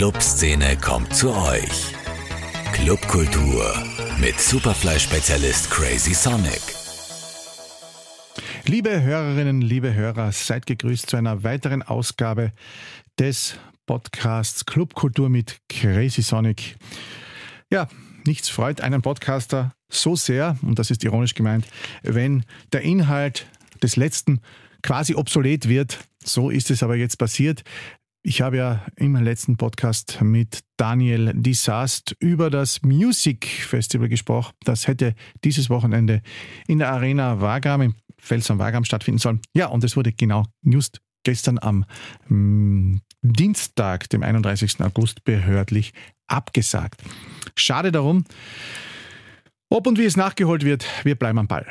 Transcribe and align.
Clubszene 0.00 0.78
kommt 0.78 1.14
zu 1.14 1.30
euch. 1.30 1.92
Clubkultur 2.72 3.70
mit 4.18 4.40
Superfly-Spezialist 4.40 5.70
Crazy 5.70 6.14
Sonic. 6.14 6.62
Liebe 8.64 9.02
Hörerinnen, 9.02 9.60
liebe 9.60 9.92
Hörer, 9.92 10.32
seid 10.32 10.64
gegrüßt 10.64 11.10
zu 11.10 11.18
einer 11.18 11.44
weiteren 11.44 11.82
Ausgabe 11.82 12.52
des 13.18 13.58
Podcasts 13.84 14.64
Clubkultur 14.64 15.28
mit 15.28 15.58
Crazy 15.68 16.22
Sonic. 16.22 16.78
Ja, 17.70 17.86
nichts 18.26 18.48
freut 18.48 18.80
einen 18.80 19.02
Podcaster 19.02 19.74
so 19.90 20.16
sehr, 20.16 20.56
und 20.62 20.78
das 20.78 20.90
ist 20.90 21.04
ironisch 21.04 21.34
gemeint, 21.34 21.66
wenn 22.02 22.46
der 22.72 22.80
Inhalt 22.80 23.46
des 23.82 23.96
letzten 23.96 24.40
quasi 24.82 25.14
obsolet 25.14 25.68
wird. 25.68 25.98
So 26.24 26.48
ist 26.48 26.70
es 26.70 26.82
aber 26.82 26.96
jetzt 26.96 27.18
passiert. 27.18 27.64
Ich 28.22 28.42
habe 28.42 28.58
ja 28.58 28.84
im 28.96 29.16
letzten 29.16 29.56
Podcast 29.56 30.20
mit 30.20 30.60
Daniel 30.76 31.32
Disast 31.34 32.14
über 32.20 32.50
das 32.50 32.82
Music 32.82 33.46
Festival 33.46 34.10
gesprochen. 34.10 34.52
Das 34.64 34.86
hätte 34.86 35.14
dieses 35.42 35.70
Wochenende 35.70 36.20
in 36.68 36.80
der 36.80 36.92
Arena 36.92 37.40
Wagram, 37.40 37.80
im 37.80 37.94
Fels 38.18 38.50
am 38.50 38.58
Wagram 38.58 38.84
stattfinden 38.84 39.18
sollen. 39.18 39.40
Ja, 39.54 39.68
und 39.68 39.84
es 39.84 39.96
wurde 39.96 40.12
genau 40.12 40.44
just 40.62 41.00
gestern 41.22 41.58
am 41.58 41.86
mm, 42.28 42.98
Dienstag, 43.22 44.10
dem 44.10 44.22
31. 44.22 44.82
August, 44.82 45.24
behördlich 45.24 45.94
abgesagt. 46.26 47.02
Schade 47.56 47.90
darum. 47.90 48.24
Ob 49.70 49.86
und 49.86 49.98
wie 49.98 50.04
es 50.04 50.18
nachgeholt 50.18 50.62
wird, 50.62 50.84
wir 51.04 51.14
bleiben 51.14 51.38
am 51.38 51.46
Ball. 51.46 51.66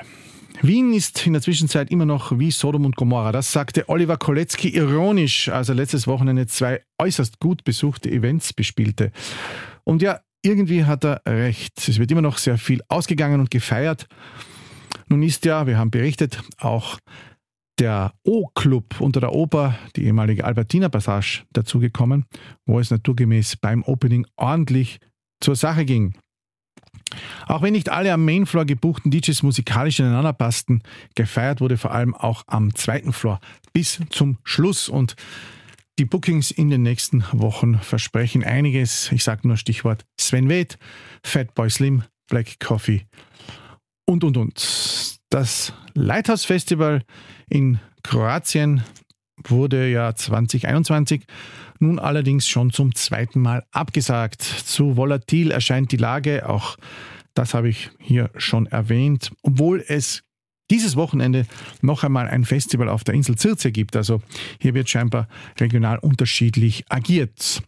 Wien 0.62 0.94
ist 0.94 1.26
in 1.26 1.34
der 1.34 1.42
Zwischenzeit 1.42 1.90
immer 1.90 2.06
noch 2.06 2.38
wie 2.38 2.52
Sodom 2.52 2.86
und 2.86 2.98
Gomorra. 2.98 3.32
Das 3.32 3.52
sagte 3.52 3.88
Oliver 3.88 4.18
Kolecki 4.18 4.70
ironisch, 4.70 5.48
als 5.48 5.70
er 5.70 5.76
letztes 5.76 6.06
Wochenende 6.06 6.48
zwei 6.48 6.84
äußerst 6.98 7.40
gut 7.40 7.64
besuchte 7.64 8.12
Events 8.12 8.52
bespielte. 8.52 9.12
Und 9.86 10.02
ja, 10.02 10.20
irgendwie 10.42 10.84
hat 10.84 11.06
er 11.06 11.22
recht. 11.26 11.88
Es 11.88 11.98
wird 11.98 12.12
immer 12.12 12.22
noch 12.22 12.38
sehr 12.38 12.58
viel 12.58 12.82
ausgegangen 12.90 13.40
und 13.40 13.52
gefeiert. 13.52 14.08
Nun 15.08 15.24
ist 15.24 15.46
ja, 15.46 15.66
wir 15.66 15.78
haben 15.78 15.92
berichtet, 15.92 16.42
auch 16.58 17.00
der 17.80 18.14
O-Club 18.24 19.00
unter 19.00 19.22
der 19.22 19.34
Oper, 19.34 19.80
die 19.96 20.04
ehemalige 20.04 20.44
Albertina 20.44 20.90
Passage, 20.90 21.46
dazugekommen, 21.54 22.26
wo 22.66 22.80
es 22.80 22.92
naturgemäß 22.92 23.56
beim 23.56 23.84
Opening 23.84 24.28
ordentlich 24.36 25.00
zur 25.40 25.56
Sache 25.56 25.86
ging. 25.86 26.16
Auch 27.48 27.62
wenn 27.62 27.74
nicht 27.74 27.90
alle 27.90 28.14
am 28.14 28.26
Mainfloor 28.26 28.66
gebuchten 28.66 29.12
DJs 29.12 29.44
musikalisch 29.44 30.00
ineinander 30.00 30.34
passten, 30.34 30.82
gefeiert 31.16 31.62
wurde 31.62 31.78
vor 31.78 31.92
allem 31.92 32.14
auch 32.14 32.44
am 32.48 32.76
zweiten 32.76 33.14
Floor 33.14 33.40
bis 33.74 34.00
zum 34.10 34.38
Schluss 34.44 34.90
und 34.90 35.16
die 35.98 36.06
Bookings 36.06 36.52
in 36.52 36.70
den 36.70 36.82
nächsten 36.82 37.26
Wochen 37.34 37.78
versprechen 37.80 38.44
einiges. 38.44 39.12
Ich 39.12 39.24
sage 39.24 39.48
nur 39.48 39.58
Stichwort 39.58 40.06
Sven 40.20 40.48
Weth, 40.48 40.78
Fatboy 41.24 41.70
Slim, 41.70 42.04
Black 42.30 42.60
Coffee 42.60 43.06
und 44.06 44.24
und 44.24 44.38
und. 44.38 45.20
Das 45.30 45.74
Lighthouse 45.94 46.46
Festival 46.46 47.04
in 47.50 47.80
Kroatien 48.04 48.84
wurde 49.46 49.90
ja 49.90 50.16
2021 50.16 51.26
nun 51.80 52.00
allerdings 52.00 52.48
schon 52.48 52.72
zum 52.72 52.94
zweiten 52.96 53.42
Mal 53.42 53.64
abgesagt. 53.72 54.42
Zu 54.42 54.98
volatil 54.98 55.52
erscheint 55.52 55.92
die 55.92 55.98
Lage, 55.98 56.48
auch 56.50 56.78
das 57.34 57.54
habe 57.54 57.70
ich 57.70 57.90
hier 58.00 58.32
schon 58.36 58.66
erwähnt, 58.68 59.32
obwohl 59.44 59.84
es 59.88 60.24
dieses 60.70 60.96
Wochenende 60.96 61.46
noch 61.82 62.04
einmal 62.04 62.28
ein 62.28 62.46
Festival 62.46 62.90
auf 62.90 63.04
der 63.04 63.16
Insel 63.16 63.38
Zirze 63.38 63.72
gibt. 63.72 63.96
Also 63.96 64.22
hier 64.62 64.74
wird 64.74 64.90
scheinbar 64.90 65.28
regional 65.60 65.98
unterschiedlich 66.00 66.86
agiert. 66.90 67.62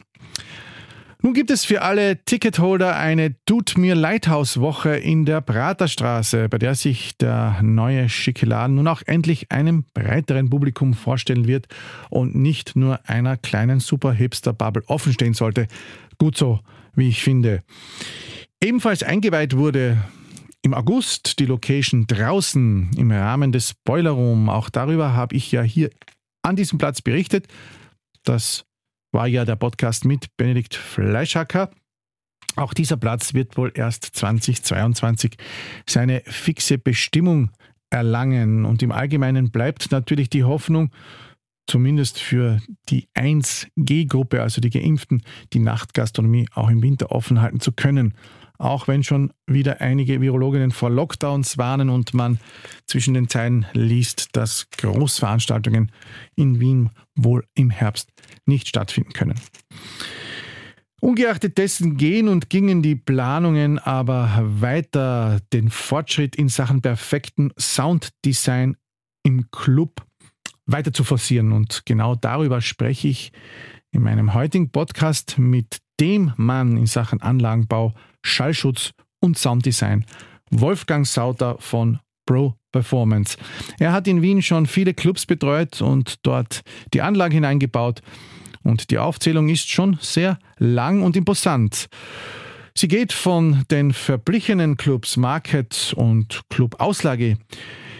Nun 1.24 1.34
gibt 1.34 1.52
es 1.52 1.64
für 1.64 1.82
alle 1.82 2.24
Ticketholder 2.24 2.96
eine 2.96 3.36
Tut 3.44 3.78
mir 3.78 3.94
Lighthouse 3.94 4.58
Woche 4.58 4.96
in 4.96 5.24
der 5.24 5.40
Praterstraße, 5.40 6.48
bei 6.48 6.58
der 6.58 6.74
sich 6.74 7.16
der 7.16 7.60
neue 7.62 8.08
schicke 8.08 8.44
Laden 8.44 8.74
nun 8.74 8.88
auch 8.88 9.02
endlich 9.06 9.52
einem 9.52 9.84
breiteren 9.94 10.50
Publikum 10.50 10.94
vorstellen 10.94 11.46
wird 11.46 11.68
und 12.10 12.34
nicht 12.34 12.74
nur 12.74 13.08
einer 13.08 13.36
kleinen 13.36 13.78
Super 13.78 14.12
Hipster 14.12 14.52
Bubble 14.52 14.82
offenstehen 14.88 15.32
sollte. 15.32 15.68
Gut 16.18 16.36
so, 16.36 16.58
wie 16.96 17.10
ich 17.10 17.22
finde. 17.22 17.62
Ebenfalls 18.60 19.04
eingeweiht 19.04 19.56
wurde 19.56 20.02
im 20.62 20.74
August 20.74 21.38
die 21.38 21.46
Location 21.46 22.08
draußen 22.08 22.90
im 22.96 23.12
Rahmen 23.12 23.52
des 23.52 23.74
Boiler 23.74 24.10
Room. 24.10 24.48
Auch 24.48 24.70
darüber 24.70 25.14
habe 25.14 25.36
ich 25.36 25.52
ja 25.52 25.62
hier 25.62 25.90
an 26.42 26.56
diesem 26.56 26.78
Platz 26.78 27.00
berichtet. 27.00 27.46
Das 28.24 28.64
war 29.12 29.28
ja 29.28 29.44
der 29.44 29.56
Podcast 29.56 30.04
mit 30.04 30.36
Benedikt 30.36 30.74
Fleischhacker. 30.74 31.70
Auch 32.56 32.74
dieser 32.74 32.96
Platz 32.96 33.34
wird 33.34 33.56
wohl 33.56 33.72
erst 33.74 34.04
2022 34.04 35.36
seine 35.88 36.22
fixe 36.26 36.78
Bestimmung 36.78 37.50
erlangen. 37.90 38.64
Und 38.64 38.82
im 38.82 38.92
Allgemeinen 38.92 39.50
bleibt 39.50 39.92
natürlich 39.92 40.28
die 40.30 40.44
Hoffnung, 40.44 40.90
zumindest 41.66 42.18
für 42.18 42.60
die 42.88 43.08
1G-Gruppe, 43.14 44.42
also 44.42 44.60
die 44.60 44.70
Geimpften, 44.70 45.22
die 45.52 45.60
Nachtgastronomie 45.60 46.48
auch 46.54 46.68
im 46.68 46.82
Winter 46.82 47.12
offen 47.12 47.40
halten 47.40 47.60
zu 47.60 47.72
können 47.72 48.14
auch 48.62 48.88
wenn 48.88 49.02
schon 49.02 49.32
wieder 49.46 49.80
einige 49.80 50.20
Virologinnen 50.20 50.70
vor 50.70 50.90
Lockdowns 50.90 51.58
warnen 51.58 51.90
und 51.90 52.14
man 52.14 52.38
zwischen 52.86 53.14
den 53.14 53.28
Zeilen 53.28 53.66
liest, 53.72 54.36
dass 54.36 54.68
Großveranstaltungen 54.78 55.90
in 56.36 56.60
Wien 56.60 56.90
wohl 57.16 57.44
im 57.54 57.70
Herbst 57.70 58.10
nicht 58.46 58.68
stattfinden 58.68 59.12
können. 59.12 59.40
Ungeachtet 61.00 61.58
dessen 61.58 61.96
gehen 61.96 62.28
und 62.28 62.48
gingen 62.48 62.80
die 62.80 62.94
Planungen 62.94 63.80
aber 63.80 64.38
weiter, 64.44 65.40
den 65.52 65.68
Fortschritt 65.68 66.36
in 66.36 66.48
Sachen 66.48 66.80
perfekten 66.80 67.50
Sounddesign 67.58 68.76
im 69.24 69.50
Club 69.50 70.06
weiter 70.66 70.92
zu 70.92 71.02
forcieren. 71.02 71.50
Und 71.50 71.82
genau 71.86 72.14
darüber 72.14 72.60
spreche 72.60 73.08
ich 73.08 73.32
in 73.90 74.02
meinem 74.02 74.34
heutigen 74.34 74.70
Podcast 74.70 75.38
mit 75.38 75.78
dem 75.98 76.32
Mann 76.36 76.76
in 76.76 76.86
Sachen 76.86 77.20
Anlagenbau, 77.20 77.94
Schallschutz 78.22 78.92
und 79.20 79.38
Sounddesign, 79.38 80.04
Wolfgang 80.50 81.06
Sauter 81.06 81.56
von 81.58 81.98
Pro 82.26 82.54
Performance. 82.72 83.36
Er 83.78 83.92
hat 83.92 84.08
in 84.08 84.22
Wien 84.22 84.42
schon 84.42 84.66
viele 84.66 84.94
Clubs 84.94 85.26
betreut 85.26 85.82
und 85.82 86.16
dort 86.22 86.62
die 86.94 87.02
Anlage 87.02 87.34
hineingebaut. 87.34 88.00
Und 88.62 88.90
die 88.90 88.98
Aufzählung 88.98 89.48
ist 89.48 89.68
schon 89.68 89.98
sehr 90.00 90.38
lang 90.58 91.02
und 91.02 91.16
imposant. 91.16 91.88
Sie 92.74 92.88
geht 92.88 93.12
von 93.12 93.64
den 93.70 93.92
verblichenen 93.92 94.76
Clubs 94.76 95.16
Market 95.16 95.92
und 95.96 96.40
Club 96.48 96.80
Auslage 96.80 97.36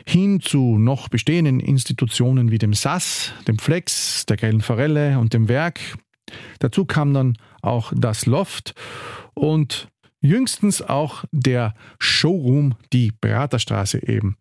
hin 0.07 0.41
zu 0.41 0.79
noch 0.79 1.09
bestehenden 1.09 1.61
Institutionen 1.61 2.51
wie 2.51 2.59
dem 2.59 2.73
SAS, 2.73 3.33
dem 3.47 3.59
Flex, 3.59 4.25
der 4.27 4.37
Grellen 4.37 4.63
Forelle 4.63 5.19
und 5.19 5.35
dem 5.35 5.49
Werk. 5.49 5.81
Dazu 6.59 6.87
kam 6.87 7.13
dann 7.13 7.37
auch 7.61 7.93
das 7.95 8.27
Loft 8.27 8.75
und 9.35 9.89
Jüngstens 10.23 10.81
auch 10.81 11.25
der 11.33 11.75
Showroom, 11.99 12.75
die 12.93 13.13
Praterstraße 13.13 14.07
eben. 14.07 14.37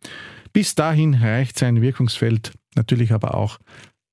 Bis 0.53 0.75
dahin 0.75 1.15
reicht 1.15 1.59
sein 1.59 1.81
Wirkungsfeld 1.81 2.53
natürlich 2.75 3.11
aber 3.11 3.35
auch 3.35 3.59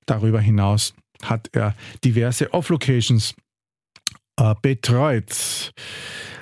darüber 0.07 0.41
hinaus 0.41 0.95
hat 1.23 1.51
er 1.53 1.75
diverse 2.05 2.53
Off-Locations 2.53 3.35
äh, 4.37 4.55
betreut. 4.63 5.73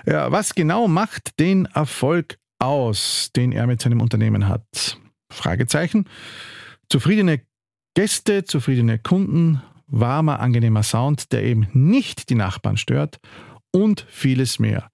Ja, 0.06 0.30
was 0.30 0.54
genau 0.54 0.86
macht 0.88 1.38
den 1.40 1.66
Erfolg 1.66 2.38
aus, 2.58 3.30
den 3.34 3.52
er 3.52 3.66
mit 3.66 3.80
seinem 3.80 4.00
Unternehmen 4.00 4.48
hat? 4.48 4.98
Fragezeichen. 5.32 6.08
Zufriedene 6.88 7.40
Gäste, 7.94 8.44
zufriedene 8.44 8.98
Kunden, 8.98 9.62
warmer, 9.86 10.40
angenehmer 10.40 10.82
Sound, 10.82 11.32
der 11.32 11.42
eben 11.42 11.68
nicht 11.72 12.28
die 12.28 12.34
Nachbarn 12.34 12.76
stört 12.76 13.18
und 13.72 14.06
vieles 14.08 14.58
mehr. 14.58 14.90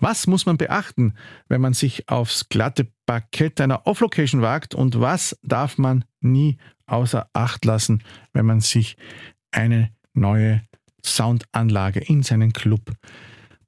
Was 0.00 0.26
muss 0.26 0.46
man 0.46 0.56
beachten, 0.56 1.14
wenn 1.48 1.60
man 1.60 1.74
sich 1.74 2.08
aufs 2.08 2.48
glatte 2.48 2.88
Parkett 3.06 3.60
einer 3.60 3.86
Off-Location 3.86 4.42
wagt 4.42 4.74
und 4.74 5.00
was 5.00 5.38
darf 5.42 5.78
man 5.78 6.04
nie 6.20 6.58
außer 6.86 7.28
Acht 7.32 7.64
lassen, 7.64 8.02
wenn 8.32 8.46
man 8.46 8.60
sich 8.60 8.96
eine 9.50 9.90
neue 10.12 10.62
Soundanlage 11.04 12.00
in 12.00 12.22
seinen 12.22 12.52
Club 12.52 12.92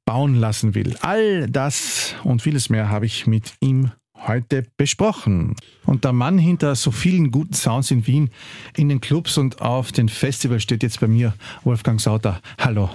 bauen 0.05 0.35
lassen 0.35 0.75
will? 0.75 0.97
All 1.01 1.49
das 1.49 2.15
und 2.25 2.43
vieles 2.43 2.69
mehr 2.69 2.89
habe 2.89 3.07
ich 3.07 3.27
mit 3.27 3.55
ihm 3.61 3.93
heute 4.27 4.65
besprochen. 4.77 5.55
Und 5.85 6.05
der 6.05 6.13
Mann 6.13 6.39
hinter 6.39 6.75
so 6.75 6.91
vielen 6.91 7.31
guten 7.31 7.55
Sounds 7.55 7.91
in 7.91 8.07
Wien, 8.07 8.31
in 8.77 8.89
den 8.89 9.01
Clubs 9.01 9.39
und 9.39 9.63
auf 9.63 9.93
den 9.93 10.09
Festivals 10.09 10.63
steht 10.63 10.83
jetzt 10.83 11.01
bei 11.01 11.07
mir, 11.07 11.35
Wolfgang 11.65 12.01
Sauter. 12.01 12.41
Hallo. 12.59 12.91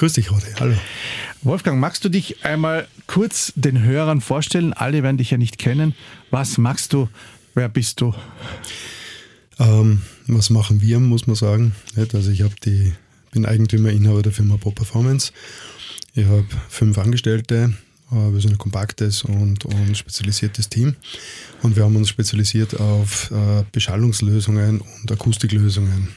Grüß 0.00 0.14
dich, 0.14 0.30
Rode. 0.30 0.46
Hallo. 0.58 0.74
Wolfgang, 1.42 1.78
magst 1.78 2.02
du 2.06 2.08
dich 2.08 2.42
einmal 2.42 2.88
kurz 3.06 3.52
den 3.54 3.82
Hörern 3.82 4.22
vorstellen? 4.22 4.72
Alle 4.72 5.02
werden 5.02 5.18
dich 5.18 5.30
ja 5.30 5.36
nicht 5.36 5.58
kennen. 5.58 5.94
Was 6.30 6.56
machst 6.56 6.94
du? 6.94 7.10
Wer 7.54 7.68
bist 7.68 8.00
du? 8.00 8.14
Ähm, 9.58 10.00
was 10.26 10.48
machen 10.48 10.80
wir, 10.80 10.98
muss 11.00 11.26
man 11.26 11.36
sagen. 11.36 11.74
Also 12.14 12.30
ich 12.30 12.42
die 12.64 12.94
bin 13.32 13.44
Eigentümer, 13.44 13.90
Inhaber 13.90 14.22
der 14.22 14.32
Firma 14.32 14.56
Pro 14.56 14.70
Performance. 14.70 15.32
Ich 16.14 16.24
habe 16.24 16.46
fünf 16.70 16.96
Angestellte, 16.96 17.74
äh, 18.10 18.32
wir 18.32 18.40
sind 18.40 18.52
ein 18.52 18.58
kompaktes 18.58 19.22
und, 19.22 19.66
und 19.66 19.98
spezialisiertes 19.98 20.70
Team 20.70 20.96
und 21.60 21.76
wir 21.76 21.84
haben 21.84 21.96
uns 21.96 22.08
spezialisiert 22.08 22.80
auf 22.80 23.30
äh, 23.32 23.64
Beschallungslösungen 23.70 24.80
und 24.80 25.12
Akustiklösungen. 25.12 26.08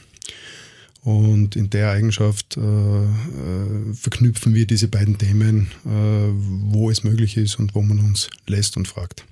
Und 1.04 1.54
in 1.54 1.68
der 1.68 1.90
Eigenschaft 1.90 2.56
äh, 2.56 2.60
äh, 2.60 3.94
verknüpfen 3.94 4.54
wir 4.54 4.66
diese 4.66 4.88
beiden 4.88 5.18
Themen, 5.18 5.70
äh, 5.84 5.88
wo 5.90 6.90
es 6.90 7.04
möglich 7.04 7.36
ist 7.36 7.58
und 7.58 7.74
wo 7.74 7.82
man 7.82 7.98
uns 8.00 8.30
lässt 8.46 8.78
und 8.78 8.88
fragt. 8.88 9.26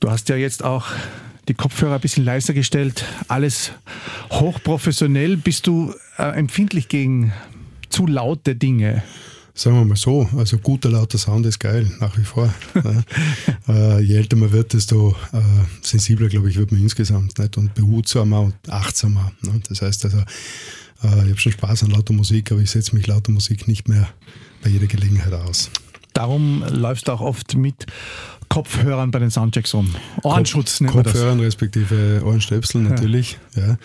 Du 0.00 0.10
hast 0.10 0.28
ja 0.28 0.36
jetzt 0.36 0.62
auch 0.64 0.88
die 1.48 1.54
Kopfhörer 1.54 1.94
ein 1.94 2.00
bisschen 2.00 2.24
leiser 2.24 2.52
gestellt, 2.52 3.04
alles 3.28 3.72
hochprofessionell. 4.30 5.38
Bist 5.38 5.66
du 5.66 5.94
äh, 6.18 6.24
empfindlich 6.38 6.88
gegen 6.88 7.32
zu 7.88 8.06
laute 8.06 8.54
Dinge? 8.54 9.02
Sagen 9.54 9.76
wir 9.76 9.84
mal 9.84 9.96
so, 9.96 10.28
also 10.36 10.56
guter 10.56 10.88
lauter 10.88 11.18
Sound 11.18 11.44
ist 11.44 11.58
geil, 11.58 11.90
nach 12.00 12.16
wie 12.16 12.24
vor. 12.24 12.52
äh, 13.68 14.00
je 14.00 14.16
älter 14.16 14.36
man 14.36 14.50
wird, 14.50 14.72
desto 14.72 15.14
äh, 15.32 15.40
sensibler, 15.82 16.28
glaube 16.28 16.48
ich, 16.48 16.56
wird 16.56 16.72
man 16.72 16.80
insgesamt 16.80 17.38
nicht? 17.38 17.58
und 17.58 17.74
behutsamer 17.74 18.40
und 18.40 18.54
achtsamer. 18.70 19.32
Ne? 19.42 19.60
Das 19.68 19.82
heißt 19.82 20.06
also, 20.06 20.18
äh, 20.18 21.24
ich 21.24 21.30
habe 21.30 21.36
schon 21.38 21.52
Spaß 21.52 21.84
an 21.84 21.90
lauter 21.90 22.14
Musik, 22.14 22.50
aber 22.50 22.62
ich 22.62 22.70
setze 22.70 22.94
mich 22.94 23.06
lauter 23.06 23.30
Musik 23.30 23.68
nicht 23.68 23.88
mehr 23.88 24.08
bei 24.62 24.70
jeder 24.70 24.86
Gelegenheit 24.86 25.34
aus. 25.34 25.70
Darum 26.14 26.64
läufst 26.68 27.08
du 27.08 27.12
auch 27.12 27.20
oft 27.20 27.54
mit 27.54 27.86
Kopfhörern 28.48 29.10
bei 29.10 29.18
den 29.18 29.30
Soundchecks 29.30 29.74
rum. 29.74 29.94
Ohrenschutz 30.22 30.78
Kopf, 30.78 30.92
Kopfhörern 30.92 31.40
respektive 31.40 32.22
Ohrenstöpsel 32.24 32.82
natürlich, 32.82 33.38
ja. 33.54 33.78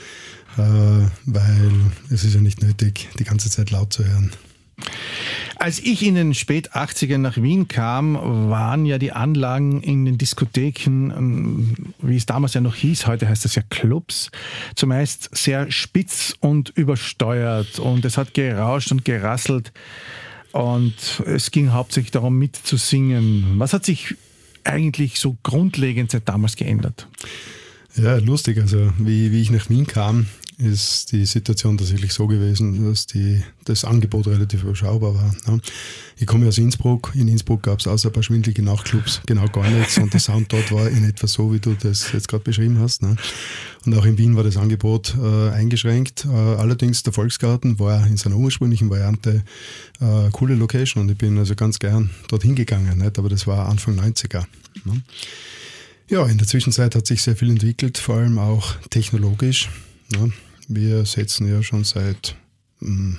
ja. 0.57 1.03
Äh, 1.03 1.07
weil 1.25 1.71
es 2.09 2.23
ist 2.23 2.33
ja 2.33 2.41
nicht 2.41 2.61
nötig, 2.61 3.09
die 3.19 3.23
ganze 3.25 3.49
Zeit 3.49 3.71
laut 3.71 3.93
zu 3.93 4.05
hören. 4.05 4.31
Als 5.59 5.79
ich 5.79 6.05
in 6.05 6.15
den 6.15 6.33
spät 6.33 6.73
80ern 6.73 7.17
nach 7.17 7.37
Wien 7.37 7.67
kam, 7.67 8.15
waren 8.49 8.85
ja 8.85 8.97
die 8.99 9.11
Anlagen 9.11 9.81
in 9.81 10.05
den 10.05 10.17
Diskotheken, 10.17 11.11
ähm, 11.11 11.75
wie 11.99 12.15
es 12.15 12.25
damals 12.27 12.53
ja 12.53 12.61
noch 12.61 12.75
hieß, 12.75 13.07
heute 13.07 13.27
heißt 13.27 13.43
das 13.43 13.55
ja 13.55 13.63
Clubs, 13.69 14.29
zumeist 14.75 15.35
sehr 15.35 15.71
spitz 15.71 16.35
und 16.39 16.69
übersteuert 16.69 17.79
und 17.79 18.05
es 18.05 18.17
hat 18.17 18.33
gerauscht 18.33 18.91
und 18.91 19.03
gerasselt 19.03 19.71
und 20.51 21.23
es 21.25 21.51
ging 21.51 21.71
hauptsächlich 21.71 22.11
darum 22.11 22.37
mitzusingen. 22.37 23.55
Was 23.57 23.73
hat 23.73 23.85
sich 23.85 24.15
eigentlich 24.63 25.19
so 25.19 25.37
grundlegend 25.43 26.11
seit 26.11 26.29
damals 26.29 26.55
geändert? 26.55 27.07
Ja, 27.95 28.17
lustig. 28.17 28.59
Also 28.59 28.91
wie, 28.99 29.31
wie 29.31 29.41
ich 29.41 29.49
nach 29.49 29.69
Wien 29.69 29.87
kam, 29.87 30.27
ist 30.57 31.11
die 31.11 31.25
Situation 31.27 31.77
tatsächlich 31.77 32.13
so 32.13 32.25
gewesen, 32.25 32.89
dass 32.89 33.05
die, 33.05 33.43
das 33.65 33.85
Angebot 33.85 34.25
relativ 34.25 34.63
überschaubar 34.63 35.13
war. 35.13 35.35
Ne? 35.45 35.61
Ich 36.17 36.25
komme 36.25 36.47
aus 36.47 36.57
Innsbruck. 36.57 37.11
In 37.13 37.27
Innsbruck 37.27 37.61
gab 37.61 37.79
es 37.79 37.85
außer 37.85 38.09
ein 38.09 38.13
paar 38.13 38.23
schwindelige 38.23 38.63
Nachtclubs 38.63 39.21
genau 39.27 39.45
gar 39.47 39.69
nichts 39.69 39.99
und 39.99 40.11
der 40.13 40.19
Sound 40.19 40.51
dort 40.51 40.71
war 40.71 40.89
in 40.89 41.03
etwa 41.03 41.27
so, 41.27 41.53
wie 41.53 41.59
du 41.59 41.75
das 41.75 42.11
jetzt 42.11 42.27
gerade 42.27 42.43
beschrieben 42.43 42.79
hast. 42.79 43.03
Ne? 43.03 43.17
Und 43.85 43.95
auch 43.95 44.05
in 44.05 44.17
Wien 44.17 44.35
war 44.35 44.43
das 44.43 44.57
Angebot 44.57 45.15
äh, 45.21 45.51
eingeschränkt. 45.51 46.25
Äh, 46.25 46.29
allerdings 46.29 47.03
der 47.03 47.13
Volksgarten 47.13 47.77
war 47.77 48.07
in 48.07 48.17
seiner 48.17 48.37
ursprünglichen 48.37 48.89
Variante 48.89 49.43
äh, 49.99 50.31
coole 50.31 50.55
Location 50.55 51.03
und 51.03 51.11
ich 51.11 51.17
bin 51.19 51.37
also 51.37 51.53
ganz 51.53 51.77
gern 51.77 52.09
dorthin 52.29 52.55
gegangen. 52.55 52.97
Nicht? 52.97 53.19
Aber 53.19 53.29
das 53.29 53.45
war 53.45 53.69
Anfang 53.69 53.99
90er. 53.99 54.45
Ne? 54.85 55.03
Ja, 56.09 56.25
in 56.25 56.39
der 56.39 56.47
Zwischenzeit 56.47 56.95
hat 56.95 57.05
sich 57.05 57.21
sehr 57.21 57.35
viel 57.35 57.51
entwickelt, 57.51 57.99
vor 57.99 58.15
allem 58.15 58.39
auch 58.39 58.73
technologisch. 58.89 59.69
Ne? 60.17 60.31
Wir 60.67 61.05
setzen 61.05 61.49
ja 61.49 61.63
schon 61.63 61.83
seit, 61.83 62.35
hm, 62.79 63.17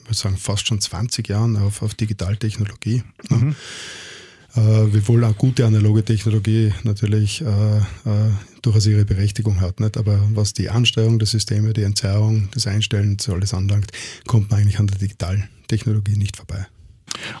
ich 0.00 0.06
würde 0.06 0.14
sagen, 0.14 0.36
fast 0.36 0.66
schon 0.66 0.80
20 0.80 1.28
Jahren 1.28 1.56
auf, 1.56 1.82
auf 1.82 1.94
Digitaltechnologie. 1.94 3.02
Ne? 3.30 3.36
Mhm. 3.36 3.54
Äh, 4.56 4.94
wiewohl 4.94 5.24
auch 5.24 5.36
gute 5.36 5.66
analoge 5.66 6.04
Technologie 6.04 6.72
natürlich 6.84 7.40
äh, 7.40 7.78
äh, 7.78 7.82
durchaus 8.62 8.86
ihre 8.86 9.04
Berechtigung 9.04 9.60
hat. 9.60 9.80
Nicht? 9.80 9.96
Aber 9.96 10.20
was 10.32 10.52
die 10.52 10.70
Ansteuerung 10.70 11.18
der 11.18 11.26
Systeme, 11.26 11.72
die 11.72 11.82
Entzerrung, 11.82 12.48
das 12.52 12.68
Einstellen, 12.68 13.18
so 13.18 13.34
alles 13.34 13.52
anlangt, 13.52 13.90
kommt 14.26 14.50
man 14.50 14.60
eigentlich 14.60 14.78
an 14.78 14.86
der 14.86 14.98
Digitaltechnologie 14.98 16.16
nicht 16.16 16.36
vorbei. 16.36 16.66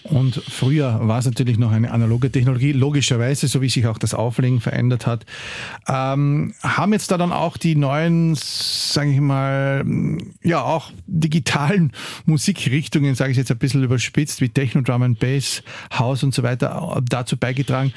Und 0.02 0.42
früher 0.48 1.00
war 1.02 1.18
es 1.18 1.24
natürlich 1.24 1.58
noch 1.58 1.72
eine 1.72 1.90
analoge 1.90 2.30
Technologie, 2.30 2.72
logischerweise, 2.72 3.48
so 3.48 3.60
wie 3.60 3.68
sich 3.68 3.86
auch 3.86 3.98
das 3.98 4.14
Auflegen 4.14 4.60
verändert 4.60 5.06
hat. 5.06 5.26
Ähm, 5.88 6.54
haben 6.62 6.92
jetzt 6.92 7.10
da 7.10 7.18
dann 7.18 7.32
auch 7.32 7.56
die 7.56 7.76
neuen, 7.76 8.34
sage 8.34 9.10
ich 9.10 9.20
mal, 9.20 9.84
ja 10.42 10.62
auch 10.62 10.92
digitalen 11.06 11.92
Musikrichtungen, 12.26 13.14
sage 13.14 13.32
ich 13.32 13.36
jetzt 13.36 13.50
ein 13.50 13.58
bisschen 13.58 13.82
überspitzt, 13.82 14.40
wie 14.40 14.48
Techno, 14.48 14.82
Drum 14.82 15.02
and 15.02 15.18
Bass, 15.18 15.62
House 15.92 16.22
und 16.22 16.34
so 16.34 16.42
weiter, 16.42 17.02
dazu 17.08 17.36
beigetragen, 17.36 17.92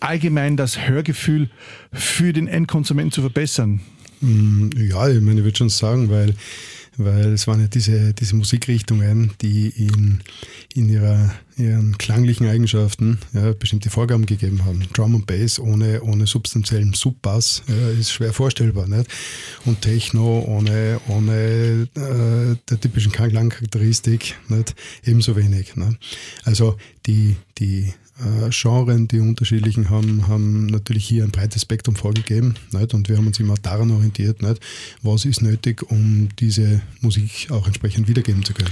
allgemein 0.00 0.56
das 0.56 0.88
Hörgefühl 0.88 1.50
für 1.92 2.32
den 2.32 2.48
Endkonsumenten 2.48 3.12
zu 3.12 3.20
verbessern? 3.20 3.80
Mm, 4.20 4.70
ja, 4.76 5.08
ich 5.08 5.20
meine, 5.20 5.40
ich 5.40 5.44
würde 5.44 5.56
schon 5.56 5.68
sagen, 5.68 6.10
weil 6.10 6.34
weil 7.04 7.32
es 7.32 7.46
waren 7.46 7.60
ja 7.60 7.66
diese, 7.66 8.14
diese 8.14 8.36
Musikrichtungen, 8.36 9.32
die 9.40 9.68
in, 9.68 10.20
in 10.74 10.88
ihrer, 10.88 11.34
ihren 11.56 11.98
klanglichen 11.98 12.46
Eigenschaften 12.46 13.18
ja, 13.32 13.52
bestimmte 13.52 13.90
Vorgaben 13.90 14.26
gegeben 14.26 14.64
haben. 14.64 14.82
Drum 14.92 15.14
und 15.14 15.26
Bass 15.26 15.58
ohne, 15.58 16.02
ohne 16.02 16.26
substanziellen 16.26 16.92
Subbass 16.92 17.62
ja, 17.66 17.90
ist 17.98 18.12
schwer 18.12 18.32
vorstellbar. 18.32 18.86
Nicht? 18.86 19.10
Und 19.64 19.80
Techno 19.80 20.44
ohne, 20.46 21.00
ohne 21.08 21.88
äh, 21.94 22.56
der 22.68 22.80
typischen 22.80 23.12
Klangcharakteristik 23.12 24.36
ebenso 25.04 25.36
wenig. 25.36 25.76
Nicht? 25.76 25.98
Also 26.44 26.76
die, 27.06 27.36
die 27.58 27.92
äh, 28.20 28.50
Genren, 28.50 29.08
die 29.08 29.20
unterschiedlichen 29.20 29.90
haben, 29.90 30.28
haben 30.28 30.66
natürlich 30.66 31.06
hier 31.06 31.24
ein 31.24 31.30
breites 31.30 31.62
Spektrum 31.62 31.96
vorgegeben. 31.96 32.54
Nicht? 32.72 32.94
Und 32.94 33.08
wir 33.08 33.16
haben 33.16 33.26
uns 33.26 33.40
immer 33.40 33.54
daran 33.62 33.90
orientiert, 33.90 34.42
nicht? 34.42 34.60
was 35.02 35.24
ist 35.24 35.42
nötig, 35.42 35.82
um 35.90 36.28
diese 36.38 36.82
Musik 37.00 37.48
auch 37.50 37.66
entsprechend 37.66 38.08
wiedergeben 38.08 38.44
zu 38.44 38.54
können. 38.54 38.70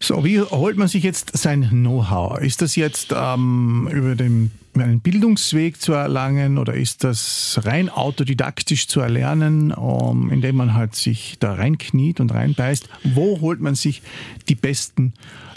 So, 0.00 0.24
wie 0.24 0.40
holt 0.40 0.76
man 0.76 0.86
sich 0.86 1.02
jetzt 1.02 1.36
sein 1.36 1.68
Know-how? 1.70 2.40
Ist 2.40 2.62
das 2.62 2.76
jetzt 2.76 3.12
ähm, 3.12 3.88
über 3.92 4.14
den, 4.14 4.52
einen 4.74 5.00
Bildungsweg 5.00 5.80
zu 5.80 5.92
erlangen 5.92 6.56
oder 6.56 6.74
ist 6.74 7.02
das 7.02 7.60
rein 7.64 7.88
autodidaktisch 7.88 8.86
zu 8.86 9.00
erlernen, 9.00 9.72
um, 9.72 10.30
indem 10.30 10.54
man 10.54 10.74
halt 10.74 10.94
sich 10.94 11.36
da 11.40 11.54
reinkniet 11.54 12.20
und 12.20 12.32
reinbeißt? 12.32 12.88
Wo 13.02 13.40
holt 13.40 13.60
man 13.60 13.74
sich 13.74 14.02
die 14.48 14.54
besten 14.54 15.14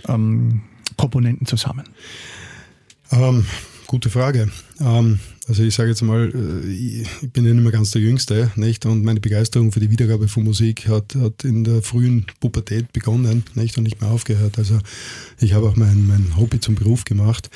ähm, 0.08 0.62
Komponenten 0.98 1.46
zusammen? 1.46 1.84
Ähm, 3.12 3.46
gute 3.88 4.10
Frage. 4.10 4.50
Ähm, 4.80 5.20
also 5.48 5.64
ich 5.64 5.76
sage 5.76 5.90
jetzt 5.90 6.02
mal, 6.02 6.32
äh, 6.34 6.70
ich 6.70 7.08
bin 7.34 7.46
ja 7.46 7.54
nicht 7.54 7.64
mehr 7.64 7.74
ganz 7.74 7.92
der 7.92 8.02
Jüngste, 8.02 8.52
nicht? 8.56 8.86
Und 8.86 9.04
meine 9.04 9.20
Begeisterung 9.20 9.72
für 9.72 9.82
die 9.82 9.92
Wiedergabe 9.92 10.30
von 10.30 10.44
Musik 10.44 10.88
hat, 10.88 11.16
hat 11.16 11.44
in 11.44 11.64
der 11.66 11.82
frühen 11.82 12.26
Pubertät 12.40 12.94
begonnen, 12.94 13.44
nicht? 13.56 13.78
Und 13.78 13.84
nicht 13.84 14.00
mehr 14.00 14.12
aufgehört. 14.12 14.58
Also 14.58 14.80
ich 15.40 15.54
habe 15.54 15.68
auch 15.68 15.76
mein, 15.76 16.08
mein 16.08 16.38
Hobby 16.38 16.60
zum 16.60 16.76
Beruf 16.76 17.04
gemacht. 17.04 17.50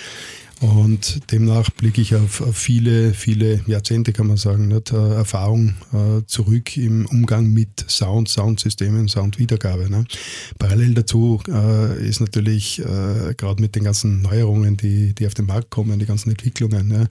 Und 0.61 1.31
demnach 1.31 1.69
blicke 1.71 2.01
ich 2.01 2.15
auf, 2.15 2.41
auf 2.41 2.55
viele, 2.55 3.13
viele 3.13 3.61
Jahrzehnte, 3.67 4.13
kann 4.13 4.27
man 4.27 4.37
sagen, 4.37 4.69
nicht, 4.69 4.91
äh, 4.91 5.15
Erfahrung 5.15 5.75
äh, 5.93 6.25
zurück 6.27 6.77
im 6.77 7.05
Umgang 7.07 7.47
mit 7.51 7.85
Sound, 7.89 8.29
Soundsystemen, 8.29 9.07
Soundwiedergabe. 9.07 9.89
Ne. 9.89 10.05
Parallel 10.57 10.93
dazu 10.93 11.41
äh, 11.49 12.07
ist 12.07 12.21
natürlich 12.21 12.79
äh, 12.79 13.33
gerade 13.35 13.61
mit 13.61 13.75
den 13.75 13.83
ganzen 13.83 14.21
Neuerungen, 14.21 14.77
die, 14.77 15.13
die 15.13 15.27
auf 15.27 15.33
den 15.33 15.45
Markt 15.45 15.69
kommen, 15.69 15.99
die 15.99 16.05
ganzen 16.05 16.29
Entwicklungen, 16.29 16.87
ne, 16.87 17.07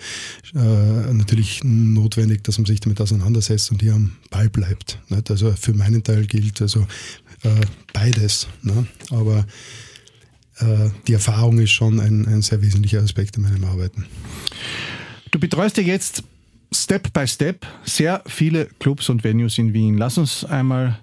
äh, 0.55 1.13
natürlich 1.13 1.63
notwendig, 1.63 2.45
dass 2.45 2.59
man 2.59 2.67
sich 2.67 2.81
damit 2.81 3.01
auseinandersetzt 3.01 3.71
und 3.71 3.83
hier 3.83 3.95
am 3.95 4.17
Ball 4.31 4.49
bleibt. 4.49 4.99
Nicht. 5.09 5.31
Also 5.31 5.53
für 5.53 5.75
meinen 5.75 6.03
Teil 6.03 6.27
gilt 6.27 6.63
also 6.63 6.87
äh, 7.43 7.49
beides. 7.93 8.49
Ne. 8.63 8.87
Aber 9.11 9.47
die 11.09 11.13
Erfahrung 11.13 11.59
ist 11.59 11.73
schon 11.73 11.99
ein, 11.99 12.27
ein 12.27 12.43
sehr 12.43 12.63
wesentlicher 12.63 13.01
Aspekt 13.01 13.37
in 13.37 13.43
meinem 13.43 13.65
Arbeiten. 13.65 14.07
Du 15.33 15.41
betreust 15.41 15.77
ja 15.77 15.83
jetzt 15.83 16.23
Step 16.73 17.13
by 17.13 17.27
Step 17.27 17.67
sehr 17.85 18.23
viele 18.27 18.67
Clubs 18.79 19.09
und 19.09 19.25
Venues 19.25 19.59
in 19.59 19.73
Wien. 19.73 19.97
Lass 19.97 20.19
uns 20.19 20.45
einmal 20.45 20.99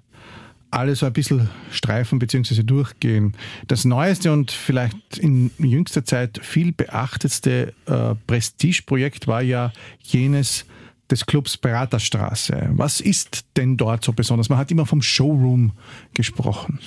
alle 0.70 0.96
so 0.96 1.06
ein 1.06 1.12
bisschen 1.12 1.50
streifen 1.70 2.18
bzw. 2.18 2.62
durchgehen. 2.62 3.34
Das 3.68 3.84
neueste 3.84 4.32
und 4.32 4.50
vielleicht 4.50 5.18
in 5.18 5.50
jüngster 5.58 6.04
Zeit 6.04 6.40
viel 6.42 6.72
beachtetste 6.72 7.74
äh, 7.86 8.14
Prestigeprojekt 8.26 9.26
war 9.26 9.42
ja 9.42 9.72
jenes 10.00 10.64
des 11.10 11.26
Clubs 11.26 11.58
Beraterstraße. 11.58 12.70
Was 12.72 13.00
ist 13.00 13.44
denn 13.56 13.76
dort 13.76 14.02
so 14.02 14.12
besonders? 14.12 14.48
Man 14.48 14.58
hat 14.58 14.70
immer 14.70 14.86
vom 14.86 15.02
Showroom 15.02 15.72
gesprochen. 16.14 16.78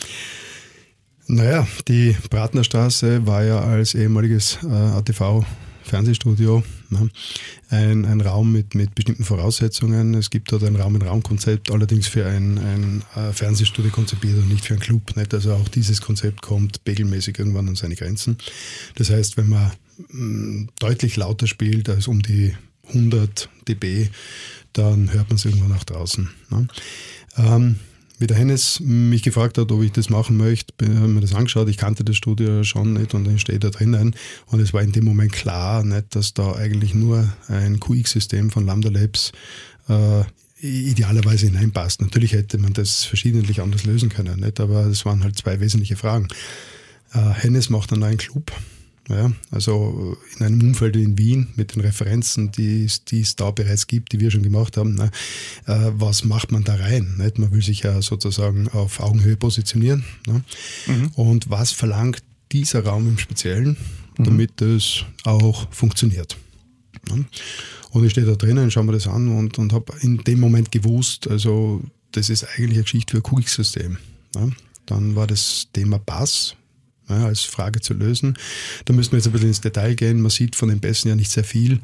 Naja, 1.28 1.68
die 1.88 2.16
Bratnerstraße 2.30 3.26
war 3.26 3.44
ja 3.44 3.60
als 3.60 3.96
ehemaliges 3.96 4.60
äh, 4.64 4.68
ATV 4.68 5.44
Fernsehstudio, 5.86 6.64
ne? 6.90 7.10
ein, 7.70 8.06
ein 8.06 8.22
Raum 8.22 8.52
mit, 8.52 8.76
mit 8.76 8.96
bestimmten 8.96 9.24
Voraussetzungen. 9.24 10.16
Es 10.16 10.30
gibt 10.30 10.52
dort 10.52 10.64
ein 10.64 10.76
Raum-in-Raum-Konzept, 10.76 11.72
allerdings 11.72 12.08
für 12.08 12.26
ein, 12.26 12.58
ein 12.58 13.04
äh, 13.16 13.32
Fernsehstudio 13.32 13.92
konzipiert 13.92 14.38
und 14.38 14.50
nicht 14.50 14.66
für 14.66 14.74
einen 14.74 14.82
Club. 14.82 15.16
Nicht? 15.16 15.34
Also 15.34 15.54
auch 15.54 15.68
dieses 15.70 16.02
Konzept 16.02 16.42
kommt 16.42 16.82
regelmäßig 16.88 17.38
irgendwann 17.40 17.68
an 17.70 17.76
seine 17.76 17.96
Grenzen. 17.96 18.38
Das 18.96 19.10
heißt, 19.10 19.38
wenn 19.38 19.50
man 19.50 19.72
mh, 20.10 20.22
mm, 20.22 20.70
deutlich 20.80 21.16
lauter 21.18 21.48
spielt 21.48 21.88
als 21.90 22.08
um 22.08 22.22
die 22.22 22.56
100 22.88 23.50
dB, 23.68 24.10
dann 24.74 25.14
hört 25.14 25.30
man 25.30 25.38
es 25.38 25.46
irgendwann 25.46 25.70
nach 25.70 25.84
draußen. 25.84 26.30
Ne? 26.50 26.68
Ähm, 27.38 27.76
wie 28.20 28.28
der 28.28 28.38
Hennes 28.38 28.80
mich 28.80 29.24
gefragt 29.24 29.58
hat, 29.58 29.72
ob 29.72 29.84
ich 29.84 29.92
das 29.92 30.10
machen 30.10 30.38
möchte, 30.38 30.74
habe 30.82 31.08
mir 31.08 31.22
das 31.22 31.34
angeschaut. 31.34 31.70
Ich 31.70 31.78
kannte 31.78 32.04
das 32.04 32.16
Studio 32.16 32.64
schon 32.64 32.94
nicht 32.94 33.14
und 33.14 33.26
dann 33.26 33.40
steht 33.40 33.64
da 33.64 33.70
drinnen. 33.70 34.16
Und 34.48 34.60
es 34.60 34.74
war 34.74 34.82
in 34.82 34.92
dem 34.92 35.06
Moment 35.06 35.34
klar, 35.34 35.84
nicht, 35.84 36.16
dass 36.16 36.34
da 36.34 36.54
eigentlich 36.54 36.94
nur 36.94 37.32
ein 37.48 37.80
QX-System 37.80 38.52
von 38.52 38.66
Lambda 38.66 38.90
Labs 38.90 39.32
äh, 39.90 40.24
idealerweise 40.60 41.48
hineinpasst. 41.48 42.02
Natürlich 42.02 42.34
hätte 42.34 42.58
man 42.58 42.74
das 42.74 43.04
verschiedentlich 43.04 43.62
anders 43.62 43.84
lösen 43.86 44.10
können, 44.10 44.40
nicht? 44.40 44.60
aber 44.60 44.86
es 44.86 45.06
waren 45.06 45.24
halt 45.24 45.38
zwei 45.38 45.60
wesentliche 45.60 45.96
Fragen. 45.96 46.28
Äh, 47.14 47.20
Hennes 47.34 47.70
macht 47.70 47.92
einen 47.92 48.02
neuen 48.02 48.18
Club 48.18 48.52
ja, 49.10 49.32
also 49.52 50.18
in 50.38 50.46
einem 50.46 50.62
Umfeld 50.62 50.96
in 50.96 51.18
Wien 51.18 51.48
mit 51.56 51.76
den 51.76 51.82
Referenzen, 51.82 52.52
die, 52.52 52.88
die 53.08 53.22
es 53.22 53.36
da 53.36 53.52
bereits 53.52 53.88
gibt, 53.88 54.14
die 54.14 54.20
wir 54.20 54.32
schon 54.32 54.42
gemacht 54.42 54.78
haben, 54.78 54.96
ne, 54.96 55.12
äh, 55.68 55.92
was 55.94 56.24
macht 56.24 56.52
man 56.52 56.64
da 56.64 56.76
rein? 56.76 57.16
Nicht? 57.18 57.38
Man 57.38 57.52
will 57.52 57.62
sich 57.62 57.82
ja 57.82 58.02
sozusagen 58.02 58.68
auf 58.70 59.00
Augenhöhe 59.00 59.38
positionieren. 59.38 60.04
Ne? 60.26 60.44
Mhm. 60.88 61.08
Und 61.16 61.50
was 61.50 61.72
verlangt 61.72 62.24
dieser 62.52 62.84
Raum 62.84 63.08
im 63.08 63.18
Speziellen, 63.20 63.78
mhm. 64.18 64.24
damit 64.24 64.62
mhm. 64.62 64.78
es 64.78 65.06
auch 65.24 65.72
funktioniert? 65.72 66.38
Ne? 67.10 67.26
Und 67.92 68.04
ich 68.04 68.12
stehe 68.12 68.26
da 68.26 68.36
drinnen, 68.36 68.72
schaue 68.72 68.86
mir 68.86 68.94
das 68.94 69.08
an 69.08 69.30
und, 69.30 69.60
und 69.60 69.72
habe 69.72 69.94
in 70.02 70.18
dem 70.24 70.40
Moment 70.40 70.72
gewusst, 70.72 71.30
also 71.30 71.84
das 72.12 72.30
ist 72.30 72.44
eigentlich 72.44 72.78
eine 72.78 72.84
Geschichte 72.84 73.12
für 73.12 73.18
ein 73.18 73.36
QX-System. 73.36 73.98
Ne? 74.36 74.52
Dann 74.88 75.16
war 75.16 75.28
das 75.28 75.68
Thema 75.74 76.00
Bass 76.00 76.56
ja, 77.10 77.26
als 77.26 77.42
Frage 77.42 77.82
zu 77.82 77.94
lösen. 77.94 78.38
Da 78.86 78.94
müssen 78.94 79.12
wir 79.12 79.18
jetzt 79.18 79.28
ein 79.28 79.34
bisschen 79.34 79.50
ins 79.50 79.62
Detail 79.62 79.96
gehen. 79.96 80.22
Man 80.22 80.32
sieht 80.32 80.56
von 80.56 80.70
den 80.70 80.80
Bässen 80.80 81.10
ja 81.10 81.16
nicht 81.16 81.32
sehr 81.32 81.44
viel. 81.44 81.80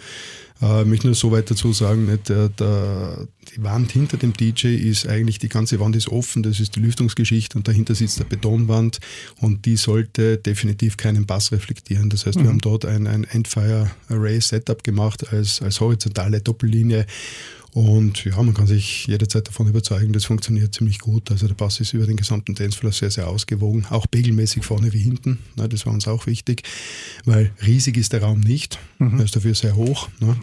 Äh, 0.62 0.82
ich 0.82 0.88
möchte 0.88 1.08
nur 1.08 1.16
so 1.16 1.32
weit 1.32 1.50
dazu 1.50 1.74
sagen, 1.74 2.06
nicht, 2.06 2.30
der, 2.30 2.50
der, 2.50 3.28
die 3.54 3.64
Wand 3.64 3.92
hinter 3.92 4.18
dem 4.18 4.34
DJ 4.34 4.76
ist 4.76 5.08
eigentlich, 5.08 5.40
die 5.40 5.50
ganze 5.50 5.80
Wand 5.80 5.96
ist 5.96 6.08
offen, 6.10 6.44
das 6.44 6.60
ist 6.60 6.76
die 6.76 6.80
Lüftungsgeschichte 6.80 7.58
und 7.58 7.68
dahinter 7.68 7.96
sitzt 7.96 8.20
eine 8.20 8.30
Betonwand 8.30 9.00
und 9.40 9.66
die 9.66 9.78
sollte 9.78 10.38
definitiv 10.38 10.98
keinen 10.98 11.26
Bass 11.26 11.52
reflektieren. 11.52 12.10
Das 12.10 12.26
heißt, 12.26 12.38
mhm. 12.38 12.44
wir 12.44 12.50
haben 12.50 12.60
dort 12.60 12.86
ein, 12.86 13.08
ein 13.08 13.24
Endfire 13.24 13.92
Array 14.10 14.40
Setup 14.40 14.84
gemacht 14.84 15.32
als, 15.32 15.62
als 15.62 15.80
horizontale 15.80 16.42
Doppellinie 16.42 17.06
und 17.74 18.26
ja, 18.26 18.42
man 18.42 18.54
kann 18.54 18.68
sich 18.68 19.08
jederzeit 19.08 19.48
davon 19.48 19.68
überzeugen, 19.68 20.12
das 20.12 20.26
funktioniert 20.26 20.76
ziemlich 20.76 21.00
gut. 21.00 21.32
Also 21.32 21.48
der 21.48 21.56
Bass 21.56 21.80
ist 21.80 21.94
über 21.94 22.06
den 22.06 22.18
gesamten 22.18 22.54
Dancefloor 22.54 22.92
sehr, 22.92 23.12
sehr 23.12 23.28
ausgewogen, 23.28 23.86
auch 23.90 24.06
pegelmäßig 24.12 24.66
vorne 24.66 24.92
wie 24.92 25.00
hinten. 25.00 25.40
Ne, 25.56 25.70
das 25.70 25.86
war 25.86 25.94
uns 25.94 26.08
auch 26.08 26.28
wichtig, 26.28 26.64
weil 27.24 27.52
riesig 27.66 27.98
ist 27.98 28.12
der 28.12 28.24
Raum 28.24 28.42
nicht, 28.42 28.78
mhm. 29.00 29.20
er 29.20 29.26
ist 29.26 29.36
dafür 29.36 29.56
sehr 29.56 29.76
hoch. 29.76 30.10
Ne? 30.20 30.36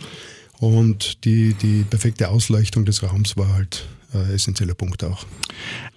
Und 0.59 1.25
die, 1.25 1.55
die 1.55 1.85
perfekte 1.89 2.31
Ausleuchtung 2.31 2.85
des 2.85 3.03
Raums 3.03 3.37
war 3.37 3.53
halt 3.53 3.87
äh, 4.15 4.35
essentieller 4.35 4.75
Punkt 4.75 5.05
auch. 5.05 5.27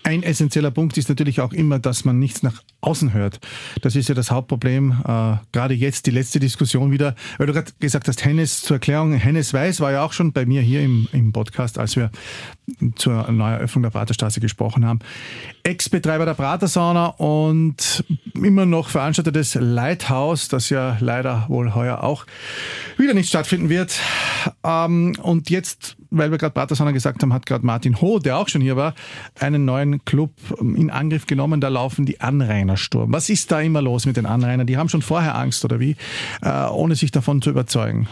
Ein 0.04 0.24
essentieller 0.24 0.72
Punkt 0.72 0.98
ist 0.98 1.10
natürlich 1.10 1.42
auch 1.42 1.54
immer, 1.54 1.80
dass 1.80 2.06
man 2.06 2.18
nichts 2.18 2.42
nach 2.42 2.64
außen 2.82 3.14
hört. 3.14 3.40
Das 3.82 3.96
ist 3.96 4.10
ja 4.10 4.16
das 4.16 4.32
Hauptproblem. 4.32 5.02
Äh, 5.06 5.36
gerade 5.52 5.76
jetzt 5.76 6.08
die 6.08 6.12
letzte 6.12 6.40
Diskussion 6.40 6.92
wieder, 6.92 7.16
weil 7.38 7.48
du 7.48 7.54
gerade 7.54 7.72
gesagt 7.80 8.08
hast, 8.08 8.26
Hennes 8.26 8.62
zur 8.62 8.78
Erklärung, 8.78 9.14
Hennes 9.14 9.54
Weiß 9.54 9.80
war 9.80 9.92
ja 9.92 10.04
auch 10.04 10.14
schon 10.14 10.34
bei 10.34 10.46
mir 10.46 10.62
hier 10.62 10.82
im, 10.82 11.08
im 11.12 11.32
Podcast, 11.32 11.78
als 11.78 11.96
wir 11.96 12.10
zur 12.96 13.32
Neueröffnung 13.32 13.84
der 13.84 13.90
Praterstraße 13.92 14.40
gesprochen 14.40 14.86
haben. 14.86 15.00
Ex-Betreiber 15.64 16.26
der 16.26 16.34
Pratersauna 16.34 17.08
und 17.08 18.04
immer 18.34 18.66
noch 18.66 18.90
Veranstalter 18.90 19.32
des 19.32 19.56
Lighthouse, 19.56 20.48
das 20.48 20.70
ja 20.70 20.98
leider 21.00 21.46
wohl 21.48 21.76
heuer 21.76 22.04
auch 22.04 22.26
wieder 22.98 23.14
nicht 23.14 23.30
stattfinden 23.30 23.70
wird. 23.70 24.00
Ähm, 24.64 25.16
und 25.22 25.50
jetzt, 25.50 25.98
weil 26.10 26.32
wir 26.32 26.38
gerade 26.38 26.54
Pratersauna 26.54 26.92
gesagt 26.92 27.22
haben, 27.22 27.34
hat 27.34 27.46
gerade 27.46 27.66
Martin 27.66 28.02
Ho, 28.02 28.20
der 28.20 28.38
auch 28.38 28.48
schon 28.48 28.62
hier 28.62 28.76
war, 28.76 28.96
einen 29.40 29.66
neuen 29.66 29.91
Club 30.00 30.32
in 30.60 30.90
Angriff 30.90 31.26
genommen. 31.26 31.62
Da 31.62 31.68
laufen 31.68 32.06
die 32.06 32.22
Anrainersturm. 32.22 33.12
Was 33.12 33.30
ist 33.30 33.52
da 33.52 33.62
immer 33.62 33.82
los 33.82 34.06
mit 34.06 34.18
den 34.18 34.26
Anrainern? 34.26 34.68
Die 34.68 34.78
haben 34.78 34.90
schon 34.90 35.02
vorher 35.02 35.36
Angst 35.36 35.64
oder 35.66 35.80
wie, 35.80 35.96
äh, 36.42 36.66
ohne 36.68 36.96
sich 36.96 37.12
davon 37.12 37.42
zu 37.42 37.50
überzeugen? 37.50 38.08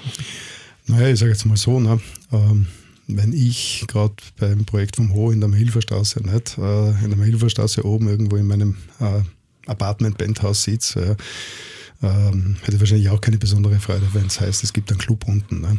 Naja, 0.87 1.09
ich 1.09 1.19
sage 1.19 1.31
jetzt 1.31 1.45
mal 1.45 1.57
so, 1.57 1.79
ne? 1.79 1.99
Ähm 2.31 2.67
wenn 3.09 3.33
ich 3.33 3.85
gerade 3.87 4.13
beim 4.39 4.65
Projekt 4.65 4.97
vom 4.97 5.13
Ho 5.15 5.31
in 5.31 5.39
der 5.39 5.49
Mahilferstraße, 5.49 6.21
nicht, 6.21 6.57
äh, 6.59 6.89
in 7.03 7.09
der 7.09 7.17
Mahilferstraße 7.17 7.83
oben 7.83 8.07
irgendwo 8.07 8.35
in 8.35 8.45
meinem 8.45 8.77
äh, 8.99 9.21
Apartment-Penthouse 9.65 10.63
sitze, 10.63 11.17
ähm, 12.01 12.55
hätte 12.63 12.79
wahrscheinlich 12.79 13.09
auch 13.09 13.19
keine 13.19 13.37
besondere 13.37 13.79
Freude, 13.79 14.07
wenn 14.13 14.27
es 14.27 14.39
heißt, 14.39 14.63
es 14.63 14.73
gibt 14.73 14.89
einen 14.91 14.99
Club 14.99 15.27
unten. 15.27 15.61
Ne? 15.61 15.77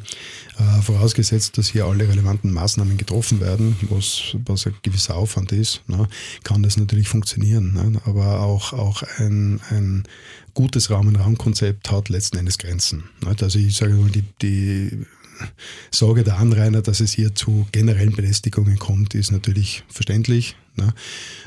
Äh, 0.59 0.83
vorausgesetzt, 0.83 1.57
dass 1.57 1.69
hier 1.69 1.87
alle 1.87 2.09
relevanten 2.09 2.53
Maßnahmen 2.53 2.99
getroffen 2.99 3.41
werden, 3.41 3.77
was, 3.89 4.37
was 4.45 4.67
ein 4.67 4.75
gewisser 4.83 5.17
Aufwand 5.17 5.53
ist, 5.53 5.83
ne? 5.89 6.07
kann 6.45 6.63
das 6.63 6.77
natürlich 6.77 7.09
funktionieren. 7.09 7.73
Ne? 7.73 8.01
Aber 8.05 8.41
auch, 8.41 8.73
auch 8.73 9.03
ein, 9.19 9.61
ein 9.71 10.05
gutes 10.53 10.91
Raum-in-Raum-Konzept 10.91 11.91
hat 11.91 12.09
letzten 12.09 12.37
Endes 12.37 12.59
Grenzen. 12.59 13.05
Also 13.25 13.59
ich 13.59 13.77
sage 13.77 13.95
mal, 13.95 14.11
die, 14.11 14.25
die 14.43 15.07
Sorge 15.91 16.25
der 16.25 16.39
Anrainer, 16.39 16.83
dass 16.83 17.01
es 17.01 17.13
hier 17.13 17.35
zu 17.35 17.67
generellen 17.73 18.15
Belästigungen 18.15 18.79
kommt, 18.79 19.15
ist 19.15 19.31
natürlich 19.31 19.85
verständlich. 19.89 20.57
Ne? 20.77 20.93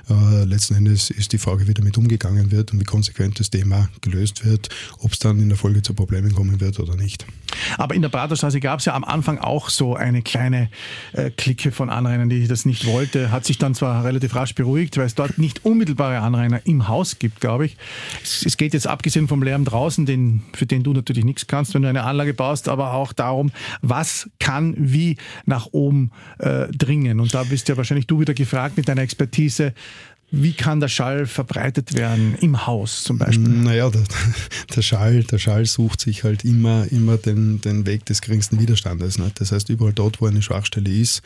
Äh, 0.10 0.44
letzten 0.44 0.76
Endes 0.76 1.10
ist 1.10 1.34
die 1.34 1.38
Frage, 1.38 1.68
wie 1.68 1.74
damit 1.74 1.98
umgegangen 1.98 2.52
wird 2.52 2.74
und 2.74 2.80
wie 2.80 2.86
konsequent 2.86 3.40
das 3.40 3.50
Thema 3.50 3.90
gelöst 4.02 4.46
wird, 4.46 4.70
ob 5.00 5.14
es 5.14 5.20
dann 5.20 5.40
in 5.40 5.50
der 5.50 5.58
Folge 5.58 5.82
zu 5.82 5.94
Problemen 5.94 6.34
kommen 6.34 6.60
wird 6.60 6.80
oder 6.80 6.96
nicht. 6.96 7.26
Aber 7.78 7.96
in 7.96 8.02
der 8.02 8.10
Praterstraße 8.10 8.60
gab 8.60 8.80
es 8.80 8.86
ja 8.86 8.94
am 8.94 9.04
Anfang 9.04 9.38
auch 9.38 9.70
so 9.70 9.96
eine 9.96 10.22
kleine 10.22 10.70
äh, 11.14 11.30
Clique 11.30 11.72
von 11.72 11.90
Anrainern, 11.90 12.30
die 12.30 12.48
das 12.48 12.66
nicht 12.66 12.86
wollte. 12.86 13.32
Hat 13.32 13.46
sich 13.46 13.58
dann 13.58 13.76
zwar 13.76 14.04
relativ 14.04 14.36
rasch 14.36 14.56
beruhigt, 14.56 14.98
weil 14.98 15.06
es 15.06 15.16
dort 15.16 15.38
nicht 15.38 15.66
unmittelbare 15.66 16.20
Anrainer 16.20 16.62
im 16.66 16.88
Haus 16.88 17.20
gibt, 17.20 17.40
glaube 17.40 17.66
ich. 17.66 17.78
Es, 18.24 18.46
es, 18.46 18.58
geht 18.58 18.74
jetzt 18.74 18.88
abgesehen 18.88 19.28
vom 19.28 19.44
Lärm 19.44 19.66
draußen, 19.66 20.06
den, 20.06 20.44
für 20.54 20.66
den 20.66 20.84
du 20.84 20.94
natürlich 20.94 21.24
nichts 21.24 21.48
kannst, 21.48 21.74
wenn 21.74 21.84
du 21.84 21.90
eine 21.90 22.04
Anlage 22.04 22.34
baust, 22.34 22.68
aber 22.70 22.94
auch 22.94 23.14
darum, 23.14 23.52
was 23.82 24.30
kann 24.40 24.76
wie 24.78 25.18
nach 25.46 25.68
oben 25.72 26.12
äh, 26.40 26.68
dringen. 26.68 27.20
Und 27.20 27.34
da 27.34 27.44
bist 27.44 27.70
ja 27.70 27.78
wahrscheinlich 27.78 28.08
du 28.08 28.20
wieder 28.20 28.34
gefragt 28.34 28.78
mit 28.78 28.88
deiner 28.88 29.02
Expertise, 29.02 29.74
wie 30.36 30.54
kann 30.54 30.80
der 30.80 30.88
Schall 30.88 31.28
verbreitet 31.28 31.94
werden 31.94 32.34
im 32.42 32.66
Haus 32.66 33.04
zum 33.04 33.20
Beispiel? 33.20 33.48
Naja, 33.48 33.92
der, 33.92 34.02
der, 34.76 34.82
Schall, 34.82 35.24
der 35.24 35.38
Schall 35.38 35.68
sucht 35.68 36.02
sich 36.02 36.24
halt 36.24 36.44
immer, 36.44 36.92
immer 36.92 37.18
den, 37.18 37.62
den 37.62 37.86
Weg 37.86 38.08
des 38.08 38.20
geringsten 38.20 38.60
Widerstandes. 38.60 39.20
Nicht? 39.20 39.40
Das 39.40 39.52
heißt, 39.52 39.70
überall 39.70 39.94
dort, 39.94 40.22
wo 40.22 40.26
eine 40.26 40.42
Schwachstelle 40.42 40.90
ist, 40.90 41.22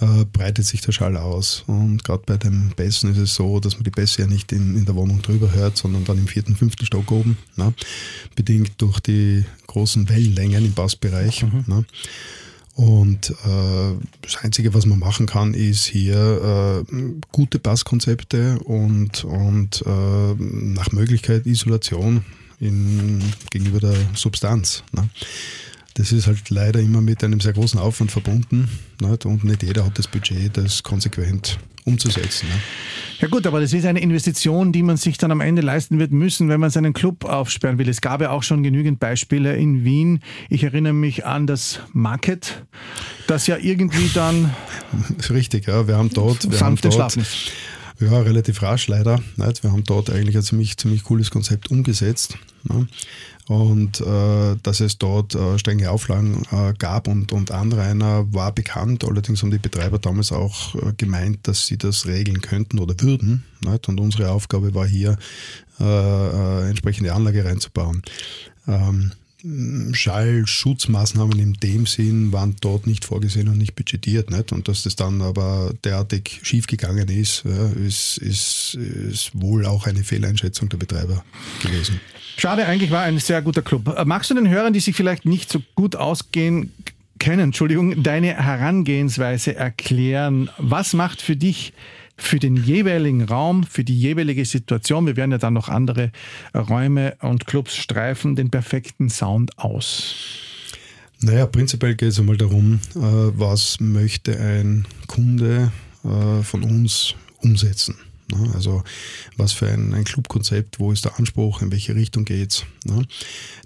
äh, 0.00 0.24
breitet 0.32 0.66
sich 0.66 0.82
der 0.82 0.92
Schall 0.92 1.16
aus. 1.16 1.64
Und 1.66 2.04
gerade 2.04 2.22
bei 2.26 2.36
den 2.36 2.72
Bässen 2.76 3.10
ist 3.10 3.18
es 3.18 3.34
so, 3.34 3.58
dass 3.58 3.74
man 3.74 3.82
die 3.82 3.90
Bässe 3.90 4.22
ja 4.22 4.28
nicht 4.28 4.52
in, 4.52 4.76
in 4.76 4.84
der 4.84 4.94
Wohnung 4.94 5.20
drüber 5.20 5.52
hört, 5.52 5.76
sondern 5.76 6.04
dann 6.04 6.18
im 6.18 6.28
vierten, 6.28 6.54
fünften 6.54 6.86
Stock 6.86 7.10
oben, 7.10 7.36
ne? 7.56 7.74
bedingt 8.36 8.74
durch 8.78 9.00
die 9.00 9.44
großen 9.66 10.08
Wellenlängen 10.08 10.64
im 10.64 10.74
Bassbereich. 10.74 11.42
Mhm. 11.42 11.86
Und 12.74 13.30
äh, 13.30 13.94
das 14.22 14.36
Einzige, 14.42 14.74
was 14.74 14.84
man 14.84 14.98
machen 14.98 15.26
kann, 15.26 15.54
ist 15.54 15.84
hier 15.84 16.84
äh, 16.90 16.94
gute 17.30 17.60
Passkonzepte 17.60 18.58
und, 18.64 19.24
und 19.24 19.82
äh, 19.86 20.34
nach 20.34 20.90
Möglichkeit 20.90 21.46
Isolation 21.46 22.24
in, 22.58 23.22
gegenüber 23.50 23.78
der 23.78 23.94
Substanz. 24.14 24.82
Ne? 24.92 25.08
Das 25.94 26.10
ist 26.10 26.26
halt 26.26 26.50
leider 26.50 26.80
immer 26.80 27.00
mit 27.00 27.22
einem 27.22 27.40
sehr 27.40 27.52
großen 27.52 27.78
Aufwand 27.78 28.10
verbunden 28.10 28.68
nicht? 29.00 29.26
und 29.26 29.44
nicht 29.44 29.62
jeder 29.62 29.84
hat 29.84 29.96
das 29.98 30.08
Budget, 30.08 30.56
das 30.56 30.82
konsequent 30.82 31.58
umzusetzen. 31.84 32.48
Ne? 32.48 32.54
Ja 33.20 33.28
gut, 33.28 33.46
aber 33.46 33.60
das 33.60 33.72
ist 33.72 33.84
eine 33.84 34.00
Investition, 34.00 34.72
die 34.72 34.82
man 34.82 34.96
sich 34.96 35.18
dann 35.18 35.30
am 35.30 35.40
Ende 35.40 35.62
leisten 35.62 35.98
wird 35.98 36.10
müssen, 36.10 36.48
wenn 36.48 36.58
man 36.58 36.70
seinen 36.70 36.94
Club 36.94 37.24
aufsperren 37.24 37.78
will. 37.78 37.88
Es 37.88 38.00
gab 38.00 38.20
ja 38.20 38.30
auch 38.30 38.42
schon 38.42 38.62
genügend 38.62 38.98
Beispiele 38.98 39.56
in 39.56 39.84
Wien. 39.84 40.20
Ich 40.48 40.64
erinnere 40.64 40.94
mich 40.94 41.26
an 41.26 41.46
das 41.46 41.80
Market, 41.92 42.64
das 43.26 43.46
ja 43.46 43.56
irgendwie 43.56 44.10
dann... 44.14 44.54
Richtig, 45.30 45.66
ja. 45.66 45.86
Wir 45.86 45.96
haben 45.96 46.10
dort... 46.10 46.50
Wir 46.50 46.60
haben 46.60 46.76
dort, 46.80 47.18
ja, 48.00 48.20
relativ 48.20 48.62
rasch 48.62 48.88
leider. 48.88 49.20
Nicht? 49.36 49.62
Wir 49.62 49.70
haben 49.70 49.84
dort 49.84 50.10
eigentlich 50.10 50.36
ein 50.36 50.42
ziemlich, 50.42 50.76
ziemlich 50.76 51.04
cooles 51.04 51.30
Konzept 51.30 51.70
umgesetzt. 51.70 52.36
Ne? 52.64 52.88
Und 53.46 54.00
äh, 54.00 54.56
dass 54.62 54.80
es 54.80 54.96
dort 54.96 55.34
äh, 55.34 55.58
strenge 55.58 55.90
Auflagen 55.90 56.44
äh, 56.50 56.72
gab 56.78 57.08
und, 57.08 57.30
und 57.30 57.50
Anrainer 57.50 58.24
war 58.32 58.52
bekannt. 58.52 59.04
Allerdings 59.04 59.42
haben 59.42 59.50
die 59.50 59.58
Betreiber 59.58 59.98
damals 59.98 60.32
auch 60.32 60.74
äh, 60.76 60.94
gemeint, 60.96 61.46
dass 61.46 61.66
sie 61.66 61.76
das 61.76 62.06
regeln 62.06 62.40
könnten 62.40 62.78
oder 62.78 62.94
würden. 63.00 63.44
Nicht? 63.62 63.86
Und 63.88 64.00
unsere 64.00 64.30
Aufgabe 64.30 64.74
war 64.74 64.86
hier, 64.86 65.18
äh, 65.78 65.84
äh, 65.84 66.68
entsprechende 66.70 67.12
Anlage 67.12 67.44
reinzubauen. 67.44 68.02
Ähm, 68.66 69.12
Schallschutzmaßnahmen 69.92 71.38
in 71.38 71.52
dem 71.54 71.86
Sinn 71.86 72.32
waren 72.32 72.56
dort 72.60 72.86
nicht 72.86 73.04
vorgesehen 73.04 73.48
und 73.48 73.58
nicht 73.58 73.76
budgetiert. 73.76 74.30
Nicht? 74.30 74.52
Und 74.52 74.68
dass 74.68 74.84
das 74.84 74.96
dann 74.96 75.20
aber 75.20 75.74
derartig 75.84 76.40
schiefgegangen 76.42 77.08
ist, 77.08 77.44
ist, 77.44 78.16
ist, 78.18 78.74
ist 78.74 79.30
wohl 79.34 79.66
auch 79.66 79.86
eine 79.86 80.02
Fehleinschätzung 80.02 80.70
der 80.70 80.78
Betreiber 80.78 81.24
gewesen. 81.62 82.00
Schade, 82.38 82.66
eigentlich 82.66 82.90
war 82.90 83.02
ein 83.02 83.18
sehr 83.18 83.42
guter 83.42 83.62
Club. 83.62 83.94
Äh, 83.96 84.04
magst 84.04 84.30
du 84.30 84.34
den 84.34 84.48
Hörern, 84.48 84.72
die 84.72 84.80
sich 84.80 84.96
vielleicht 84.96 85.24
nicht 85.24 85.50
so 85.50 85.62
gut 85.74 85.94
ausgehen, 85.94 86.72
kennen, 87.18 87.40
Entschuldigung, 87.40 88.02
deine 88.02 88.34
Herangehensweise 88.34 89.54
erklären? 89.54 90.50
Was 90.58 90.94
macht 90.94 91.22
für 91.22 91.36
dich 91.36 91.72
für 92.24 92.38
den 92.38 92.56
jeweiligen 92.56 93.22
Raum, 93.22 93.64
für 93.64 93.84
die 93.84 93.98
jeweilige 93.98 94.44
Situation, 94.44 95.06
wir 95.06 95.16
werden 95.16 95.32
ja 95.32 95.38
dann 95.38 95.54
noch 95.54 95.68
andere 95.68 96.10
Räume 96.54 97.16
und 97.20 97.46
Clubs 97.46 97.76
streifen, 97.76 98.36
den 98.36 98.50
perfekten 98.50 99.10
Sound 99.10 99.58
aus? 99.58 100.14
Naja, 101.20 101.46
prinzipiell 101.46 101.94
geht 101.94 102.10
es 102.10 102.18
einmal 102.18 102.36
darum, 102.36 102.80
äh, 102.94 102.98
was 102.98 103.80
möchte 103.80 104.38
ein 104.38 104.86
Kunde 105.06 105.72
äh, 106.04 106.42
von 106.42 106.62
uns 106.62 107.14
umsetzen. 107.40 107.96
Ne? 108.30 108.50
Also 108.54 108.82
was 109.36 109.52
für 109.52 109.68
ein, 109.68 109.94
ein 109.94 110.04
Clubkonzept, 110.04 110.80
wo 110.80 110.92
ist 110.92 111.04
der 111.04 111.18
Anspruch, 111.18 111.62
in 111.62 111.72
welche 111.72 111.94
Richtung 111.94 112.24
geht 112.24 112.52
es. 112.52 112.64
Ne? 112.84 113.06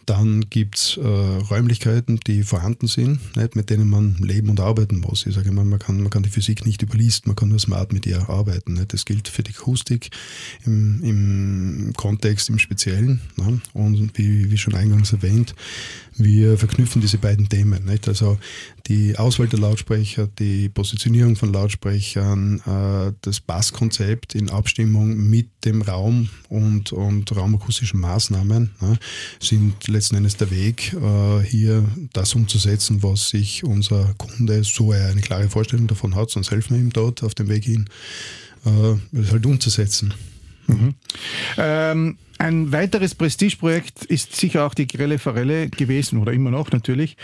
Dann 0.08 0.48
gibt 0.48 0.76
es 0.76 0.96
äh, 0.96 1.02
Räumlichkeiten, 1.06 2.18
die 2.26 2.42
vorhanden 2.42 2.86
sind, 2.86 3.36
nicht, 3.36 3.56
mit 3.56 3.68
denen 3.68 3.90
man 3.90 4.14
leben 4.14 4.48
und 4.48 4.58
arbeiten 4.58 5.00
muss. 5.00 5.26
Ich 5.26 5.34
sage 5.34 5.50
immer, 5.50 5.64
man 5.64 5.78
kann, 5.78 6.00
man 6.00 6.08
kann 6.08 6.22
die 6.22 6.30
Physik 6.30 6.64
nicht 6.64 6.80
überlisten, 6.80 7.28
man 7.28 7.36
kann 7.36 7.50
nur 7.50 7.58
smart 7.58 7.92
mit 7.92 8.06
ihr 8.06 8.30
arbeiten. 8.30 8.72
Nicht. 8.72 8.94
Das 8.94 9.04
gilt 9.04 9.28
für 9.28 9.42
die 9.42 9.50
Akustik 9.50 10.08
im, 10.64 11.04
im 11.04 11.92
Kontext, 11.94 12.48
im 12.48 12.58
Speziellen. 12.58 13.20
Ne. 13.36 13.60
Und 13.74 14.16
wie, 14.16 14.50
wie 14.50 14.56
schon 14.56 14.74
eingangs 14.74 15.12
erwähnt, 15.12 15.54
wir 16.16 16.56
verknüpfen 16.56 17.02
diese 17.02 17.18
beiden 17.18 17.50
Themen. 17.50 17.84
Nicht? 17.84 18.08
Also 18.08 18.38
die 18.86 19.18
Auswahl 19.18 19.48
der 19.48 19.58
Lautsprecher, 19.58 20.26
die 20.38 20.70
Positionierung 20.70 21.36
von 21.36 21.52
Lautsprechern, 21.52 22.60
äh, 22.60 23.12
das 23.20 23.40
Basskonzept 23.40 24.34
in 24.34 24.48
Abstimmung 24.48 25.28
mit 25.28 25.57
dem 25.68 25.82
Raum 25.82 26.28
und, 26.48 26.92
und 26.92 27.34
raumakustischen 27.34 28.00
Maßnahmen 28.00 28.70
ne, 28.80 28.98
sind 29.40 29.86
letzten 29.86 30.16
Endes 30.16 30.36
der 30.36 30.50
Weg, 30.50 30.94
äh, 30.94 31.40
hier 31.40 31.84
das 32.12 32.34
umzusetzen, 32.34 33.02
was 33.02 33.28
sich 33.28 33.64
unser 33.64 34.14
Kunde, 34.18 34.64
so 34.64 34.92
er 34.92 35.10
eine 35.10 35.20
klare 35.20 35.48
Vorstellung 35.48 35.86
davon 35.86 36.14
hat, 36.14 36.30
sonst 36.30 36.50
helfen 36.50 36.74
wir 36.74 36.80
ihm 36.80 36.92
dort 36.92 37.22
auf 37.22 37.34
dem 37.34 37.48
Weg 37.48 37.64
hin, 37.64 37.88
äh, 38.64 39.26
halt 39.30 39.46
umzusetzen. 39.46 40.14
Ähm, 41.56 42.18
ein 42.38 42.70
weiteres 42.70 43.16
Prestigeprojekt 43.16 44.04
ist 44.04 44.36
sicher 44.36 44.64
auch 44.64 44.74
die 44.74 44.86
Grelle 44.86 45.18
Forelle 45.18 45.68
gewesen 45.68 46.18
oder 46.18 46.32
immer 46.32 46.50
noch 46.50 46.70
natürlich. 46.70 47.16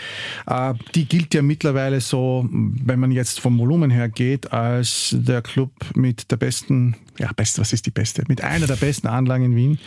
Äh, 0.45 0.73
die 0.93 1.07
gilt 1.07 1.33
ja 1.33 1.41
mittlerweile 1.41 2.01
so, 2.01 2.47
wenn 2.51 2.99
man 2.99 3.11
jetzt 3.11 3.39
vom 3.39 3.57
Volumen 3.57 3.91
her 3.91 4.09
geht, 4.09 4.51
als 4.51 5.15
der 5.17 5.41
Club 5.41 5.71
mit 5.95 6.31
der 6.31 6.37
besten, 6.37 6.97
ja, 7.17 7.31
best, 7.33 7.59
was 7.59 7.71
ist 7.71 7.85
die 7.85 7.91
beste? 7.91 8.23
Mit 8.27 8.43
einer 8.43 8.67
der 8.67 8.75
besten 8.75 9.07
Anlagen 9.07 9.45
in 9.45 9.55
Wien. 9.55 9.79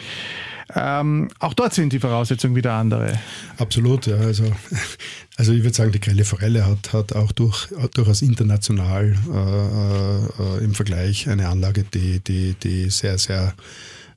Ähm, 0.74 1.28
auch 1.38 1.54
dort 1.54 1.72
sind 1.72 1.92
die 1.92 2.00
Voraussetzungen 2.00 2.54
wieder 2.54 2.74
andere. 2.74 3.18
Absolut, 3.56 4.06
ja. 4.06 4.16
Also, 4.16 4.44
also 5.36 5.52
ich 5.52 5.62
würde 5.62 5.74
sagen, 5.74 5.92
die 5.92 6.00
Grelle 6.00 6.24
Forelle 6.24 6.66
hat, 6.66 6.92
hat 6.92 7.14
auch 7.14 7.32
durch, 7.32 7.68
durchaus 7.94 8.22
international 8.22 9.16
äh, 9.32 10.42
äh, 10.42 10.64
im 10.64 10.74
Vergleich 10.74 11.28
eine 11.28 11.48
Anlage, 11.48 11.84
die, 11.84 12.20
die, 12.20 12.54
die 12.54 12.90
sehr, 12.90 13.18
sehr 13.18 13.54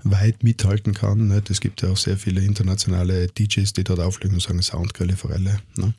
weit 0.03 0.43
mithalten 0.43 0.93
kann. 0.93 1.27
Ne? 1.27 1.41
Es 1.49 1.61
gibt 1.61 1.81
ja 1.81 1.89
auch 1.89 1.97
sehr 1.97 2.17
viele 2.17 2.41
internationale 2.41 3.27
DJs, 3.27 3.71
die 3.73 3.83
dort 3.83 3.99
auflegen 3.99 4.35
und 4.35 4.41
sagen 4.41 4.61
Soundgrelle 4.61 5.15
Forelle 5.15 5.59
ne? 5.77 5.93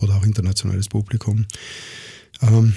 oder 0.00 0.16
auch 0.16 0.24
internationales 0.24 0.88
Publikum. 0.88 1.46
Ähm, 2.42 2.74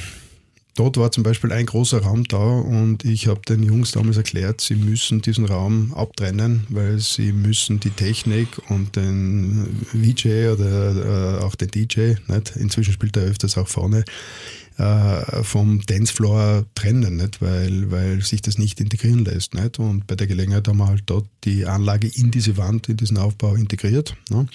dort 0.80 0.96
war 0.96 1.12
zum 1.12 1.24
Beispiel 1.24 1.52
ein 1.52 1.66
großer 1.66 2.04
Raum 2.04 2.24
da 2.24 2.38
und 2.38 3.04
ich 3.04 3.28
habe 3.28 3.42
den 3.42 3.64
Jungs 3.64 3.92
damals 3.92 4.16
erklärt, 4.16 4.62
sie 4.62 4.76
müssen 4.76 5.22
diesen 5.22 5.44
Raum 5.44 5.94
abtrennen, 5.94 6.66
weil 6.70 7.00
sie 7.00 7.34
müssen 7.34 7.82
die 7.82 7.90
Technik 7.90 8.48
und 8.70 8.96
den 8.96 9.86
VJ 9.92 10.48
oder 10.54 11.40
äh, 11.40 11.44
auch 11.44 11.56
den 11.56 11.68
DJ, 11.68 12.14
nicht? 12.28 12.56
inzwischen 12.56 12.94
spielt 12.94 13.18
er 13.18 13.24
öfters 13.24 13.58
auch 13.58 13.68
vorne, 13.68 14.06
äh, 14.80 15.44
vom 15.44 15.82
Dancefloor 15.86 16.66
trennen, 16.74 17.18
nicht? 17.18 17.42
Weil, 17.42 17.92
weil 17.92 18.22
sich 18.22 18.42
das 18.42 18.58
nicht 18.58 18.80
integrieren 18.80 19.26
lässt. 19.26 19.54
Nicht? 19.54 19.78
Und 19.78 20.08
bei 20.08 20.16
der 20.16 20.26
Gelegenheit 20.26 20.68
haben 20.70 20.78
wir 20.78 20.88
halt 20.88 21.04
dort 21.06 21.28
die 21.44 21.66
Anlage 21.66 22.08
in 22.08 22.32
diese 22.32 22.56
Wand, 22.56 22.88
in 22.88 22.96
diesen 22.96 23.18
Aufbau 23.18 23.56
integriert. 23.56 24.16
Ne? 24.30 24.48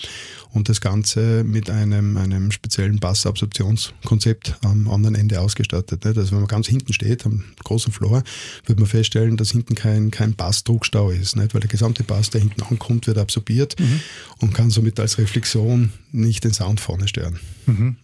Und 0.51 0.71
das 0.71 0.81
Ganze 0.81 1.45
mit 1.45 1.69
einem, 1.69 2.17
einem 2.17 2.53
speziellen 2.53 3.01
Bassabsorptionskonzept 3.01 4.57
am 4.63 4.89
anderen 4.89 5.15
Ende 5.15 5.41
ausgestattet. 5.41 6.05
Nicht? 6.07 6.17
Also 6.17 6.33
wenn 6.33 6.41
man 6.41 6.49
ganz 6.49 6.69
hinten 6.69 6.95
steht, 6.95 7.27
am 7.27 7.45
großen 7.63 7.93
Floor, 7.93 8.23
wird 8.65 8.79
man 8.79 8.89
feststellen, 8.89 9.37
dass 9.37 9.51
hinten 9.51 9.75
kein, 9.75 10.11
kein 10.11 10.35
Bassdruckstau 10.35 11.11
ist. 11.11 11.37
Nicht? 11.37 11.53
Weil 11.53 11.61
der 11.61 11.71
gesamte 11.71 12.03
Bass, 12.03 12.31
der 12.31 12.41
hinten 12.41 12.63
ankommt, 12.63 13.07
wird 13.07 13.19
absorbiert 13.19 13.79
mhm. 13.79 14.01
und 14.39 14.55
kann 14.55 14.71
somit 14.71 14.99
als 14.99 15.19
Reflexion 15.19 15.93
nicht 16.15 16.45
den 16.45 16.53
Sound 16.53 16.81
vorne 16.81 17.09
stören. 17.09 17.41
Mhm. 17.67 17.97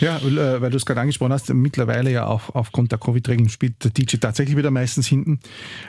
Ja, 0.00 0.18
äh, 0.18 0.60
weil 0.60 0.70
du 0.70 0.76
es 0.76 0.86
gerade 0.86 1.00
angesprochen 1.00 1.32
hast, 1.32 1.52
mittlerweile 1.52 2.10
ja 2.10 2.26
auch 2.26 2.54
aufgrund 2.54 2.92
der 2.92 2.98
Covid-Regeln 2.98 3.48
spielt 3.48 3.82
der 3.82 3.90
DJ 3.90 4.16
tatsächlich 4.16 4.56
wieder 4.56 4.70
meistens 4.70 5.06
hinten. 5.06 5.40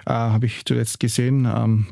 Äh, 0.06 0.12
Habe 0.12 0.48
ich 0.48 0.66
zuletzt 0.66 1.00
gesehen, 1.00 1.46
ähm, 1.46 1.88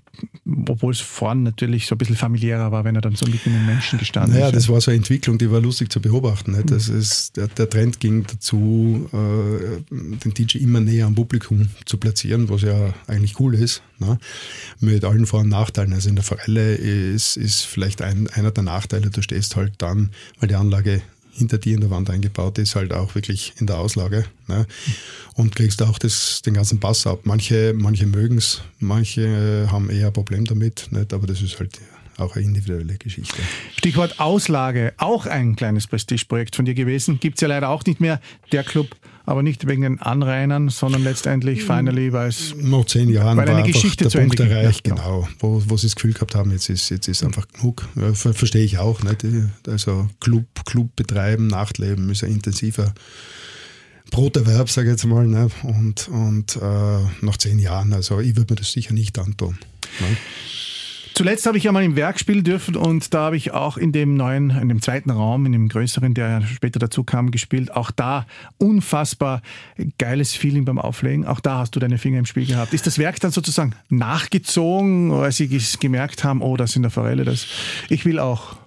obwohl 0.68 0.92
es 0.92 1.00
vorne 1.00 1.42
natürlich 1.42 1.88
so 1.88 1.96
ein 1.96 1.98
bisschen 1.98 2.16
familiärer 2.16 2.72
war, 2.72 2.84
wenn 2.84 2.96
er 2.96 3.02
dann 3.02 3.16
so 3.16 3.26
mit 3.26 3.46
den 3.46 3.66
Menschen 3.66 4.00
gestanden 4.00 4.34
naja, 4.34 4.48
ist. 4.48 4.52
Ja, 4.52 4.56
das 4.58 4.70
war 4.70 4.82
so 4.82 4.92
eine 4.92 4.98
Entwicklung, 4.98 5.38
die 5.38 5.52
war 5.52 5.62
lustig 5.62 5.92
zu 5.92 6.02
beobachten. 6.02 6.52
Nicht? 6.52 6.72
Das 6.72 6.90
ist, 6.90 7.38
der, 7.38 7.48
der 7.48 7.70
Trend 7.70 8.00
ging 8.00 8.26
dazu, 8.26 9.10
äh, 9.14 9.82
den 9.92 10.34
DJ 10.34 10.60
immer 10.60 10.80
näher 10.80 11.06
am 11.06 11.16
Publikum 11.16 11.70
zu 11.86 11.98
platzieren, 11.98 12.50
was 12.50 12.62
ja 12.62 12.94
eigentlich 13.08 13.40
cool 13.40 13.56
ist. 13.56 13.82
Ne? 14.00 14.18
Mit 14.80 15.04
allen 15.04 15.26
Vor- 15.26 15.42
und 15.42 15.50
Nachteilen. 15.50 15.94
Also 15.94 16.10
in 16.10 16.16
der 16.16 16.24
Forelle 16.24 16.76
ist, 16.76 17.38
ist 17.38 17.64
vielleicht 17.64 18.02
ein, 18.02 18.28
einer 18.28 18.52
der 18.52 18.64
Nachteile, 18.64 19.10
du 19.10 19.22
stehst 19.22 19.56
halt 19.56 19.74
dann, 19.80 20.12
weil 20.40 20.50
die 20.50 20.56
Anlage 20.56 21.02
hinter 21.38 21.58
dir 21.60 21.76
in 21.76 21.82
der 21.82 21.90
Wand 21.90 22.10
eingebaut 22.10 22.58
ist, 22.58 22.76
halt 22.76 22.92
auch 22.94 23.14
wirklich 23.16 23.54
in 23.58 23.68
der 23.68 23.78
Auslage. 23.78 24.26
Ne? 24.48 24.66
Und 25.36 25.56
kriegst 25.56 25.84
auch 25.84 26.00
das, 26.00 26.42
den 26.42 26.56
ganzen 26.56 26.80
Pass 26.80 27.06
ab. 27.06 27.22
Manche, 27.24 27.74
manche 27.76 28.08
mögen 28.08 28.38
es, 28.38 28.62
manche 28.80 29.68
haben 29.72 29.90
eher 29.90 30.08
ein 30.08 30.14
Problem 30.14 30.46
damit, 30.46 30.88
nicht? 30.92 31.14
aber 31.14 31.28
das 31.28 31.42
ist 31.42 31.60
halt 31.60 31.80
auch 32.18 32.36
eine 32.36 32.46
individuelle 32.46 32.98
Geschichte. 32.98 33.38
Stichwort 33.78 34.20
Auslage, 34.20 34.94
auch 34.98 35.26
ein 35.26 35.56
kleines 35.56 35.88
Prestigeprojekt 35.88 36.56
von 36.56 36.66
dir 36.66 36.74
gewesen. 36.74 37.20
Gibt 37.20 37.38
es 37.38 37.42
ja 37.42 37.48
leider 37.48 37.70
auch 37.70 37.86
nicht 37.86 38.00
mehr. 38.00 38.20
Der 38.52 38.64
Club 38.64 38.96
aber 39.28 39.44
nicht 39.44 39.68
wegen 39.68 39.82
den 39.82 40.00
Anrainern, 40.00 40.70
sondern 40.70 41.04
letztendlich 41.04 41.62
finally, 41.62 42.14
weil 42.14 42.30
es 42.30 42.56
nach 42.58 42.86
zehn 42.86 43.10
Jahren 43.10 43.38
weil 43.38 43.50
eine 43.50 43.60
war 43.60 43.68
Geschichte 43.68 44.06
der 44.06 44.12
zu 44.12 44.20
Punkt 44.20 44.40
Ende 44.40 44.54
erreicht, 44.54 44.86
genau, 44.86 44.96
genau, 44.96 45.30
wo, 45.40 45.64
wo 45.68 45.76
sie 45.76 45.88
das 45.88 45.96
Gefühl 45.96 46.14
gehabt 46.14 46.34
haben, 46.34 46.52
jetzt 46.52 46.70
ist 46.70 46.90
jetzt 46.90 47.10
ist 47.10 47.26
einfach 47.26 47.46
genug. 47.50 47.90
Ja, 47.96 48.14
verstehe 48.14 48.64
ich 48.64 48.78
auch, 48.78 49.04
nicht? 49.04 49.26
Also 49.68 50.08
Club, 50.22 50.46
Club 50.66 50.96
betreiben, 50.96 51.48
Nachtleben 51.48 52.10
ist 52.10 52.24
ein 52.24 52.32
intensiver 52.32 52.94
Broterwerb, 54.12 54.70
sage 54.70 54.88
ich 54.88 54.92
jetzt 54.94 55.06
mal, 55.06 55.28
ne? 55.28 55.50
und, 55.64 56.08
und 56.08 56.56
äh, 56.56 57.26
nach 57.26 57.38
zehn 57.38 57.60
Jahren, 57.60 57.92
also 57.92 58.22
ich 58.22 58.38
würde 58.38 58.54
mir 58.54 58.60
das 58.60 58.72
sicher 58.72 58.94
nicht 58.94 59.20
antun. 59.20 59.58
Ne? 60.00 60.18
Zuletzt 61.18 61.48
habe 61.48 61.58
ich 61.58 61.64
ja 61.64 61.72
mal 61.72 61.84
im 61.84 61.96
Werk 61.96 62.20
spielen 62.20 62.44
dürfen 62.44 62.76
und 62.76 63.12
da 63.12 63.22
habe 63.22 63.38
ich 63.38 63.50
auch 63.50 63.78
in 63.78 63.92
dem 63.92 64.14
neuen, 64.14 64.52
in 64.52 64.70
dem 64.70 64.84
zweiten 64.84 65.10
Raum, 65.10 65.48
in 65.48 65.52
dem 65.52 65.68
größeren, 65.68 66.14
der 66.14 66.44
später 66.44 66.78
dazu 66.78 67.04
kam, 67.04 67.32
gespielt. 67.32 67.76
Auch 67.76 67.90
da 67.90 68.28
unfassbar 68.60 69.42
geiles 69.98 70.36
Feeling 70.36 70.64
beim 70.64 70.78
Auflegen. 70.78 71.26
Auch 71.26 71.40
da 71.40 71.58
hast 71.58 71.76
du 71.76 71.80
deine 71.80 71.98
Finger 71.98 72.20
im 72.20 72.28
Spiel 72.28 72.46
gehabt. 72.46 72.72
Ist 72.76 72.86
das 72.86 73.00
Werk 73.00 73.20
dann 73.20 73.32
sozusagen 73.32 73.74
nachgezogen, 73.90 75.12
als 75.12 75.38
sie 75.38 75.48
gemerkt 75.80 76.24
haben, 76.24 76.44
oh, 76.44 76.56
das 76.56 76.74
sind 76.74 76.84
der 76.84 76.92
Forelle, 76.92 77.26
das 77.26 77.48
ich 77.90 78.06
will 78.06 78.20
auch 78.20 78.58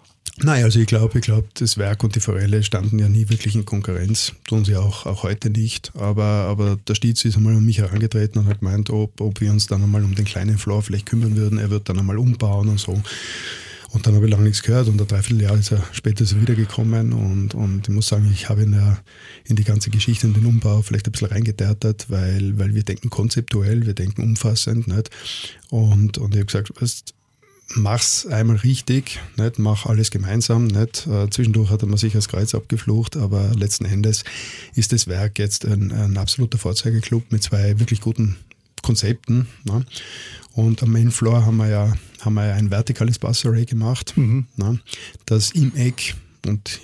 Nein, 0.43 0.65
also 0.65 0.81
ich 0.81 0.87
glaube, 0.87 1.19
ich 1.19 1.25
glaube, 1.25 1.49
das 1.55 1.77
Werk 1.77 2.03
und 2.03 2.15
die 2.17 2.21
Forelle 2.21 2.63
standen 2.63 2.99
ja 2.99 3.09
nie 3.11 3.29
wirklich 3.29 3.55
in 3.55 3.67
Konkurrenz, 3.67 4.33
tun 4.47 4.65
sie 4.65 4.77
auch, 4.77 5.05
auch 5.05 5.23
heute 5.23 5.51
nicht. 5.51 5.93
Aber, 5.95 6.25
aber 6.25 6.79
der 6.89 6.95
Stiez 6.95 7.25
ist 7.27 7.37
einmal 7.37 7.55
an 7.55 7.65
mich 7.65 7.79
herangetreten 7.79 8.41
und 8.41 8.49
hat 8.49 8.61
gemeint, 8.61 8.89
ob, 8.89 9.21
ob 9.21 9.41
wir 9.41 9.51
uns 9.51 9.67
dann 9.67 9.83
einmal 9.83 10.03
um 10.03 10.15
den 10.15 10.25
kleinen 10.25 10.57
Floor 10.57 10.83
vielleicht 10.83 11.07
kümmern 11.07 11.37
würden. 11.37 11.59
Er 11.59 11.71
wird 11.71 11.89
dann 11.91 11.99
einmal 11.99 12.17
umbauen 12.17 12.69
und 12.69 12.81
so. 12.81 13.03
Und 13.93 14.07
dann 14.07 14.15
habe 14.15 14.27
ich 14.27 14.31
lange 14.31 14.45
nichts 14.45 14.63
gehört 14.63 14.87
und 14.87 15.01
ein 15.01 15.07
Dreivierteljahr 15.07 15.59
ist 15.59 15.73
er 15.73 15.83
später 15.93 16.25
so 16.25 16.41
wiedergekommen 16.41 17.13
und, 17.13 17.55
und 17.55 17.89
ich 17.89 17.95
muss 17.95 18.07
sagen, 18.07 18.31
ich 18.33 18.49
habe 18.49 18.63
ihn 18.63 18.73
ja 18.73 18.99
in 19.45 19.57
die 19.57 19.65
ganze 19.65 19.91
Geschichte 19.91 20.29
und 20.29 20.37
den 20.37 20.47
Umbau 20.47 20.81
vielleicht 20.83 21.09
ein 21.09 21.13
bisschen 21.13 21.29
reingeteertet, 21.29 22.07
weil, 22.09 22.57
weil 22.57 22.75
wir 22.75 22.85
denken 22.85 23.11
konzeptuell, 23.11 23.87
wir 23.87 23.95
denken 23.95 24.23
umfassend. 24.23 24.87
Nicht? 24.87 25.11
Und, 25.71 26.19
und 26.19 26.35
ich 26.35 26.39
habe 26.39 26.47
gesagt, 26.47 26.81
weißt, 26.81 27.15
mach's 27.75 28.27
einmal 28.27 28.57
richtig, 28.57 29.21
nicht? 29.37 29.59
mach 29.59 29.87
alles 29.87 30.11
gemeinsam. 30.11 30.67
Nicht? 30.67 31.07
Äh, 31.07 31.31
zwischendurch 31.31 31.71
hat 31.71 31.83
er 31.83 31.89
mir 31.89 31.99
sich 31.99 32.13
das 32.13 32.29
Kreuz 32.29 32.55
abgeflucht, 32.55 33.17
aber 33.17 33.53
letzten 33.55 33.85
Endes 33.85 34.25
ist 34.75 34.93
das 34.93 35.07
Werk 35.07 35.39
jetzt 35.39 35.65
ein, 35.65 35.93
ein 35.93 36.17
absoluter 36.17 36.59
Vorzeigeklub 36.59 37.31
mit 37.31 37.43
zwei 37.43 37.79
wirklich 37.79 38.01
guten 38.01 38.37
Konzepten. 38.83 39.47
Ne? 39.65 39.85
Und 40.53 40.83
am 40.83 40.93
Main 40.93 41.11
Floor 41.11 41.45
haben 41.47 41.57
wir 41.59 41.69
ja, 41.69 41.93
haben 42.21 42.35
wir 42.35 42.47
ja 42.47 42.55
ein 42.55 42.71
vertikales 42.71 43.19
Bassarray 43.19 43.67
gemacht, 43.67 44.17
mhm. 44.17 44.47
ne, 44.57 44.81
das 45.27 45.53
im 45.53 45.75
Eck 45.77 46.17
und 46.47 46.81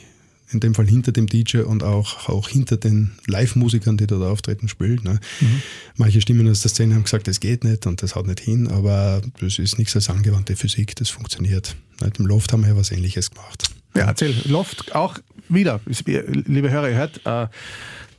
in 0.50 0.60
dem 0.60 0.74
Fall 0.74 0.86
hinter 0.86 1.12
dem 1.12 1.26
DJ 1.26 1.58
und 1.58 1.82
auch, 1.82 2.28
auch 2.28 2.48
hinter 2.48 2.76
den 2.76 3.12
Live-Musikern, 3.26 3.96
die 3.96 4.06
dort 4.06 4.22
auftreten, 4.22 4.68
spielt. 4.68 5.04
Ne. 5.04 5.18
Mhm. 5.40 5.62
Manche 5.96 6.20
Stimmen 6.20 6.48
aus 6.48 6.62
der 6.62 6.70
Szene 6.70 6.94
haben 6.94 7.04
gesagt, 7.04 7.26
das 7.28 7.40
geht 7.40 7.64
nicht 7.64 7.86
und 7.86 8.02
das 8.02 8.14
haut 8.14 8.26
nicht 8.26 8.40
hin, 8.40 8.68
aber 8.68 9.22
das 9.40 9.58
ist 9.58 9.78
nichts 9.78 9.96
als 9.96 10.08
angewandte 10.08 10.56
Physik, 10.56 10.94
das 10.96 11.10
funktioniert. 11.10 11.76
Mit 12.02 12.18
dem 12.18 12.26
Loft 12.26 12.52
haben 12.52 12.62
wir 12.62 12.70
ja 12.70 12.76
was 12.76 12.92
ähnliches 12.92 13.30
gemacht. 13.30 13.70
Ja, 13.94 14.06
erzähl. 14.06 14.34
Loft 14.44 14.94
auch 14.94 15.18
wieder, 15.48 15.80
liebe 15.86 16.70
Hörer, 16.70 16.90
ihr 16.90 16.96
hört, 16.96 17.20
äh, 17.24 17.48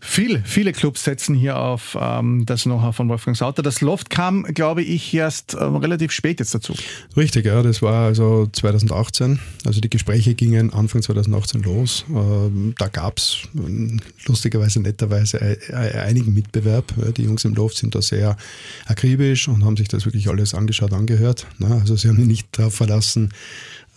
viel, 0.07 0.41
viele 0.45 0.71
Clubs 0.71 1.03
setzen 1.03 1.35
hier 1.35 1.57
auf 1.57 1.97
ähm, 1.99 2.45
das 2.45 2.63
Know-how 2.63 2.95
von 2.95 3.09
Wolfgang 3.09 3.35
Sauter. 3.35 3.61
Das 3.61 3.81
Loft 3.81 4.09
kam, 4.09 4.43
glaube 4.43 4.81
ich, 4.81 5.13
erst 5.13 5.53
äh, 5.53 5.63
relativ 5.63 6.11
spät 6.11 6.39
jetzt 6.39 6.55
dazu. 6.55 6.73
Richtig, 7.15 7.45
ja, 7.45 7.61
das 7.61 7.81
war 7.81 8.05
also 8.05 8.47
2018. 8.51 9.39
Also 9.65 9.81
die 9.81 9.89
Gespräche 9.89 10.33
gingen 10.33 10.71
Anfang 10.73 11.01
2018 11.01 11.61
los. 11.63 12.05
Ähm, 12.09 12.73
da 12.77 12.87
gab 12.87 13.17
es 13.17 13.39
äh, 13.55 13.97
lustigerweise, 14.25 14.79
netterweise 14.79 15.57
einigen 15.73 16.33
Mitbewerb. 16.33 16.93
Die 17.17 17.23
Jungs 17.23 17.43
im 17.45 17.53
Loft 17.53 17.77
sind 17.77 17.93
da 17.93 18.01
sehr 18.01 18.37
akribisch 18.85 19.47
und 19.47 19.65
haben 19.65 19.77
sich 19.77 19.89
das 19.89 20.05
wirklich 20.05 20.29
alles 20.29 20.53
angeschaut, 20.53 20.93
angehört. 20.93 21.45
Also 21.59 21.95
sie 21.95 22.07
haben 22.07 22.17
nicht 22.25 22.47
darauf 22.57 22.75
verlassen, 22.75 23.33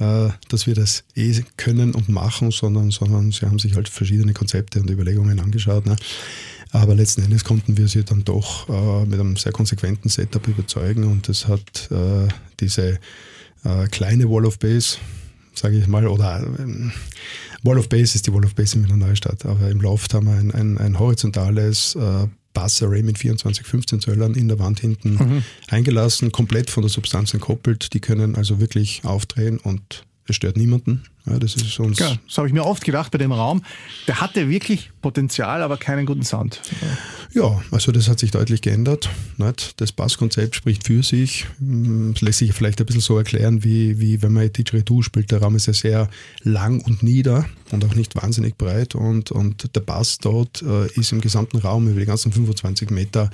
dass 0.00 0.66
wir 0.66 0.74
das 0.74 1.04
eh 1.14 1.42
können 1.58 1.94
und 1.94 2.08
machen, 2.08 2.50
sondern, 2.50 2.90
sondern 2.90 3.32
sie 3.32 3.44
haben 3.44 3.58
sich 3.58 3.74
halt 3.74 3.88
verschiedene 3.88 4.32
Konzepte 4.32 4.80
und 4.80 4.88
Überlegungen 4.88 5.38
angeschaut. 5.40 5.84
Ne? 5.84 5.96
Aber 6.72 6.94
letzten 6.94 7.22
Endes 7.22 7.44
konnten 7.44 7.76
wir 7.76 7.88
sie 7.88 8.04
dann 8.04 8.24
doch 8.24 8.68
äh, 8.68 9.04
mit 9.04 9.18
einem 9.18 9.36
sehr 9.36 9.52
konsequenten 9.52 10.08
Setup 10.08 10.46
überzeugen 10.46 11.04
und 11.04 11.28
das 11.28 11.48
hat 11.48 11.90
äh, 11.90 12.28
diese 12.60 12.98
äh, 13.64 13.86
kleine 13.90 14.30
Wall 14.30 14.46
of 14.46 14.58
Base, 14.58 14.98
sage 15.54 15.78
ich 15.78 15.86
mal, 15.88 16.06
oder 16.06 16.44
ähm, 16.58 16.92
Wall 17.62 17.78
of 17.78 17.88
Base 17.88 18.14
ist 18.14 18.26
die 18.26 18.32
Wall 18.32 18.44
of 18.44 18.54
Base 18.54 18.76
in 18.76 18.84
Wiener 18.84 18.96
Neustadt, 18.96 19.44
aber 19.44 19.68
im 19.68 19.80
Loft 19.80 20.14
haben 20.14 20.26
wir 20.26 20.34
ein, 20.34 20.52
ein, 20.52 20.78
ein 20.78 20.98
horizontales 20.98 21.96
äh, 21.96 22.26
Bass-Array 22.52 23.02
mit 23.02 23.18
24, 23.18 23.66
15 23.66 24.00
Zöllern 24.00 24.34
in 24.34 24.48
der 24.48 24.58
Wand 24.58 24.80
hinten 24.80 25.14
mhm. 25.14 25.44
eingelassen, 25.68 26.32
komplett 26.32 26.70
von 26.70 26.82
der 26.82 26.90
Substanz 26.90 27.32
entkoppelt. 27.32 27.92
Die 27.94 28.00
können 28.00 28.34
also 28.34 28.60
wirklich 28.60 29.02
aufdrehen 29.04 29.58
und 29.58 30.04
es 30.30 30.36
stört 30.36 30.56
niemanden. 30.56 31.02
Ja, 31.26 31.38
das 31.38 31.54
ist 31.54 31.78
uns. 31.78 31.98
Ja, 31.98 32.16
das 32.26 32.38
habe 32.38 32.48
ich 32.48 32.54
mir 32.54 32.64
oft 32.64 32.82
gedacht 32.82 33.12
bei 33.12 33.18
dem 33.18 33.32
Raum. 33.32 33.62
Der 34.06 34.20
hatte 34.20 34.48
wirklich 34.48 34.90
Potenzial, 35.02 35.62
aber 35.62 35.76
keinen 35.76 36.06
guten 36.06 36.22
Sound. 36.22 36.62
Ja, 37.32 37.60
also 37.70 37.92
das 37.92 38.08
hat 38.08 38.18
sich 38.18 38.30
deutlich 38.30 38.62
geändert. 38.62 39.10
Nicht? 39.36 39.80
Das 39.80 39.92
Basskonzept 39.92 40.56
spricht 40.56 40.86
für 40.86 41.02
sich. 41.02 41.46
Hm, 41.58 42.14
das 42.14 42.22
lässt 42.22 42.38
sich 42.38 42.52
vielleicht 42.52 42.80
ein 42.80 42.86
bisschen 42.86 43.02
so 43.02 43.18
erklären, 43.18 43.62
wie, 43.62 44.00
wie 44.00 44.22
wenn 44.22 44.32
man 44.32 44.50
Didgeridoo 44.50 45.02
spielt. 45.02 45.30
Der 45.30 45.42
Raum 45.42 45.56
ist 45.56 45.66
ja 45.66 45.74
sehr 45.74 46.08
lang 46.42 46.80
und 46.80 47.02
nieder 47.02 47.44
und 47.70 47.84
auch 47.84 47.94
nicht 47.94 48.16
wahnsinnig 48.16 48.56
breit. 48.56 48.94
Und, 48.94 49.30
und 49.30 49.74
der 49.76 49.80
Bass 49.80 50.18
dort 50.18 50.62
äh, 50.62 50.86
ist 50.98 51.12
im 51.12 51.20
gesamten 51.20 51.58
Raum 51.58 51.86
über 51.88 52.00
die 52.00 52.06
ganzen 52.06 52.32
25 52.32 52.90
Meter 52.90 53.30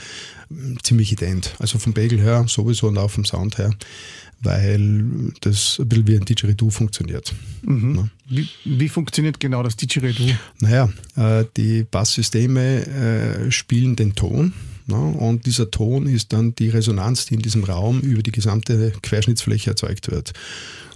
hm, 0.48 0.78
ziemlich 0.82 1.12
ident. 1.12 1.54
Also 1.61 1.78
vom 1.78 1.94
Pegel 1.94 2.20
her 2.20 2.44
sowieso 2.48 2.88
und 2.88 2.98
auch 2.98 3.11
vom 3.11 3.24
Sound 3.24 3.59
her 3.59 3.70
weil 4.40 5.33
das 5.40 5.79
ein 5.81 5.88
bisschen 5.88 6.07
wie 6.07 6.16
ein 6.16 6.25
Didgeridoo 6.25 6.70
funktioniert. 6.70 7.35
Mhm. 7.62 7.96
Ja. 7.96 8.09
Wie, 8.29 8.49
wie, 8.64 8.88
funktioniert 8.88 9.40
genau 9.40 9.62
das 9.62 9.77
Didgeridoo? 9.77 10.31
Naja, 10.61 10.88
äh, 11.16 11.44
die 11.57 11.85
Basssysteme 11.85 12.87
äh, 12.87 13.51
spielen 13.51 13.96
den 13.96 14.14
Ton. 14.14 14.53
Ja, 14.88 14.96
und 14.96 15.46
dieser 15.46 15.70
Ton 15.70 16.07
ist 16.07 16.33
dann 16.33 16.55
die 16.55 16.68
Resonanz, 16.68 17.27
die 17.27 17.35
in 17.35 17.42
diesem 17.42 17.64
Raum 17.64 18.01
über 18.01 18.22
die 18.22 18.31
gesamte 18.31 18.92
Querschnittsfläche 19.03 19.70
erzeugt 19.70 20.11
wird. 20.11 20.33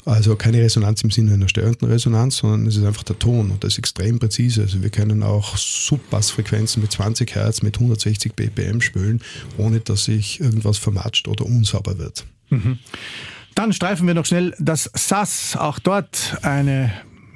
Also 0.05 0.35
keine 0.37 0.59
Resonanz 0.59 1.03
im 1.03 1.11
Sinne 1.11 1.35
einer 1.35 1.49
störenden 1.49 1.89
Resonanz, 1.89 2.39
sondern 2.39 2.67
es 2.67 2.77
ist 2.77 2.85
einfach 2.85 3.03
der 3.03 3.19
Ton 3.19 3.51
und 3.51 3.63
das 3.65 3.75
ist 3.75 3.79
extrem 3.79 4.19
präzise. 4.19 4.63
Also 4.63 4.83
wir 4.83 4.91
können 4.91 5.23
auch 5.23 5.57
Subbassfrequenzen 5.57 6.83
mit 6.83 6.93
20 6.93 7.35
Hertz, 7.35 7.63
mit 7.63 7.77
160 7.77 8.35
BPM 8.35 8.81
spielen, 8.81 9.21
ohne 9.59 9.81
dass 9.81 10.05
sich 10.05 10.41
irgendwas 10.41 10.79
vermatscht 10.79 11.29
oder 11.29 11.45
unsauber 11.45 11.99
wird. 11.99 12.25
Mhm. 12.49 12.79
Dann 13.55 13.73
streifen 13.73 14.07
wir 14.07 14.15
noch 14.15 14.27
schnell 14.27 14.55
das 14.59 14.91
SAS. 14.95 15.57
Auch 15.57 15.79
dort 15.79 16.39
eine 16.43 16.93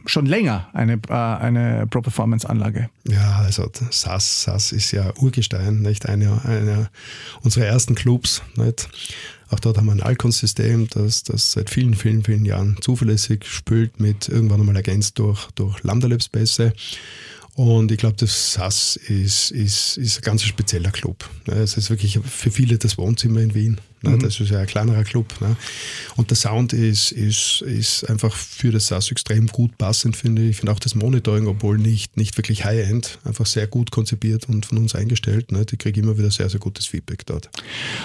schon 0.07 0.27
länger 0.27 0.69
eine, 0.73 1.01
äh, 1.09 1.13
eine 1.13 1.87
Pro-Performance-Anlage. 1.87 2.91
Ja, 3.09 3.39
also 3.39 3.71
SAS, 3.91 4.43
SAS 4.43 4.73
ist 4.73 4.93
ja 4.93 5.13
Urgestein, 5.17 5.81
nicht? 5.81 6.07
Eine, 6.07 6.43
eine 6.45 6.91
unserer 7.43 7.65
ersten 7.65 7.95
Clubs. 7.95 8.43
Nicht? 8.57 8.89
Auch 9.51 9.61
dort 9.61 9.77
haben 9.77 9.87
wir 9.87 9.93
ein 9.93 10.03
Alcon-System, 10.03 10.89
das, 10.91 11.23
das 11.23 11.53
seit 11.53 11.71
vielen, 11.71 11.95
vielen, 11.95 12.25
vielen 12.25 12.45
Jahren 12.45 12.77
zuverlässig 12.81 13.45
spült, 13.47 14.01
mit 14.01 14.29
irgendwann 14.29 14.61
einmal 14.61 14.77
ergänzt 14.77 15.19
durch, 15.19 15.51
durch 15.55 15.83
Lambda-Labs-Bässe. 15.83 16.73
Und 17.55 17.93
ich 17.93 17.99
glaube, 17.99 18.17
das 18.19 18.55
SAS 18.55 18.97
ist, 18.97 19.53
ist, 19.53 19.97
ist 19.97 20.19
ein 20.19 20.23
ganz 20.23 20.43
spezieller 20.43 20.91
Club. 20.91 21.29
Es 21.47 21.77
ist 21.77 21.89
wirklich 21.89 22.19
für 22.19 22.51
viele 22.51 22.79
das 22.79 22.99
Wohnzimmer 22.99 23.41
in 23.41 23.55
Wien. 23.55 23.81
Mhm. 24.13 24.21
Das 24.21 24.41
ist 24.41 24.51
ja 24.51 24.61
ein 24.61 24.67
kleinerer 24.67 25.05
Club. 25.05 25.35
Und 26.17 26.31
der 26.31 26.37
Sound 26.37 26.73
ist, 26.73 27.13
ist, 27.13 27.63
ist 27.63 28.09
einfach 28.09 28.35
für 28.35 28.71
das 28.71 28.89
SAS 28.89 29.11
extrem 29.11 29.47
gut 29.49 29.77
passend, 29.79 30.17
finde 30.17 30.43
ich. 30.43 30.51
Ich 30.51 30.57
finde 30.59 30.73
auch 30.73 30.79
das 30.79 30.95
Monitoring, 30.95 31.47
obwohl 31.47 31.79
nicht, 31.79 32.17
nicht 32.17 32.37
wirklich 32.37 32.65
High-End, 32.65 33.19
einfach 33.25 33.47
sehr 33.47 33.67
gut 33.67 33.91
konzipiert 33.91 34.49
und 34.49 34.67
von 34.67 34.79
uns 34.79 34.95
eingestellt. 34.95 35.49
Ich 35.73 35.79
kriege 35.79 36.01
immer 36.01 36.19
wieder 36.19 36.31
sehr, 36.31 36.49
sehr 36.49 36.61
gutes 36.61 36.87
Feedback 36.87 37.27
dort. 37.27 37.51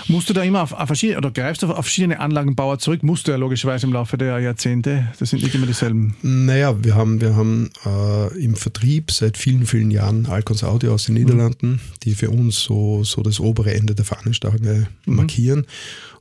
Musst 0.07 0.29
du 0.29 0.33
da 0.33 0.43
immer 0.43 0.63
auf, 0.63 0.73
auf 0.73 0.87
verschiedene, 0.87 1.17
oder 1.17 1.31
greifst 1.31 1.61
du 1.61 1.67
auf 1.67 1.85
verschiedene 1.85 2.19
Anlagenbauer 2.19 2.79
zurück? 2.79 3.03
Musst 3.03 3.27
du 3.27 3.31
ja 3.31 3.37
logischerweise 3.37 3.85
im 3.85 3.93
Laufe 3.93 4.17
der 4.17 4.39
Jahrzehnte. 4.39 5.07
Das 5.19 5.29
sind 5.29 5.43
nicht 5.43 5.55
immer 5.55 5.67
dieselben. 5.67 6.15
Naja, 6.21 6.83
wir 6.83 6.95
haben, 6.95 7.21
wir 7.21 7.35
haben 7.35 7.69
äh, 7.85 8.43
im 8.43 8.55
Vertrieb 8.55 9.11
seit 9.11 9.37
vielen, 9.37 9.65
vielen 9.65 9.91
Jahren 9.91 10.25
Alcons 10.25 10.63
Audio 10.63 10.93
aus 10.93 11.05
den 11.05 11.15
Niederlanden, 11.15 11.71
mhm. 11.71 11.79
die 12.03 12.15
für 12.15 12.29
uns 12.29 12.61
so, 12.61 13.03
so 13.03 13.21
das 13.21 13.39
obere 13.39 13.73
Ende 13.73 13.95
der 13.95 14.05
Fahnenstange 14.05 14.87
mhm. 15.05 15.15
markieren 15.15 15.65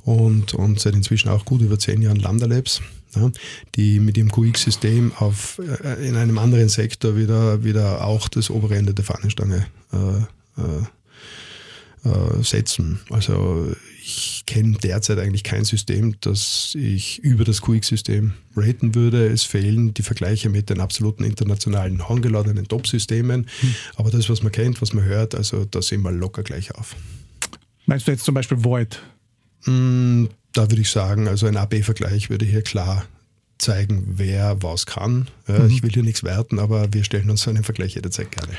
und, 0.04 0.54
und 0.54 0.80
seit 0.80 0.94
inzwischen 0.94 1.28
auch 1.28 1.44
gut 1.44 1.60
über 1.60 1.78
zehn 1.78 2.02
Jahren 2.02 2.18
Lambda 2.18 2.46
Labs, 2.46 2.80
ja, 3.14 3.30
die 3.74 4.00
mit 4.00 4.16
ihrem 4.16 4.30
QX-System 4.30 5.12
auf, 5.18 5.60
äh, 5.84 6.06
in 6.06 6.16
einem 6.16 6.38
anderen 6.38 6.68
Sektor 6.68 7.16
wieder, 7.16 7.64
wieder 7.64 8.04
auch 8.04 8.28
das 8.28 8.50
obere 8.50 8.76
Ende 8.76 8.94
der 8.94 9.04
Fahnenstange 9.04 9.66
äh, 9.92 10.60
äh, 10.60 12.08
äh 12.08 12.42
setzen. 12.42 13.00
Also 13.10 13.74
ich 14.08 14.44
kenne 14.46 14.78
derzeit 14.82 15.18
eigentlich 15.18 15.44
kein 15.44 15.64
System, 15.64 16.14
das 16.22 16.74
ich 16.74 17.18
über 17.18 17.44
das 17.44 17.60
QX-System 17.60 18.32
raten 18.56 18.94
würde. 18.94 19.26
Es 19.26 19.42
fehlen 19.42 19.92
die 19.92 20.02
Vergleiche 20.02 20.48
mit 20.48 20.70
den 20.70 20.80
absoluten 20.80 21.24
internationalen 21.24 22.08
horngeladenen 22.08 22.66
Top-Systemen. 22.66 23.46
Hm. 23.60 23.74
Aber 23.96 24.10
das, 24.10 24.30
was 24.30 24.42
man 24.42 24.52
kennt, 24.52 24.80
was 24.80 24.94
man 24.94 25.04
hört, 25.04 25.34
also 25.34 25.66
da 25.66 25.82
sehen 25.82 26.00
wir 26.02 26.12
locker 26.12 26.42
gleich 26.42 26.74
auf. 26.74 26.96
Meinst 27.84 28.06
du 28.06 28.12
jetzt 28.12 28.24
zum 28.24 28.34
Beispiel 28.34 28.64
Void? 28.64 29.02
Mm, 29.64 30.26
da 30.52 30.70
würde 30.70 30.80
ich 30.80 30.90
sagen, 30.90 31.28
also 31.28 31.46
ein 31.46 31.56
AB-Vergleich 31.56 32.30
würde 32.30 32.44
hier 32.44 32.62
klar 32.62 33.04
zeigen, 33.58 34.04
wer 34.16 34.62
was 34.62 34.86
kann. 34.86 35.28
Mhm. 35.46 35.66
Ich 35.66 35.82
will 35.82 35.90
hier 35.90 36.02
nichts 36.02 36.22
werten, 36.22 36.58
aber 36.58 36.92
wir 36.92 37.04
stellen 37.04 37.28
uns 37.28 37.42
so 37.42 37.50
einen 37.50 37.64
Vergleich 37.64 37.94
jederzeit 37.96 38.30
gerne. 38.30 38.52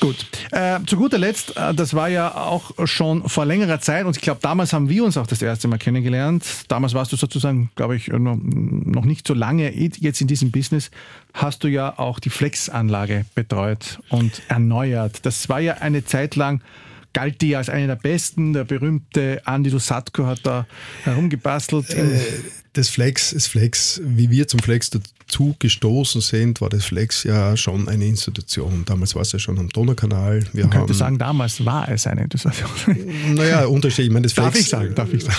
Gut. 0.00 0.26
Äh, 0.52 0.78
zu 0.86 0.96
guter 0.96 1.18
Letzt, 1.18 1.56
äh, 1.56 1.74
das 1.74 1.92
war 1.94 2.08
ja 2.08 2.34
auch 2.34 2.72
schon 2.86 3.28
vor 3.28 3.44
längerer 3.44 3.80
Zeit 3.80 4.06
und 4.06 4.16
ich 4.16 4.22
glaube, 4.22 4.40
damals 4.40 4.72
haben 4.72 4.88
wir 4.88 5.04
uns 5.04 5.16
auch 5.16 5.26
das 5.26 5.42
erste 5.42 5.66
Mal 5.68 5.78
kennengelernt. 5.78 6.44
Damals 6.68 6.94
warst 6.94 7.12
du 7.12 7.16
sozusagen, 7.16 7.70
glaube 7.74 7.96
ich, 7.96 8.08
noch 8.08 9.04
nicht 9.04 9.26
so 9.26 9.34
lange 9.34 9.74
jetzt 9.76 10.20
in 10.20 10.28
diesem 10.28 10.50
Business. 10.50 10.90
Hast 11.34 11.64
du 11.64 11.68
ja 11.68 11.98
auch 11.98 12.20
die 12.20 12.30
Flex-Anlage 12.30 13.24
betreut 13.34 13.98
und 14.08 14.42
erneuert. 14.48 15.26
Das 15.26 15.48
war 15.48 15.60
ja 15.60 15.74
eine 15.74 16.04
Zeit 16.04 16.36
lang 16.36 16.62
galt 17.12 17.40
die 17.40 17.56
als 17.56 17.68
eine 17.68 17.86
der 17.86 17.96
besten. 17.96 18.52
Der 18.52 18.64
berühmte 18.64 19.42
Andy 19.46 19.70
Dusatko 19.70 20.26
hat 20.26 20.40
da 20.44 20.66
herumgebastelt. 21.04 21.90
Äh, 21.90 22.20
das 22.72 22.88
Flex, 22.88 23.30
das 23.30 23.46
Flex, 23.46 24.00
wie 24.04 24.30
wir 24.30 24.46
zum 24.46 24.60
Flex 24.60 24.90
dazu 24.90 25.56
gestoßen 25.58 26.20
sind, 26.20 26.60
war 26.60 26.68
das 26.68 26.84
Flex 26.84 27.24
ja 27.24 27.56
schon 27.56 27.88
eine 27.88 28.06
Institution. 28.06 28.84
Damals 28.84 29.14
war 29.14 29.22
es 29.22 29.32
ja 29.32 29.38
schon 29.38 29.58
am 29.58 29.68
Donaukanal. 29.68 30.44
Wir 30.52 30.64
Man 30.64 30.70
könnte 30.70 30.94
sagen, 30.94 31.18
damals 31.18 31.64
war 31.64 31.88
es 31.88 32.06
eine 32.06 32.22
Institution. 32.24 32.96
Naja, 33.34 33.66
Unterschied. 33.66 34.06
Ich 34.06 34.12
meine, 34.12 34.24
das 34.24 34.32
Flex, 34.32 34.46
darf 34.46 34.60
ich 34.60 34.68
sagen, 34.68 34.94
darf 34.94 35.12
ich 35.12 35.24
sagen. 35.24 35.36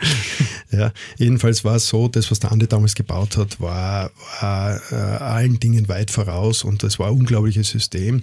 Ja, 0.70 0.92
jedenfalls 1.16 1.64
war 1.64 1.76
es 1.76 1.88
so, 1.88 2.08
das, 2.08 2.30
was 2.30 2.40
der 2.40 2.52
Andi 2.52 2.66
damals 2.66 2.94
gebaut 2.94 3.36
hat, 3.38 3.58
war, 3.58 4.10
war 4.40 4.80
äh, 4.92 4.94
allen 4.94 5.58
Dingen 5.58 5.88
weit 5.88 6.10
voraus 6.10 6.62
und 6.62 6.82
das 6.82 6.98
war 6.98 7.08
ein 7.08 7.14
unglaubliches 7.14 7.70
System. 7.70 8.22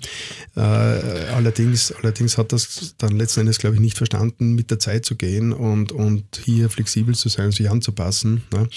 Äh, 0.55 0.59
allerdings, 0.59 1.91
allerdings 1.91 2.37
hat 2.37 2.51
das 2.51 2.95
dann 2.97 3.17
letzten 3.17 3.41
Endes, 3.41 3.57
glaube 3.57 3.75
ich, 3.75 3.81
nicht 3.81 3.97
verstanden, 3.97 4.53
mit 4.53 4.69
der 4.69 4.79
Zeit 4.79 5.05
zu 5.05 5.15
gehen 5.15 5.53
und, 5.53 5.91
und 5.91 6.41
hier 6.43 6.69
flexibel 6.69 7.15
zu 7.15 7.29
sein 7.29 7.47
und 7.47 7.55
sich 7.55 7.69
anzupassen. 7.69 8.43
Ne? 8.53 8.67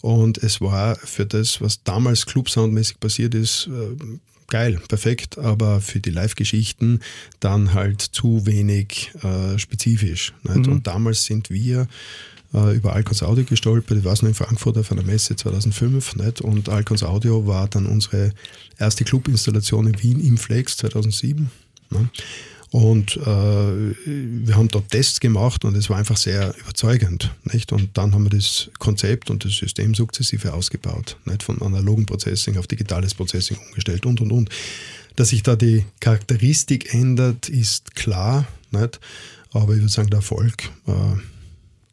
Und 0.00 0.38
es 0.38 0.62
war 0.62 0.96
für 0.96 1.26
das, 1.26 1.60
was 1.60 1.82
damals 1.82 2.24
clubsoundmäßig 2.24 2.98
passiert 2.98 3.34
ist, 3.34 3.68
äh, 3.68 4.18
geil, 4.48 4.80
perfekt, 4.88 5.36
aber 5.38 5.80
für 5.80 6.00
die 6.00 6.10
Live-Geschichten 6.10 7.00
dann 7.40 7.74
halt 7.74 8.00
zu 8.00 8.46
wenig 8.46 9.12
äh, 9.22 9.58
spezifisch. 9.58 10.32
Mhm. 10.42 10.66
Und 10.66 10.86
damals 10.86 11.24
sind 11.24 11.50
wir 11.50 11.86
äh, 12.54 12.76
über 12.76 12.94
Alcons 12.94 13.22
Audio 13.22 13.44
gestolpert. 13.44 13.98
Ich 13.98 14.04
war 14.04 14.14
noch 14.14 14.22
in 14.22 14.34
Frankfurt 14.34 14.78
auf 14.78 14.92
einer 14.92 15.02
Messe 15.02 15.36
2005 15.36 16.16
nicht? 16.16 16.40
und 16.40 16.68
Alcons 16.68 17.02
Audio 17.02 17.46
war 17.46 17.68
dann 17.68 17.86
unsere 17.86 18.32
erste 18.78 19.04
Clubinstallation 19.04 19.86
in 19.86 20.02
Wien 20.02 20.20
im 20.20 20.38
Flex 20.38 20.76
2007. 20.78 21.50
Ne? 21.90 22.08
Und 22.70 23.16
äh, 23.16 23.20
wir 23.24 24.54
haben 24.54 24.68
dort 24.68 24.90
Tests 24.90 25.20
gemacht 25.20 25.64
und 25.64 25.74
es 25.74 25.88
war 25.88 25.96
einfach 25.96 26.18
sehr 26.18 26.54
überzeugend. 26.58 27.34
Nicht? 27.44 27.72
Und 27.72 27.96
dann 27.96 28.12
haben 28.12 28.24
wir 28.24 28.30
das 28.30 28.70
Konzept 28.78 29.30
und 29.30 29.44
das 29.44 29.52
System 29.52 29.94
sukzessive 29.94 30.52
ausgebaut. 30.52 31.16
Nicht? 31.24 31.42
Von 31.42 31.62
analogen 31.62 32.04
Processing 32.04 32.58
auf 32.58 32.66
digitales 32.66 33.14
Processing 33.14 33.56
umgestellt 33.68 34.04
und 34.04 34.20
und 34.20 34.32
und. 34.32 34.50
Dass 35.16 35.30
sich 35.30 35.42
da 35.42 35.56
die 35.56 35.84
Charakteristik 36.00 36.92
ändert, 36.92 37.48
ist 37.48 37.94
klar. 37.94 38.46
Nicht? 38.70 39.00
Aber 39.52 39.72
ich 39.72 39.80
würde 39.80 39.88
sagen, 39.88 40.10
der 40.10 40.18
Erfolg 40.18 40.70
äh, 40.86 40.92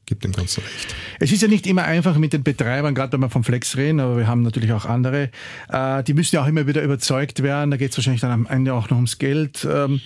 gibt 0.05 0.23
dem 0.23 0.31
Ganzen 0.31 0.61
recht. 0.63 0.95
Es 1.19 1.31
ist 1.31 1.41
ja 1.41 1.47
nicht 1.47 1.67
immer 1.67 1.83
einfach 1.83 2.17
mit 2.17 2.33
den 2.33 2.43
Betreibern, 2.43 2.95
gerade 2.95 3.13
wenn 3.13 3.21
wir 3.21 3.29
vom 3.29 3.43
Flex 3.43 3.75
reden, 3.77 3.99
aber 3.99 4.17
wir 4.17 4.27
haben 4.27 4.41
natürlich 4.41 4.71
auch 4.71 4.85
andere. 4.85 5.29
Äh, 5.69 6.03
die 6.03 6.13
müssen 6.13 6.35
ja 6.35 6.43
auch 6.43 6.47
immer 6.47 6.67
wieder 6.67 6.81
überzeugt 6.81 7.43
werden. 7.43 7.71
Da 7.71 7.77
geht 7.77 7.91
es 7.91 7.97
wahrscheinlich 7.97 8.21
dann 8.21 8.31
am 8.31 8.45
Ende 8.45 8.73
auch 8.73 8.89
noch 8.89 8.97
ums 8.97 9.17
Geld. 9.17 9.67
Ähm, 9.69 10.01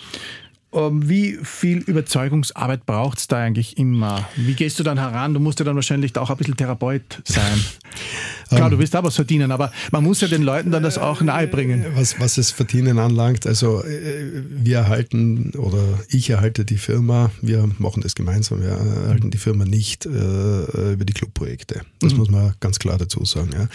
wie 0.72 1.40
viel 1.42 1.80
Überzeugungsarbeit 1.80 2.86
braucht 2.86 3.18
es 3.18 3.28
da 3.28 3.38
eigentlich 3.38 3.78
immer? 3.78 4.28
Wie 4.36 4.54
gehst 4.54 4.80
du 4.80 4.84
dann 4.84 5.00
heran? 5.00 5.34
Du 5.34 5.40
musst 5.40 5.60
ja 5.60 5.66
dann 5.66 5.76
wahrscheinlich 5.76 6.16
auch 6.18 6.30
ein 6.30 6.38
bisschen 6.38 6.58
Therapeut 6.58 7.22
sein. 7.24 7.60
Klar, 8.50 8.70
du 8.72 8.80
willst 8.80 8.96
aber 8.96 9.08
was 9.08 9.16
verdienen, 9.16 9.52
aber 9.52 9.72
man 9.92 10.04
muss 10.04 10.22
ja 10.22 10.28
den 10.28 10.42
Leuten 10.42 10.72
dann 10.72 10.82
das 10.82 10.98
auch 10.98 11.22
nahebringen. 11.22 11.86
Was, 11.94 12.20
was 12.20 12.36
das 12.36 12.50
Verdienen 12.50 12.98
anlangt, 12.98 13.46
also 13.46 13.84
äh, 13.84 14.44
wir 14.50 14.78
erhalten 14.78 15.52
oder 15.52 15.84
ich 16.10 16.32
erhalte 16.32 16.66
die 16.66 16.78
Firma, 16.78 17.32
wir 17.42 17.70
machen 17.78 18.02
das 18.02 18.16
gemeinsam, 18.16 18.62
wir 18.62 18.70
erhalten 18.70 19.30
die 19.30 19.38
Firma 19.38 19.66
nicht 19.66 20.06
äh, 20.06 20.94
über 20.94 21.06
die 21.06 21.14
Clubprojekte. 21.14 21.82
Das 22.00 22.14
mhm. 22.14 22.20
muss 22.20 22.32
man 22.32 22.54
ganz 22.60 22.80
klar 22.80 22.98
dazu 22.98 23.24
sagen. 23.24 23.52
Ja. 23.54 23.68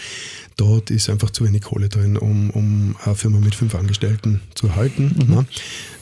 Dort 0.57 0.91
ist 0.91 1.09
einfach 1.09 1.29
zu 1.29 1.45
wenig 1.45 1.61
Kohle 1.61 1.87
drin, 1.87 2.17
um, 2.17 2.49
um 2.49 2.95
eine 3.03 3.15
Firma 3.15 3.39
mit 3.39 3.55
fünf 3.55 3.75
Angestellten 3.75 4.41
zu 4.55 4.75
halten. 4.75 5.15
Mhm. 5.25 5.45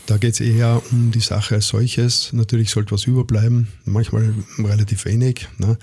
Da 0.06 0.18
geht 0.18 0.34
es 0.34 0.42
eher 0.42 0.82
um 0.92 1.12
die 1.12 1.22
Sache 1.22 1.56
als 1.56 1.70
solches. 1.70 2.34
Natürlich 2.34 2.72
sollte 2.72 2.92
was 2.92 3.06
überbleiben, 3.06 3.70
manchmal 3.86 4.34
relativ 4.60 5.06
wenig, 5.06 5.48
ne? 5.58 5.78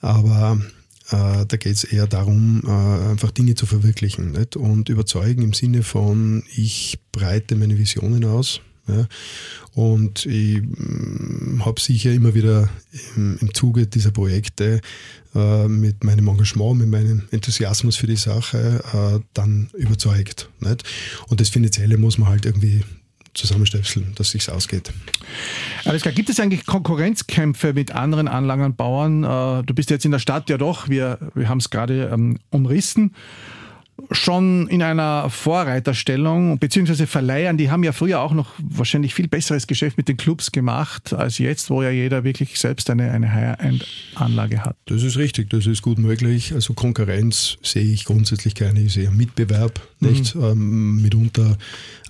aber 0.00 0.60
äh, 1.10 1.46
da 1.46 1.56
geht 1.56 1.74
es 1.74 1.84
eher 1.84 2.06
darum, 2.06 2.62
äh, 2.64 3.10
einfach 3.10 3.30
Dinge 3.30 3.54
zu 3.54 3.66
verwirklichen 3.66 4.32
nicht? 4.32 4.56
und 4.56 4.88
überzeugen 4.88 5.42
im 5.42 5.52
Sinne 5.52 5.82
von, 5.82 6.44
ich 6.54 6.98
breite 7.12 7.56
meine 7.56 7.78
Visionen 7.78 8.24
aus. 8.24 8.60
Ja? 8.88 9.06
Und 9.74 10.26
ich 10.26 10.62
mm, 10.62 11.64
habe 11.64 11.80
sicher 11.80 12.12
immer 12.12 12.34
wieder 12.34 12.68
im, 13.16 13.38
im 13.40 13.54
Zuge 13.54 13.86
dieser 13.86 14.10
Projekte 14.10 14.80
äh, 15.34 15.68
mit 15.68 16.02
meinem 16.02 16.28
Engagement, 16.28 16.78
mit 16.78 16.88
meinem 16.88 17.22
Enthusiasmus 17.30 17.96
für 17.96 18.06
die 18.06 18.16
Sache 18.16 18.82
äh, 18.92 19.20
dann 19.34 19.70
überzeugt. 19.74 20.48
Nicht? 20.60 20.84
Und 21.28 21.40
das 21.40 21.48
Finanzielle 21.48 21.98
muss 21.98 22.18
man 22.18 22.28
halt 22.28 22.46
irgendwie 22.46 22.82
zusammenstöpseln, 23.36 24.12
dass 24.14 24.28
es 24.28 24.32
sich 24.32 24.50
ausgeht. 24.50 24.92
Alles 25.84 26.02
klar. 26.02 26.14
Gibt 26.14 26.28
es 26.28 26.40
eigentlich 26.40 26.66
Konkurrenzkämpfe 26.66 27.72
mit 27.72 27.92
anderen 27.92 28.28
Anlagenbauern? 28.28 29.24
Äh, 29.24 29.62
du 29.64 29.74
bist 29.74 29.90
jetzt 29.90 30.04
in 30.04 30.10
der 30.10 30.18
Stadt 30.18 30.48
ja 30.50 30.58
doch, 30.58 30.88
wir, 30.88 31.18
wir 31.34 31.48
haben 31.48 31.58
es 31.58 31.70
gerade 31.70 32.10
ähm, 32.12 32.38
umrissen 32.50 33.14
schon 34.10 34.68
in 34.68 34.82
einer 34.82 35.30
Vorreiterstellung, 35.30 36.58
beziehungsweise 36.58 37.06
Verleihern, 37.06 37.56
die 37.56 37.70
haben 37.70 37.82
ja 37.82 37.92
früher 37.92 38.20
auch 38.20 38.32
noch 38.32 38.50
wahrscheinlich 38.58 39.14
viel 39.14 39.28
besseres 39.28 39.66
Geschäft 39.66 39.96
mit 39.96 40.08
den 40.08 40.16
Clubs 40.16 40.52
gemacht, 40.52 41.12
als 41.12 41.38
jetzt, 41.38 41.70
wo 41.70 41.82
ja 41.82 41.90
jeder 41.90 42.22
wirklich 42.24 42.58
selbst 42.58 42.90
eine, 42.90 43.10
eine 43.10 43.32
High-End-Anlage 43.32 44.64
hat. 44.64 44.76
Das 44.86 45.02
ist 45.02 45.16
richtig, 45.16 45.50
das 45.50 45.66
ist 45.66 45.82
gut 45.82 45.98
möglich. 45.98 46.52
Also 46.52 46.74
Konkurrenz 46.74 47.56
sehe 47.62 47.84
ich 47.84 48.04
grundsätzlich 48.04 48.54
keine, 48.54 48.80
ich 48.80 48.92
sehe 48.92 49.10
Mitbewerb, 49.10 49.80
mhm. 50.00 50.08
nicht? 50.08 50.34
Ähm, 50.34 51.02
mitunter 51.02 51.56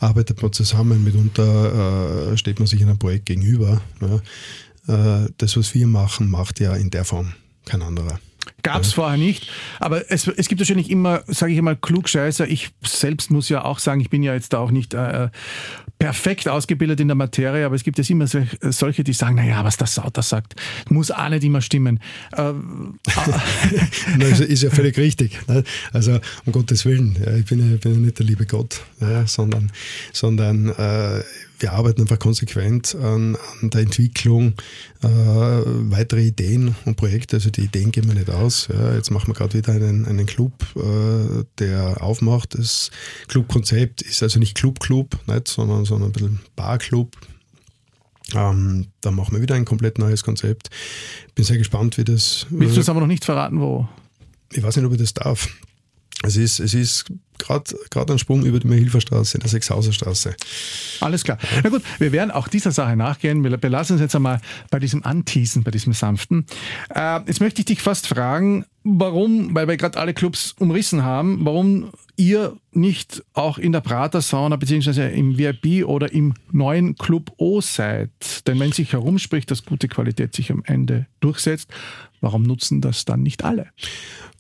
arbeitet 0.01 0.43
man 0.43 0.53
zusammen, 0.53 1.05
mitunter 1.05 2.33
äh, 2.33 2.37
steht 2.37 2.59
man 2.59 2.67
sich 2.67 2.81
in 2.81 2.89
einem 2.89 2.99
Projekt 2.99 3.27
gegenüber. 3.27 3.81
Ja. 4.01 5.25
Äh, 5.25 5.29
das, 5.39 5.57
was 5.57 5.75
wir 5.75 5.87
machen, 5.87 6.31
macht 6.31 6.61
ja 6.61 6.75
in 6.75 6.91
der 6.91 7.05
Form 7.05 7.33
kein 7.65 7.83
anderer. 7.83 8.19
Gab 8.63 8.83
es 8.83 8.91
ja. 8.91 8.95
vorher 8.97 9.19
nicht. 9.19 9.51
Aber 9.81 10.11
es, 10.11 10.27
es 10.29 10.49
gibt 10.49 10.61
wahrscheinlich 10.61 10.91
immer, 10.91 11.23
sage 11.27 11.53
ich 11.53 11.63
mal, 11.63 11.77
Klugscheißer. 11.77 12.49
Ich 12.49 12.71
selbst 12.85 13.31
muss 13.31 13.49
ja 13.49 13.65
auch 13.65 13.79
sagen, 13.79 14.01
ich 14.01 14.11
bin 14.11 14.23
ja 14.23 14.35
jetzt 14.35 14.53
da 14.53 14.59
auch 14.59 14.71
nicht 14.71 14.95
äh, 14.95 15.29
perfekt 15.99 16.49
ausgebildet 16.49 17.01
in 17.01 17.09
der 17.09 17.15
Materie, 17.15 17.65
aber 17.65 17.75
es 17.75 17.83
gibt 17.83 17.99
jetzt 17.99 18.11
immer 18.11 18.27
solche, 18.27 19.05
die 19.05 19.13
sagen, 19.13 19.37
naja, 19.37 19.65
was 19.65 19.77
der 19.77 19.87
Sauter 19.87 20.23
sagt, 20.23 20.55
muss 20.89 21.11
auch 21.11 21.29
nicht 21.29 21.45
immer 21.45 21.61
stimmen. 21.61 22.01
Ähm, 22.37 22.99
das 24.19 24.41
ist 24.41 24.63
ja 24.63 24.71
völlig 24.71 24.97
richtig. 24.99 25.47
Ne? 25.49 25.65
Also 25.93 26.19
um 26.45 26.53
Gottes 26.53 26.85
Willen, 26.85 27.17
ich 27.39 27.47
bin 27.47 27.71
ja, 27.71 27.77
bin 27.77 27.95
ja 27.95 27.99
nicht 27.99 28.19
der 28.19 28.27
liebe 28.27 28.47
Gott, 28.47 28.83
sondern, 29.27 29.73
sondern 30.13 30.69
äh, 30.71 31.23
wir 31.59 31.73
arbeiten 31.73 32.03
einfach 32.03 32.19
konsequent 32.19 32.95
an, 32.95 33.37
an 33.63 33.71
der 33.71 33.83
Entwicklung 33.83 34.55
äh, 35.03 35.09
weitere 35.09 36.27
Ideen 36.27 36.75
und 36.85 36.97
Projekte. 36.97 37.37
Also 37.37 37.51
die 37.51 37.63
Ideen 37.63 37.93
gehen 37.93 38.07
wir 38.07 38.15
nicht 38.15 38.31
aus. 38.31 38.69
Ja. 38.69 38.95
Jetzt 38.95 39.11
machen 39.11 39.29
wir 39.29 39.35
gerade 39.35 39.55
wieder 39.55 39.73
einen, 39.73 40.07
einen 40.07 40.27
Club, 40.27 40.53
äh, 40.77 41.45
der 41.59 42.03
aufmacht. 42.03 42.59
Das 42.59 42.91
Clubkonzept 43.29 44.03
ist 44.03 44.23
also 44.23 44.39
nicht 44.39 44.55
Club-Club, 44.57 45.19
sondern, 45.47 45.85
sondern 45.85 46.11
ein 46.11 46.13
bisschen 46.13 46.41
Bar-Club. 46.57 47.17
Ähm, 48.35 48.89
da 49.01 49.11
machen 49.11 49.35
wir 49.35 49.43
wieder 49.43 49.55
ein 49.55 49.65
komplett 49.65 49.99
neues 49.99 50.25
Konzept. 50.25 50.71
Bin 51.35 51.45
sehr 51.45 51.59
gespannt, 51.59 51.97
wie 51.97 52.05
das. 52.05 52.47
Willst 52.51 52.77
du 52.77 52.81
es 52.81 52.89
aber 52.89 53.01
noch 53.01 53.07
nicht 53.07 53.25
verraten, 53.25 53.61
wo? 53.61 53.89
Ich 54.53 54.63
weiß 54.63 54.77
nicht, 54.77 54.85
ob 54.85 54.93
ich 54.93 54.99
das 54.99 55.15
darf. 55.15 55.49
Es 56.23 56.37
ist, 56.37 56.61
es 56.61 56.75
ist 56.75 57.05
gerade 57.39 58.13
ein 58.13 58.19
Sprung 58.19 58.45
über 58.45 58.61
die 58.61 58.67
Mehilferstraße 58.67 59.37
in 59.37 59.41
der 59.41 59.51
Sechshauserstraße. 59.51 60.35
Alles 61.01 61.25
klar. 61.25 61.39
Na 61.63 61.71
gut, 61.71 61.83
wir 61.99 62.13
werden 62.13 62.31
auch 62.31 62.49
dieser 62.49 62.73
Sache 62.73 62.97
nachgehen. 62.97 63.45
Wir 63.45 63.57
belassen 63.57 63.95
uns 63.95 64.03
jetzt 64.03 64.17
einmal 64.17 64.41
bei 64.71 64.79
diesem 64.79 65.05
Anteasen, 65.05 65.63
bei 65.63 65.71
diesem 65.71 65.93
Sanften. 65.93 66.47
Äh, 66.95 67.21
jetzt 67.27 67.41
möchte 67.41 67.61
ich 67.61 67.67
dich 67.67 67.83
fast 67.83 68.07
fragen, 68.07 68.65
warum, 68.85 69.55
weil 69.55 69.69
wir 69.69 69.77
gerade 69.77 69.99
alle 69.99 70.15
Clubs 70.15 70.55
umrissen 70.59 71.03
haben, 71.03 71.45
warum 71.45 71.91
ihr 72.17 72.57
nicht 72.73 73.23
auch 73.35 73.59
in 73.59 73.73
der 73.73 73.81
Prater-Sauna 73.81 74.57
beziehungsweise 74.57 75.09
im 75.09 75.37
VIP 75.37 75.87
oder 75.87 76.13
im 76.13 76.35
neuen 76.53 76.97
Club 76.97 77.33
O 77.37 77.61
seid. 77.61 78.11
Denn 78.47 78.59
wenn 78.61 78.73
sich 78.73 78.93
herumspricht, 78.93 79.51
dass 79.51 79.65
gute 79.65 79.89
Qualität 79.89 80.35
sich 80.35 80.51
am 80.51 80.63
Ende 80.65 81.07
durchsetzt, 81.21 81.69
warum 82.21 82.43
nutzen 82.43 82.81
das 82.81 83.05
dann 83.05 83.23
nicht 83.23 83.45
alle? 83.45 83.69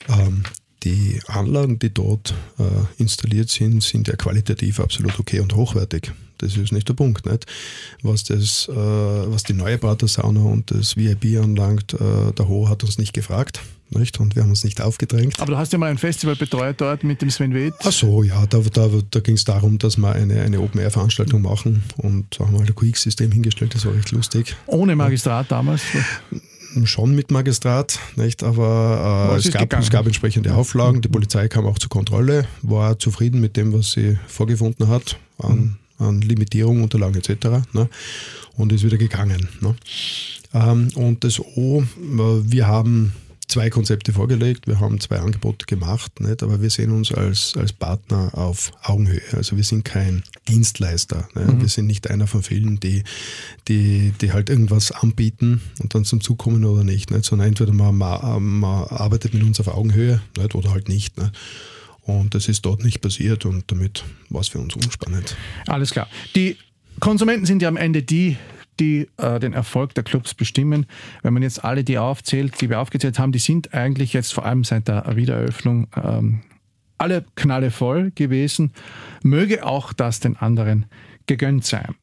Ähm, 0.09 0.45
die 0.83 1.21
Anlagen, 1.27 1.79
die 1.79 1.93
dort 1.93 2.35
äh, 2.59 2.62
installiert 3.03 3.49
sind, 3.51 3.83
sind 3.83 4.09
ja 4.09 4.17
qualitativ 4.17 4.81
absolut 4.81 5.19
okay 5.19 5.41
und 5.41 5.55
hochwertig. 5.55 6.12
Das 6.39 6.57
ist 6.57 6.73
nicht 6.73 6.89
der 6.89 6.95
Punkt. 6.95 7.27
Nicht? 7.27 7.47
Was, 8.03 8.25
das, 8.25 8.69
äh, 8.69 8.75
was 8.75 9.43
die 9.43 9.55
neue 9.55 9.79
Prater-Sauna 9.79 10.41
und 10.41 10.71
das 10.71 10.97
VIP 10.97 11.43
anlangt, 11.43 11.95
äh, 11.95 12.33
der 12.33 12.49
Ho 12.49 12.69
hat 12.69 12.85
uns 12.85 12.99
nicht 12.99 13.15
gefragt. 13.15 13.61
Nicht? 13.91 14.19
Und 14.19 14.35
wir 14.35 14.43
haben 14.43 14.51
uns 14.51 14.65
nicht 14.65 14.81
aufgedrängt. 14.81 15.41
Aber 15.41 15.53
du 15.53 15.59
hast 15.59 15.73
ja 15.73 15.79
mal 15.79 15.91
ein 15.91 15.99
Festival 15.99 16.35
betreut 16.35 16.81
dort 16.81 17.05
mit 17.05 17.23
dem 17.23 17.31
Sven 17.31 17.55
Weth. 17.55 17.75
Ach 17.85 17.93
so, 17.93 18.23
ja, 18.23 18.45
da, 18.47 18.59
da, 18.59 18.91
da 19.11 19.21
ging 19.21 19.37
es 19.37 19.45
darum, 19.45 19.79
dass 19.79 19.97
wir 19.97 20.12
eine, 20.12 20.43
eine 20.43 20.61
Open-Air-Veranstaltung 20.61 21.43
machen 21.43 21.85
und 21.97 22.27
da 22.39 22.47
haben 22.47 22.55
wir 22.55 22.61
halt 22.61 22.71
ein 22.71 22.75
QX-System 22.75 23.31
hingestellt, 23.31 23.75
das 23.75 23.87
war 23.87 23.95
recht 23.95 24.11
lustig. 24.11 24.57
Ohne 24.67 24.97
Magistrat 24.97 25.51
damals? 25.51 25.83
schon 26.85 27.15
mit 27.15 27.31
Magistrat, 27.31 27.99
nicht? 28.17 28.43
aber 28.43 29.31
äh, 29.33 29.39
es, 29.39 29.51
gab, 29.51 29.73
es 29.73 29.89
gab 29.89 30.07
entsprechende 30.07 30.55
Auflagen. 30.55 31.01
Die 31.01 31.09
Polizei 31.09 31.49
kam 31.49 31.65
auch 31.67 31.79
zur 31.79 31.89
Kontrolle, 31.89 32.47
war 32.62 32.99
zufrieden 32.99 33.41
mit 33.41 33.57
dem, 33.57 33.73
was 33.73 33.93
sie 33.93 34.19
vorgefunden 34.27 34.89
hat 34.89 35.19
an, 35.39 35.77
mhm. 35.99 36.07
an 36.07 36.21
Limitierung, 36.21 36.83
Unterlagen 36.83 37.17
etc. 37.17 37.67
Ne? 37.73 37.89
Und 38.57 38.73
ist 38.73 38.85
wieder 38.85 38.99
gegangen. 38.99 39.49
Ne? 39.61 39.75
Ähm, 40.53 40.89
und 40.97 41.25
das 41.25 41.41
O, 41.41 41.83
äh, 41.83 41.85
wir 42.19 42.67
haben 42.67 43.12
zwei 43.49 43.71
Konzepte 43.71 44.13
vorgelegt, 44.13 44.67
wir 44.67 44.81
haben 44.81 45.01
zwei 45.01 45.19
Angebote 45.19 45.67
gemacht, 45.67 46.21
nicht? 46.21 46.43
aber 46.43 46.61
wir 46.61 46.71
sehen 46.71 46.91
uns 46.91 47.13
als, 47.13 47.55
als 47.57 47.73
Partner 47.73 48.31
auf 48.35 48.73
Augenhöhe. 48.83 49.23
Also 49.33 49.57
wir 49.57 49.65
sind 49.65 49.85
kein 49.85 50.25
Dienstleister. 50.49 51.29
Ne? 51.35 51.53
Mhm. 51.53 51.61
Wir 51.61 51.69
sind 51.69 51.87
nicht 51.87 52.11
einer 52.11 52.27
von 52.27 52.43
vielen, 52.43 52.81
die, 52.81 53.05
die, 53.69 54.13
die 54.21 54.33
halt 54.33 54.51
irgendwas 54.51 54.91
anbieten 54.91 55.61
und 55.81 55.95
dann 55.95 56.05
zum 56.05 56.21
Zug 56.21 56.39
kommen 56.39 56.65
oder 56.65 56.85
nicht. 56.85 57.11
nicht? 57.11 57.25
Sondern 57.25 57.49
entweder 57.49 57.73
man, 57.73 57.97
man, 57.97 58.43
man 58.43 58.85
arbeitet 58.89 59.35
mit 59.35 59.43
uns 59.43 59.61
auf 59.61 59.69
Augenhöhe 59.69 60.21
nicht? 60.37 60.55
oder 60.55 60.73
halt 60.73 60.89
nicht. 60.89 61.17
nicht? 61.17 61.33
Und 62.03 62.35
das 62.35 62.49
ist 62.49 62.65
dort 62.65 62.85
nicht 62.85 63.01
passiert 63.01 63.45
und 63.47 63.65
damit 63.71 64.05
war 64.31 64.41
es 64.41 64.49
für 64.49 64.59
uns 64.59 64.77
unspannend. 64.77 65.37
Alles 65.67 65.91
klar. 65.91 66.09
Die 66.37 66.57
Konsumenten 67.01 67.47
sind 67.47 67.63
ja 67.63 67.69
am 67.69 67.77
Ende 67.77 68.03
die, 68.03 68.37
die 68.81 69.09
äh, 69.17 69.39
den 69.39 69.53
Erfolg 69.53 69.95
der 69.95 70.05
Clubs 70.05 70.35
bestimmen. 70.35 70.87
Wenn 71.23 71.35
man 71.35 71.43
jetzt 71.43 71.65
alle 71.65 71.85
die 71.85 71.99
aufzählt, 71.99 72.61
die 72.61 72.71
wir 72.71 72.81
aufgezählt 72.81 73.19
haben, 73.19 73.33
die 73.33 73.39
sind 73.39 73.75
eigentlich 73.75 74.12
jetzt 74.12 74.35
vor 74.35 74.45
allem 74.45 74.65
seit 74.65 74.89
der 74.89 75.17
Wiedereröffnung 75.17 75.89
ähm, 75.97 76.43
alle 76.99 77.25
knallevoll 77.35 78.12
gewesen. 78.15 78.73
Möge 79.23 79.67
auch 79.67 79.93
das 79.93 80.21
den 80.21 80.37
anderen 80.37 80.87
gegönnt 81.27 81.65
sein. 81.65 81.95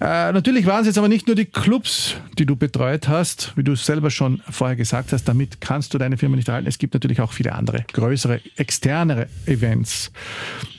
Äh, 0.00 0.32
natürlich 0.32 0.66
waren 0.66 0.80
es 0.80 0.86
jetzt 0.86 0.98
aber 0.98 1.08
nicht 1.08 1.26
nur 1.26 1.36
die 1.36 1.46
Clubs, 1.46 2.16
die 2.38 2.46
du 2.46 2.56
betreut 2.56 3.08
hast, 3.08 3.52
wie 3.56 3.64
du 3.64 3.74
selber 3.74 4.10
schon 4.10 4.42
vorher 4.48 4.76
gesagt 4.76 5.12
hast. 5.12 5.24
Damit 5.24 5.60
kannst 5.60 5.94
du 5.94 5.98
deine 5.98 6.16
Firma 6.16 6.36
nicht 6.36 6.48
halten. 6.48 6.68
Es 6.68 6.78
gibt 6.78 6.94
natürlich 6.94 7.20
auch 7.20 7.32
viele 7.32 7.52
andere, 7.52 7.84
größere, 7.92 8.40
externere 8.56 9.28
Events. 9.46 10.12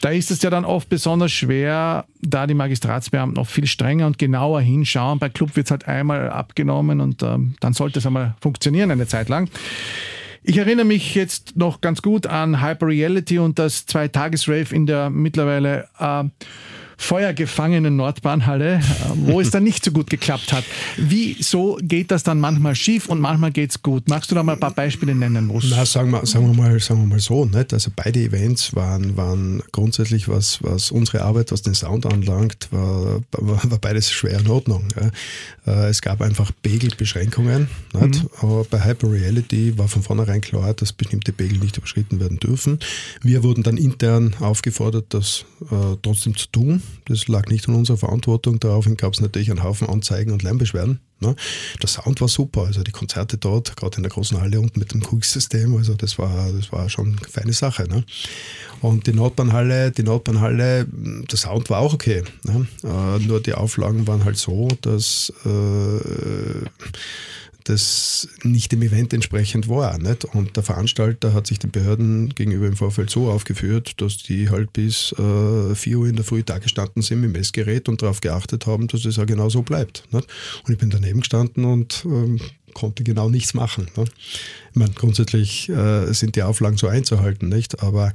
Da 0.01 0.09
ist 0.09 0.31
es 0.31 0.41
ja 0.41 0.49
dann 0.49 0.65
oft 0.65 0.89
besonders 0.89 1.31
schwer, 1.31 2.05
da 2.21 2.47
die 2.47 2.53
Magistratsbeamten 2.53 3.35
noch 3.35 3.47
viel 3.47 3.67
strenger 3.67 4.07
und 4.07 4.17
genauer 4.17 4.61
hinschauen. 4.61 5.19
Bei 5.19 5.29
Club 5.29 5.55
wird 5.55 5.67
es 5.67 5.71
halt 5.71 5.87
einmal 5.87 6.29
abgenommen 6.29 7.01
und 7.01 7.23
ähm, 7.23 7.55
dann 7.59 7.73
sollte 7.73 7.99
es 7.99 8.05
einmal 8.05 8.35
funktionieren 8.41 8.91
eine 8.91 9.07
Zeit 9.07 9.29
lang. 9.29 9.49
Ich 10.41 10.57
erinnere 10.57 10.85
mich 10.85 11.15
jetzt 11.15 11.57
noch 11.57 11.81
ganz 11.81 12.01
gut 12.01 12.25
an 12.25 12.61
Hyper 12.61 12.87
Reality 12.87 13.39
und 13.39 13.59
das 13.59 13.85
Zwei-Tages-Rave 13.85 14.73
in 14.73 14.85
der 14.85 15.09
mittlerweile 15.09 15.89
äh, 15.99 16.23
feuergefangenen 16.99 17.95
Nordbahnhalle, 17.95 18.81
wo 19.15 19.39
es 19.39 19.49
dann 19.49 19.63
nicht 19.63 19.83
so 19.85 19.91
gut 19.91 20.09
geklappt 20.09 20.51
hat. 20.51 20.65
Wieso 20.97 21.79
geht 21.81 22.11
das 22.11 22.23
dann 22.23 22.39
manchmal 22.39 22.75
schief 22.75 23.07
und 23.07 23.21
manchmal 23.21 23.51
geht 23.51 23.71
es 23.71 23.81
gut? 23.81 24.07
Magst 24.09 24.29
du 24.29 24.35
da 24.35 24.43
mal 24.43 24.53
ein 24.53 24.59
paar 24.59 24.73
Beispiele 24.73 25.15
nennen? 25.15 25.49
Wo's? 25.49 25.65
Na, 25.69 25.85
sagen 25.85 26.11
wir, 26.11 26.25
sagen 26.25 26.45
wir 26.47 26.53
mal, 26.53 26.77
sagen 26.79 26.99
wir 26.99 27.07
mal 27.07 27.19
so, 27.19 27.45
nicht? 27.45 27.73
Also 27.73 27.89
beide 27.95 28.19
Events 28.19 28.75
waren, 28.75 29.15
waren 29.15 29.63
grundsätzlich, 29.71 30.27
was, 30.27 30.61
was 30.61 30.91
unsere 30.91 31.21
Arbeit, 31.21 31.53
was 31.53 31.61
den 31.61 31.73
Sound 31.73 32.05
anlangt, 32.05 32.67
war, 32.71 33.21
war, 33.31 33.71
war 33.71 33.79
beides 33.79 34.11
schwer 34.11 34.37
in 34.37 34.47
Ordnung. 34.47 34.83
Ja. 34.99 35.73
Äh, 35.73 35.89
es 35.89 36.01
gab 36.01 36.21
einfach 36.21 36.51
Pegelbeschränkungen. 36.61 37.69
Mhm. 37.93 38.29
Aber 38.41 38.65
bei 38.65 38.83
Hyper 38.83 39.09
Reality 39.09 39.77
war 39.77 39.87
von 39.87 40.03
vornherein 40.03 40.41
klar, 40.41 40.73
dass 40.73 40.91
bestimmte 40.91 41.31
Pegel 41.31 41.59
nicht 41.59 41.77
überschritten 41.77 42.19
werden 42.19 42.39
dürfen. 42.39 42.79
Wir 43.21 43.41
wurden 43.43 43.63
dann 43.63 43.77
intern 43.77 44.35
aufgefordert, 44.41 45.05
das 45.09 45.45
äh, 45.71 45.95
trotzdem 46.01 46.35
zu 46.35 46.47
tun. 46.51 46.83
Das 47.05 47.27
lag 47.27 47.47
nicht 47.47 47.67
in 47.67 47.75
unserer 47.75 47.97
Verantwortung. 47.97 48.59
Daraufhin 48.59 48.97
gab 48.97 49.13
es 49.13 49.21
natürlich 49.21 49.49
einen 49.49 49.63
Haufen 49.63 49.89
Anzeigen 49.89 50.31
und 50.31 50.43
Lärmbeschwerden. 50.43 50.99
Ne? 51.21 51.35
Der 51.81 51.89
Sound 51.89 52.21
war 52.21 52.27
super, 52.27 52.65
also 52.65 52.81
die 52.81 52.91
Konzerte 52.91 53.37
dort, 53.37 53.75
gerade 53.75 53.97
in 53.97 54.03
der 54.03 54.11
großen 54.11 54.39
Halle 54.39 54.59
unten 54.61 54.79
mit 54.79 54.93
dem 54.93 55.01
QX-System, 55.01 55.75
also 55.75 55.93
das 55.93 56.17
war, 56.17 56.51
das 56.51 56.71
war 56.71 56.89
schon 56.89 57.17
eine 57.17 57.27
feine 57.29 57.53
Sache. 57.53 57.83
Ne? 57.89 58.05
Und 58.81 59.07
die 59.07 59.13
Nordbahnhalle, 59.13 59.91
die 59.91 60.03
Nordbahnhalle, 60.03 60.85
der 60.85 61.37
Sound 61.37 61.69
war 61.69 61.79
auch 61.79 61.93
okay. 61.93 62.23
Ne? 62.43 62.67
Äh, 62.83 63.19
nur 63.25 63.41
die 63.41 63.53
Auflagen 63.53 64.07
waren 64.07 64.23
halt 64.23 64.37
so, 64.37 64.69
dass 64.81 65.33
äh, 65.45 66.65
das 67.63 68.27
nicht 68.43 68.71
dem 68.71 68.81
Event 68.81 69.13
entsprechend 69.13 69.67
war. 69.67 69.97
Nicht? 69.97 70.25
Und 70.25 70.55
der 70.55 70.63
Veranstalter 70.63 71.33
hat 71.33 71.47
sich 71.47 71.59
den 71.59 71.71
Behörden 71.71 72.29
gegenüber 72.29 72.67
im 72.67 72.75
Vorfeld 72.75 73.09
so 73.09 73.29
aufgeführt, 73.29 74.01
dass 74.01 74.17
die 74.17 74.49
halt 74.49 74.73
bis 74.73 75.13
äh, 75.13 75.75
4 75.75 75.97
Uhr 75.97 76.07
in 76.07 76.15
der 76.15 76.25
Früh 76.25 76.43
da 76.43 76.57
gestanden 76.59 77.01
sind 77.01 77.21
mit 77.21 77.29
dem 77.29 77.39
Messgerät 77.39 77.89
und 77.89 78.01
darauf 78.01 78.21
geachtet 78.21 78.65
haben, 78.65 78.87
dass 78.87 79.05
es 79.05 79.17
ja 79.17 79.25
genau 79.25 79.49
so 79.49 79.61
bleibt. 79.61 80.03
Nicht? 80.11 80.27
Und 80.65 80.73
ich 80.73 80.77
bin 80.77 80.89
daneben 80.89 81.19
gestanden 81.19 81.65
und 81.65 82.03
ähm, 82.05 82.39
konnte 82.73 83.03
genau 83.03 83.29
nichts 83.29 83.53
machen. 83.53 83.87
Ne? 83.95 84.05
Ich 84.71 84.75
meine, 84.75 84.91
grundsätzlich 84.91 85.69
äh, 85.69 86.13
sind 86.13 86.35
die 86.35 86.43
Auflagen 86.43 86.77
so 86.77 86.87
einzuhalten, 86.87 87.49
nicht? 87.49 87.81
Aber 87.81 88.13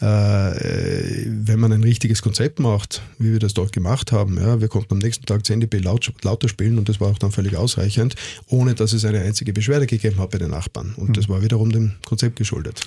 äh, 0.00 1.26
wenn 1.26 1.60
man 1.60 1.72
ein 1.72 1.82
richtiges 1.82 2.22
Konzept 2.22 2.58
macht, 2.58 3.02
wie 3.18 3.32
wir 3.32 3.38
das 3.38 3.54
dort 3.54 3.72
gemacht 3.72 4.10
haben, 4.10 4.36
ja, 4.36 4.60
wir 4.60 4.68
konnten 4.68 4.94
am 4.94 4.98
nächsten 4.98 5.26
Tag 5.26 5.46
10 5.46 5.60
dB 5.60 5.78
laut, 5.78 6.12
lauter 6.22 6.48
spielen 6.48 6.78
und 6.78 6.88
das 6.88 7.00
war 7.00 7.08
auch 7.08 7.18
dann 7.18 7.30
völlig 7.30 7.56
ausreichend, 7.56 8.16
ohne 8.48 8.74
dass 8.74 8.92
es 8.92 9.04
eine 9.04 9.20
einzige 9.20 9.52
Beschwerde 9.52 9.86
gegeben 9.86 10.18
hat 10.18 10.30
bei 10.30 10.38
den 10.38 10.50
Nachbarn. 10.50 10.94
Und 10.96 11.10
mhm. 11.10 11.12
das 11.14 11.28
war 11.28 11.42
wiederum 11.42 11.70
dem 11.70 11.92
Konzept 12.04 12.36
geschuldet. 12.36 12.84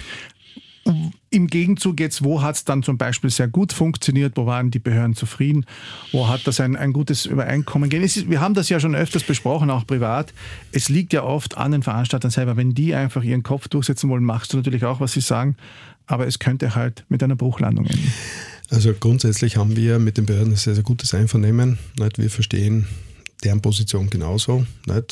Im 1.31 1.47
Gegenzug 1.47 1.99
jetzt, 1.99 2.23
wo 2.23 2.43
hat 2.43 2.55
es 2.55 2.63
dann 2.63 2.83
zum 2.83 2.99
Beispiel 2.99 3.31
sehr 3.31 3.47
gut 3.47 3.73
funktioniert, 3.73 4.37
wo 4.37 4.45
waren 4.45 4.69
die 4.69 4.77
Behörden 4.77 5.15
zufrieden, 5.15 5.65
wo 6.11 6.27
hat 6.27 6.45
das 6.45 6.59
ein, 6.59 6.75
ein 6.75 6.93
gutes 6.93 7.25
Übereinkommen 7.25 7.89
gegeben? 7.89 8.29
Wir 8.29 8.39
haben 8.39 8.53
das 8.53 8.69
ja 8.69 8.79
schon 8.79 8.93
öfters 8.93 9.23
besprochen, 9.23 9.71
auch 9.71 9.87
privat. 9.87 10.31
Es 10.71 10.87
liegt 10.87 11.11
ja 11.11 11.23
oft 11.23 11.57
an 11.57 11.71
den 11.71 11.81
Veranstaltern 11.81 12.29
selber. 12.29 12.55
Wenn 12.55 12.75
die 12.75 12.93
einfach 12.93 13.23
ihren 13.23 13.41
Kopf 13.41 13.67
durchsetzen 13.67 14.09
wollen, 14.09 14.23
machst 14.23 14.53
du 14.53 14.57
natürlich 14.57 14.85
auch, 14.85 14.99
was 14.99 15.13
sie 15.13 15.21
sagen, 15.21 15.55
aber 16.05 16.27
es 16.27 16.37
könnte 16.37 16.75
halt 16.75 17.03
mit 17.09 17.23
einer 17.23 17.35
Bruchlandung 17.35 17.87
enden. 17.87 18.13
Also 18.69 18.93
grundsätzlich 18.93 19.57
haben 19.57 19.75
wir 19.75 19.97
mit 19.97 20.17
den 20.17 20.27
Behörden 20.27 20.53
ein 20.53 20.57
sehr, 20.57 20.75
sehr 20.75 20.83
gutes 20.83 21.15
Einvernehmen. 21.15 21.79
Wir 22.15 22.29
verstehen 22.29 22.87
deren 23.43 23.61
Position 23.61 24.09
genauso. 24.09 24.65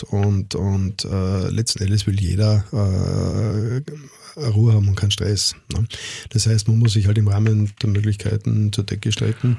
Und, 0.10 0.56
und 0.56 1.06
äh, 1.06 1.50
letzten 1.50 1.84
Endes 1.84 2.06
will 2.06 2.20
jeder 2.20 2.64
äh, 2.72 3.82
Ruhe 4.36 4.74
haben 4.74 4.88
und 4.88 4.96
keinen 4.96 5.12
Stress. 5.12 5.56
Ne? 5.74 5.86
Das 6.30 6.48
heißt, 6.48 6.68
man 6.68 6.80
muss 6.80 6.94
sich 6.94 7.08
halt 7.08 7.18
im 7.18 7.28
Rahmen 7.28 7.72
der 7.82 7.90
Möglichkeiten 7.90 8.72
zur 8.72 8.84
Decke 8.84 9.12
strecken. 9.12 9.58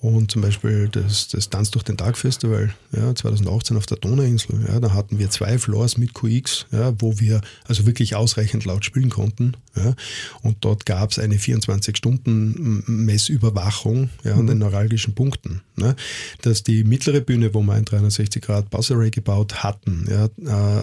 Und 0.00 0.30
zum 0.30 0.42
Beispiel 0.42 0.88
das, 0.88 1.26
das 1.26 1.50
Tanz 1.50 1.72
durch 1.72 1.82
den 1.82 1.96
Tag 1.96 2.16
Festival, 2.16 2.72
ja, 2.92 3.12
2018 3.12 3.76
auf 3.76 3.86
der 3.86 3.96
Donauinsel, 3.96 4.64
ja, 4.68 4.78
da 4.78 4.94
hatten 4.94 5.18
wir 5.18 5.28
zwei 5.28 5.58
Floors 5.58 5.98
mit 5.98 6.14
QX, 6.14 6.66
ja, 6.70 6.94
wo 7.00 7.18
wir 7.18 7.40
also 7.66 7.84
wirklich 7.84 8.14
ausreichend 8.14 8.64
laut 8.64 8.84
spielen 8.84 9.10
konnten. 9.10 9.56
Ja, 9.74 9.96
und 10.42 10.58
dort 10.60 10.86
gab 10.86 11.10
es 11.10 11.18
eine 11.18 11.34
24-Stunden-Messüberwachung 11.34 14.10
ja, 14.22 14.34
an 14.34 14.46
den 14.46 14.58
neuralgischen 14.58 15.16
Punkten. 15.16 15.62
Ne, 15.74 15.96
dass 16.42 16.62
die 16.62 16.84
mittlere 16.84 17.20
Bühne, 17.20 17.52
wo 17.52 17.60
wir 17.62 17.72
ein 17.72 17.84
360 17.84 18.40
Grad 18.40 18.70
Bass-Array 18.70 19.10
gebaut 19.10 19.64
hatten, 19.64 20.06
ja, 20.08 20.28
äh, 20.46 20.82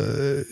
äh, 0.00 0.44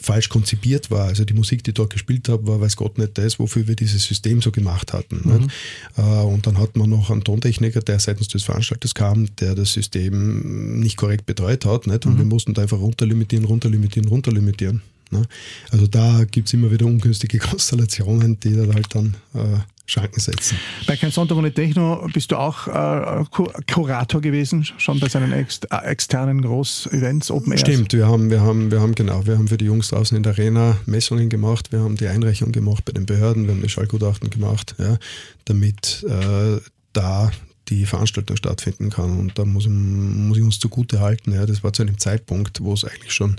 falsch 0.00 0.28
konzipiert 0.28 0.90
war. 0.90 1.06
Also 1.06 1.24
die 1.24 1.34
Musik, 1.34 1.64
die 1.64 1.72
dort 1.72 1.92
gespielt 1.92 2.28
habe, 2.28 2.46
war 2.46 2.60
weiß 2.60 2.76
Gott 2.76 2.98
nicht 2.98 3.18
das, 3.18 3.38
wofür 3.38 3.68
wir 3.68 3.76
dieses 3.76 4.04
System 4.04 4.40
so 4.40 4.50
gemacht 4.50 4.92
hatten. 4.92 5.22
Mhm. 5.24 5.48
Äh, 5.96 6.22
und 6.22 6.46
dann 6.46 6.58
hat 6.58 6.76
man 6.76 6.90
noch 6.90 7.10
einen 7.10 7.24
Tontechniker, 7.24 7.80
der 7.80 7.98
seitens 7.98 8.28
des 8.28 8.42
Veranstalters 8.42 8.94
kam, 8.94 9.34
der 9.36 9.54
das 9.54 9.72
System 9.72 10.80
nicht 10.80 10.96
korrekt 10.96 11.26
betreut 11.26 11.64
hat. 11.66 11.86
Nicht? 11.86 12.06
Und 12.06 12.14
mhm. 12.14 12.18
wir 12.18 12.24
mussten 12.24 12.54
da 12.54 12.62
einfach 12.62 12.78
runterlimitieren, 12.78 13.44
runterlimitieren, 13.44 14.08
runterlimitieren. 14.08 14.82
Ne? 15.10 15.22
Also 15.70 15.86
da 15.86 16.24
gibt 16.24 16.48
es 16.48 16.54
immer 16.54 16.70
wieder 16.70 16.86
ungünstige 16.86 17.38
Konstellationen, 17.50 18.40
die 18.40 18.56
dann 18.56 18.74
halt 18.74 18.94
dann 18.94 19.16
äh, 19.34 19.58
Schranken 19.86 20.20
setzen. 20.20 20.56
Bei 20.86 20.96
Kein 20.96 21.10
Sonntag 21.10 21.36
ohne 21.36 21.52
Techno 21.52 22.08
bist 22.12 22.30
du 22.30 22.36
auch 22.36 22.68
äh, 22.68 23.24
Kurator 23.70 24.20
gewesen, 24.20 24.64
schon 24.64 25.00
bei 25.00 25.08
seinen 25.08 25.32
ex 25.32 25.60
äh, 25.70 25.76
externen 25.84 26.40
Groß-Events, 26.40 27.30
Open 27.30 27.52
Airs. 27.52 27.60
Stimmt, 27.62 27.92
wir 27.92 28.06
haben, 28.06 28.30
wir, 28.30 28.40
haben, 28.40 28.70
wir 28.70 28.80
haben 28.80 28.94
genau, 28.94 29.26
wir 29.26 29.36
haben 29.36 29.48
für 29.48 29.58
die 29.58 29.64
Jungs 29.64 29.88
draußen 29.88 30.16
in 30.16 30.22
der 30.22 30.32
Arena 30.32 30.76
Messungen 30.86 31.28
gemacht, 31.28 31.72
wir 31.72 31.80
haben 31.80 31.96
die 31.96 32.06
Einreichung 32.06 32.52
gemacht 32.52 32.84
bei 32.84 32.92
den 32.92 33.06
Behörden, 33.06 33.46
wir 33.46 33.54
haben 33.54 33.62
die 33.62 33.68
Schallgutachten 33.68 34.30
gemacht, 34.30 34.76
ja, 34.78 34.98
damit 35.44 36.04
äh, 36.08 36.60
da 36.92 37.30
die 37.68 37.86
Veranstaltung 37.86 38.36
stattfinden 38.36 38.90
kann. 38.90 39.18
Und 39.18 39.38
da 39.38 39.44
muss, 39.44 39.66
muss 39.66 40.36
ich 40.36 40.44
uns 40.44 40.58
zugute 40.58 41.00
halten, 41.00 41.32
ja, 41.32 41.44
das 41.46 41.64
war 41.64 41.72
zu 41.72 41.82
einem 41.82 41.98
Zeitpunkt, 41.98 42.60
wo 42.62 42.72
es 42.72 42.84
eigentlich 42.84 43.12
schon 43.12 43.36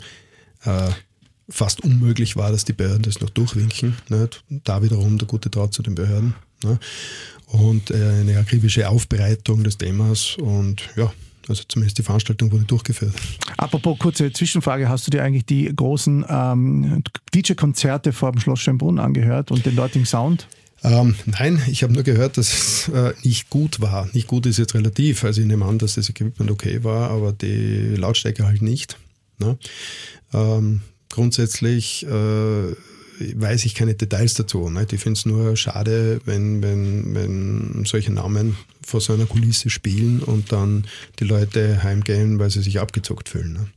äh, 0.65 0.89
fast 1.49 1.81
unmöglich 1.81 2.35
war, 2.35 2.51
dass 2.51 2.65
die 2.65 2.73
Behörden 2.73 3.03
das 3.03 3.19
noch 3.19 3.29
durchwinken. 3.29 3.97
Nicht? 4.09 4.43
Da 4.49 4.81
wiederum 4.81 5.17
der 5.17 5.27
gute 5.27 5.49
Draht 5.49 5.73
zu 5.73 5.83
den 5.83 5.95
Behörden. 5.95 6.33
Ne? 6.63 6.79
Und 7.47 7.91
äh, 7.91 7.95
eine 8.21 8.37
akribische 8.37 8.89
Aufbereitung 8.89 9.63
des 9.63 9.77
Themas 9.77 10.37
und 10.37 10.89
ja, 10.95 11.11
also 11.47 11.63
zumindest 11.67 11.97
die 11.97 12.03
Veranstaltung 12.03 12.51
wurde 12.51 12.63
durchgeführt. 12.63 13.13
Apropos 13.57 13.99
kurze 13.99 14.31
Zwischenfrage, 14.31 14.87
hast 14.89 15.05
du 15.07 15.11
dir 15.11 15.23
eigentlich 15.23 15.45
die 15.45 15.71
großen 15.75 16.25
ähm, 16.27 17.03
DJ-Konzerte 17.33 18.13
vor 18.13 18.31
dem 18.31 18.39
Schloss 18.39 18.61
Schönbrunn 18.61 18.99
angehört 18.99 19.51
und 19.51 19.65
den 19.65 19.75
dortigen 19.75 20.05
Sound? 20.05 20.47
Ähm, 20.83 21.15
nein, 21.25 21.61
ich 21.67 21.83
habe 21.83 21.93
nur 21.93 22.03
gehört, 22.03 22.37
dass 22.37 22.53
es 22.53 22.87
äh, 22.89 23.13
nicht 23.23 23.49
gut 23.49 23.79
war. 23.79 24.09
Nicht 24.13 24.27
gut 24.27 24.45
ist 24.45 24.57
jetzt 24.57 24.73
relativ. 24.73 25.23
Also 25.23 25.41
ich 25.41 25.47
nehme 25.47 25.65
an, 25.65 25.79
dass 25.79 25.95
das 25.95 26.09
Equipment 26.09 26.51
okay 26.51 26.83
war, 26.83 27.09
aber 27.09 27.31
die 27.31 27.95
Lautstärke 27.95 28.45
halt 28.45 28.61
nicht. 28.61 28.97
Ne? 29.39 29.57
Ähm, 30.33 30.81
grundsätzlich 31.13 32.07
äh, 32.07 32.09
weiß 32.09 33.65
ich 33.65 33.75
keine 33.75 33.93
Details 33.93 34.33
dazu. 34.33 34.67
Nicht? 34.71 34.93
Ich 34.93 35.01
finde 35.01 35.19
es 35.19 35.27
nur 35.27 35.55
schade, 35.55 36.19
wenn, 36.25 36.63
wenn, 36.63 37.13
wenn 37.13 37.85
solche 37.85 38.11
Namen 38.11 38.57
vor 38.83 38.99
so 38.99 39.13
einer 39.13 39.27
Kulisse 39.27 39.69
spielen 39.69 40.21
und 40.21 40.51
dann 40.51 40.85
die 41.19 41.25
Leute 41.25 41.83
heimgehen, 41.83 42.39
weil 42.39 42.49
sie 42.49 42.63
sich 42.63 42.79
abgezockt 42.79 43.29
fühlen. 43.29 43.53
Ne? 43.53 43.67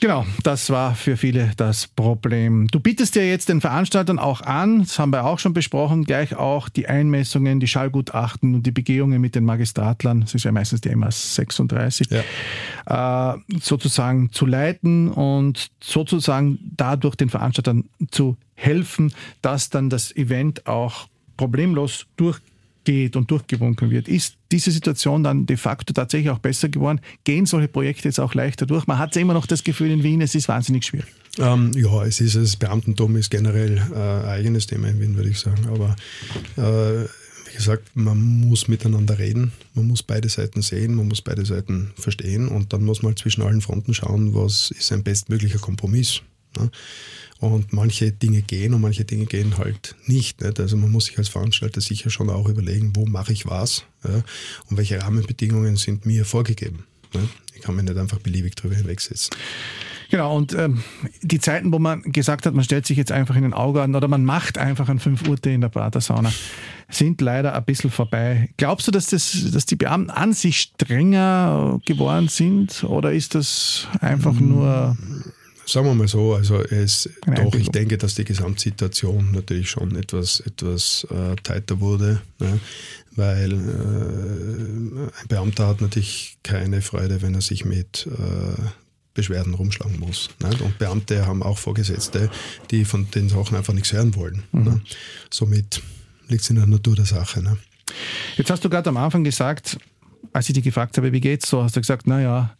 Genau, 0.00 0.26
das 0.42 0.68
war 0.68 0.94
für 0.94 1.16
viele 1.16 1.52
das 1.56 1.86
Problem. 1.86 2.68
Du 2.68 2.80
bietest 2.80 3.14
dir 3.14 3.26
jetzt 3.26 3.48
den 3.48 3.62
Veranstaltern 3.62 4.18
auch 4.18 4.42
an, 4.42 4.80
das 4.80 4.98
haben 4.98 5.10
wir 5.10 5.24
auch 5.24 5.38
schon 5.38 5.54
besprochen, 5.54 6.04
gleich 6.04 6.36
auch 6.36 6.68
die 6.68 6.86
Einmessungen, 6.86 7.60
die 7.60 7.66
Schallgutachten 7.66 8.56
und 8.56 8.66
die 8.66 8.72
Begehungen 8.72 9.20
mit 9.22 9.34
den 9.34 9.44
Magistratlern, 9.44 10.20
das 10.20 10.34
ist 10.34 10.44
ja 10.44 10.52
meistens 10.52 10.82
die 10.82 10.94
MA 10.94 11.10
36, 11.10 12.08
ja. 12.10 13.34
äh, 13.34 13.38
sozusagen 13.58 14.30
zu 14.32 14.44
leiten 14.44 15.10
und 15.10 15.70
sozusagen 15.82 16.58
dadurch 16.76 17.14
den 17.14 17.30
Veranstaltern 17.30 17.84
zu 18.10 18.36
helfen, 18.54 19.14
dass 19.40 19.70
dann 19.70 19.88
das 19.88 20.14
Event 20.14 20.66
auch 20.66 21.08
problemlos 21.38 22.06
durchgeht 22.16 22.55
geht 22.86 23.16
und 23.16 23.30
durchgewunken 23.30 23.90
wird. 23.90 24.08
Ist 24.08 24.36
diese 24.50 24.70
Situation 24.70 25.22
dann 25.22 25.44
de 25.44 25.58
facto 25.58 25.92
tatsächlich 25.92 26.30
auch 26.30 26.38
besser 26.38 26.70
geworden? 26.70 27.00
Gehen 27.24 27.44
solche 27.44 27.68
Projekte 27.68 28.08
jetzt 28.08 28.18
auch 28.18 28.32
leichter 28.32 28.64
durch? 28.64 28.86
Man 28.86 28.98
hat 28.98 29.14
immer 29.16 29.34
noch 29.34 29.46
das 29.46 29.62
Gefühl 29.62 29.90
in 29.90 30.02
Wien, 30.02 30.22
es 30.22 30.34
ist 30.34 30.48
wahnsinnig 30.48 30.86
schwierig. 30.86 31.08
Ähm, 31.38 31.72
ja, 31.74 32.04
es 32.04 32.20
ist 32.20 32.36
das 32.36 32.56
Beamtentum 32.56 33.16
ist 33.16 33.30
generell 33.30 33.76
äh, 33.76 33.94
ein 33.94 34.24
eigenes 34.24 34.66
Thema 34.66 34.88
in 34.88 35.00
Wien, 35.00 35.16
würde 35.16 35.28
ich 35.28 35.38
sagen. 35.38 35.66
Aber 35.66 35.96
äh, 36.56 37.06
wie 37.50 37.56
gesagt, 37.56 37.90
man 37.94 38.18
muss 38.18 38.68
miteinander 38.68 39.18
reden, 39.18 39.52
man 39.74 39.88
muss 39.88 40.02
beide 40.02 40.28
Seiten 40.28 40.62
sehen, 40.62 40.94
man 40.94 41.08
muss 41.08 41.20
beide 41.20 41.44
Seiten 41.44 41.92
verstehen 41.96 42.48
und 42.48 42.72
dann 42.72 42.84
muss 42.84 43.02
man 43.02 43.16
zwischen 43.16 43.42
allen 43.42 43.60
Fronten 43.60 43.94
schauen, 43.94 44.34
was 44.34 44.70
ist 44.70 44.92
ein 44.92 45.02
bestmöglicher 45.02 45.58
Kompromiss. 45.58 46.22
Ne? 46.56 46.70
Und 47.38 47.72
manche 47.72 48.12
Dinge 48.12 48.42
gehen 48.42 48.72
und 48.72 48.80
manche 48.80 49.04
Dinge 49.04 49.26
gehen 49.26 49.58
halt 49.58 49.94
nicht. 50.06 50.42
nicht? 50.42 50.58
Also 50.58 50.76
man 50.76 50.90
muss 50.90 51.06
sich 51.06 51.18
als 51.18 51.28
Veranstalter 51.28 51.80
sicher 51.80 52.10
schon 52.10 52.30
auch 52.30 52.48
überlegen, 52.48 52.92
wo 52.94 53.06
mache 53.06 53.32
ich 53.32 53.46
was 53.46 53.84
ja? 54.04 54.22
und 54.70 54.76
welche 54.76 55.00
Rahmenbedingungen 55.00 55.76
sind 55.76 56.06
mir 56.06 56.24
vorgegeben. 56.24 56.84
Ne? 57.12 57.28
Ich 57.54 57.62
kann 57.62 57.76
mich 57.76 57.84
nicht 57.84 57.96
einfach 57.96 58.18
beliebig 58.18 58.54
drüber 58.54 58.74
hinwegsetzen. 58.74 59.30
Genau, 60.08 60.36
und 60.36 60.54
ähm, 60.54 60.82
die 61.22 61.40
Zeiten, 61.40 61.72
wo 61.72 61.78
man 61.80 62.02
gesagt 62.02 62.46
hat, 62.46 62.54
man 62.54 62.64
stellt 62.64 62.86
sich 62.86 62.96
jetzt 62.96 63.10
einfach 63.10 63.34
in 63.34 63.42
den 63.42 63.54
Auge 63.54 63.82
an 63.82 63.94
oder 63.94 64.06
man 64.06 64.24
macht 64.24 64.56
einfach 64.56 64.88
einen 64.88 65.00
5 65.00 65.28
Uhr 65.28 65.36
in 65.46 65.62
der 65.62 65.68
Pratersauna, 65.68 66.32
sind 66.88 67.20
leider 67.20 67.54
ein 67.54 67.64
bisschen 67.64 67.90
vorbei. 67.90 68.50
Glaubst 68.56 68.86
du, 68.86 68.92
dass, 68.92 69.08
das, 69.08 69.50
dass 69.52 69.66
die 69.66 69.74
Beamten 69.74 70.10
an 70.10 70.32
sich 70.32 70.60
strenger 70.60 71.80
geworden 71.84 72.28
sind 72.28 72.84
oder 72.84 73.12
ist 73.12 73.34
das 73.34 73.88
einfach 74.00 74.34
nur 74.34 74.96
Sagen 75.66 75.86
wir 75.86 75.94
mal 75.94 76.06
so, 76.06 76.34
also 76.34 76.62
es 76.62 77.10
doch, 77.26 77.54
ich 77.54 77.70
denke, 77.70 77.98
dass 77.98 78.14
die 78.14 78.24
Gesamtsituation 78.24 79.32
natürlich 79.32 79.68
schon 79.68 79.96
etwas, 79.96 80.38
etwas 80.40 81.06
äh, 81.10 81.34
tighter 81.42 81.80
wurde, 81.80 82.22
ne? 82.38 82.60
weil 83.16 83.52
äh, 83.52 85.20
ein 85.20 85.28
Beamter 85.28 85.66
hat 85.66 85.80
natürlich 85.80 86.38
keine 86.44 86.82
Freude, 86.82 87.20
wenn 87.20 87.34
er 87.34 87.40
sich 87.40 87.64
mit 87.64 88.06
äh, 88.06 88.62
Beschwerden 89.14 89.54
rumschlagen 89.54 89.98
muss. 89.98 90.30
Ne? 90.40 90.50
Und 90.62 90.78
Beamte 90.78 91.26
haben 91.26 91.42
auch 91.42 91.58
Vorgesetzte, 91.58 92.30
die 92.70 92.84
von 92.84 93.10
den 93.10 93.28
Sachen 93.28 93.56
einfach 93.56 93.74
nichts 93.74 93.92
hören 93.92 94.14
wollen. 94.14 94.44
Mhm. 94.52 94.64
Ne? 94.64 94.80
Somit 95.30 95.82
liegt 96.28 96.44
es 96.44 96.50
in 96.50 96.56
der 96.56 96.66
Natur 96.66 96.94
der 96.94 97.06
Sache. 97.06 97.42
Ne? 97.42 97.56
Jetzt 98.36 98.50
hast 98.50 98.64
du 98.64 98.70
gerade 98.70 98.88
am 98.88 98.98
Anfang 98.98 99.24
gesagt, 99.24 99.78
als 100.32 100.48
ich 100.48 100.54
dich 100.54 100.64
gefragt 100.64 100.96
habe, 100.96 101.12
wie 101.12 101.20
geht's 101.20 101.48
so, 101.48 101.62
hast 101.62 101.74
du 101.74 101.80
gesagt, 101.80 102.06
naja, 102.06 102.54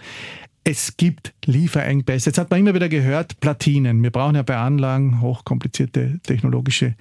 es 0.66 0.96
gibt 0.96 1.32
Lieferengpässe. 1.44 2.30
Jetzt 2.30 2.38
hat 2.38 2.50
man 2.50 2.58
immer 2.58 2.74
wieder 2.74 2.88
gehört, 2.88 3.38
Platinen. 3.38 4.02
Wir 4.02 4.10
brauchen 4.10 4.34
ja 4.34 4.42
bei 4.42 4.56
Anlagen 4.56 5.20
hochkomplizierte 5.20 6.18
technologische 6.24 6.96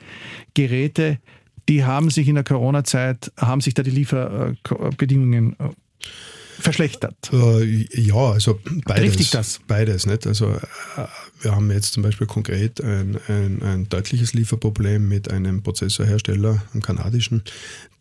Geräte. 0.53 1.18
Die 1.68 1.84
haben 1.84 2.11
sich 2.11 2.28
in 2.28 2.36
der 2.36 2.43
Corona-Zeit, 2.43 3.32
haben 3.38 3.61
sich 3.61 3.74
da 3.74 3.82
die 3.82 3.89
Lieferbedingungen 3.89 5.55
äh, 5.59 5.70
verschlechtert. 6.59 7.16
Äh, 7.34 7.88
ja, 7.99 8.34
also 8.34 8.59
beides. 8.86 9.16
Trifft 9.16 9.34
das? 9.34 9.59
Beides, 9.68 10.05
nicht? 10.05 10.28
Also 10.28 10.51
äh, 10.51 10.59
wir 11.41 11.55
haben 11.55 11.72
jetzt 11.72 11.93
zum 11.93 12.03
Beispiel 12.03 12.28
konkret 12.28 12.80
ein, 12.82 13.18
ein, 13.28 13.63
ein 13.63 13.89
deutliches 13.89 14.36
Lieferproblem 14.36 15.09
mit 15.09 15.32
einem 15.32 15.63
Prozessorhersteller, 15.63 16.61
einem 16.72 16.84
kanadischen, 16.84 17.41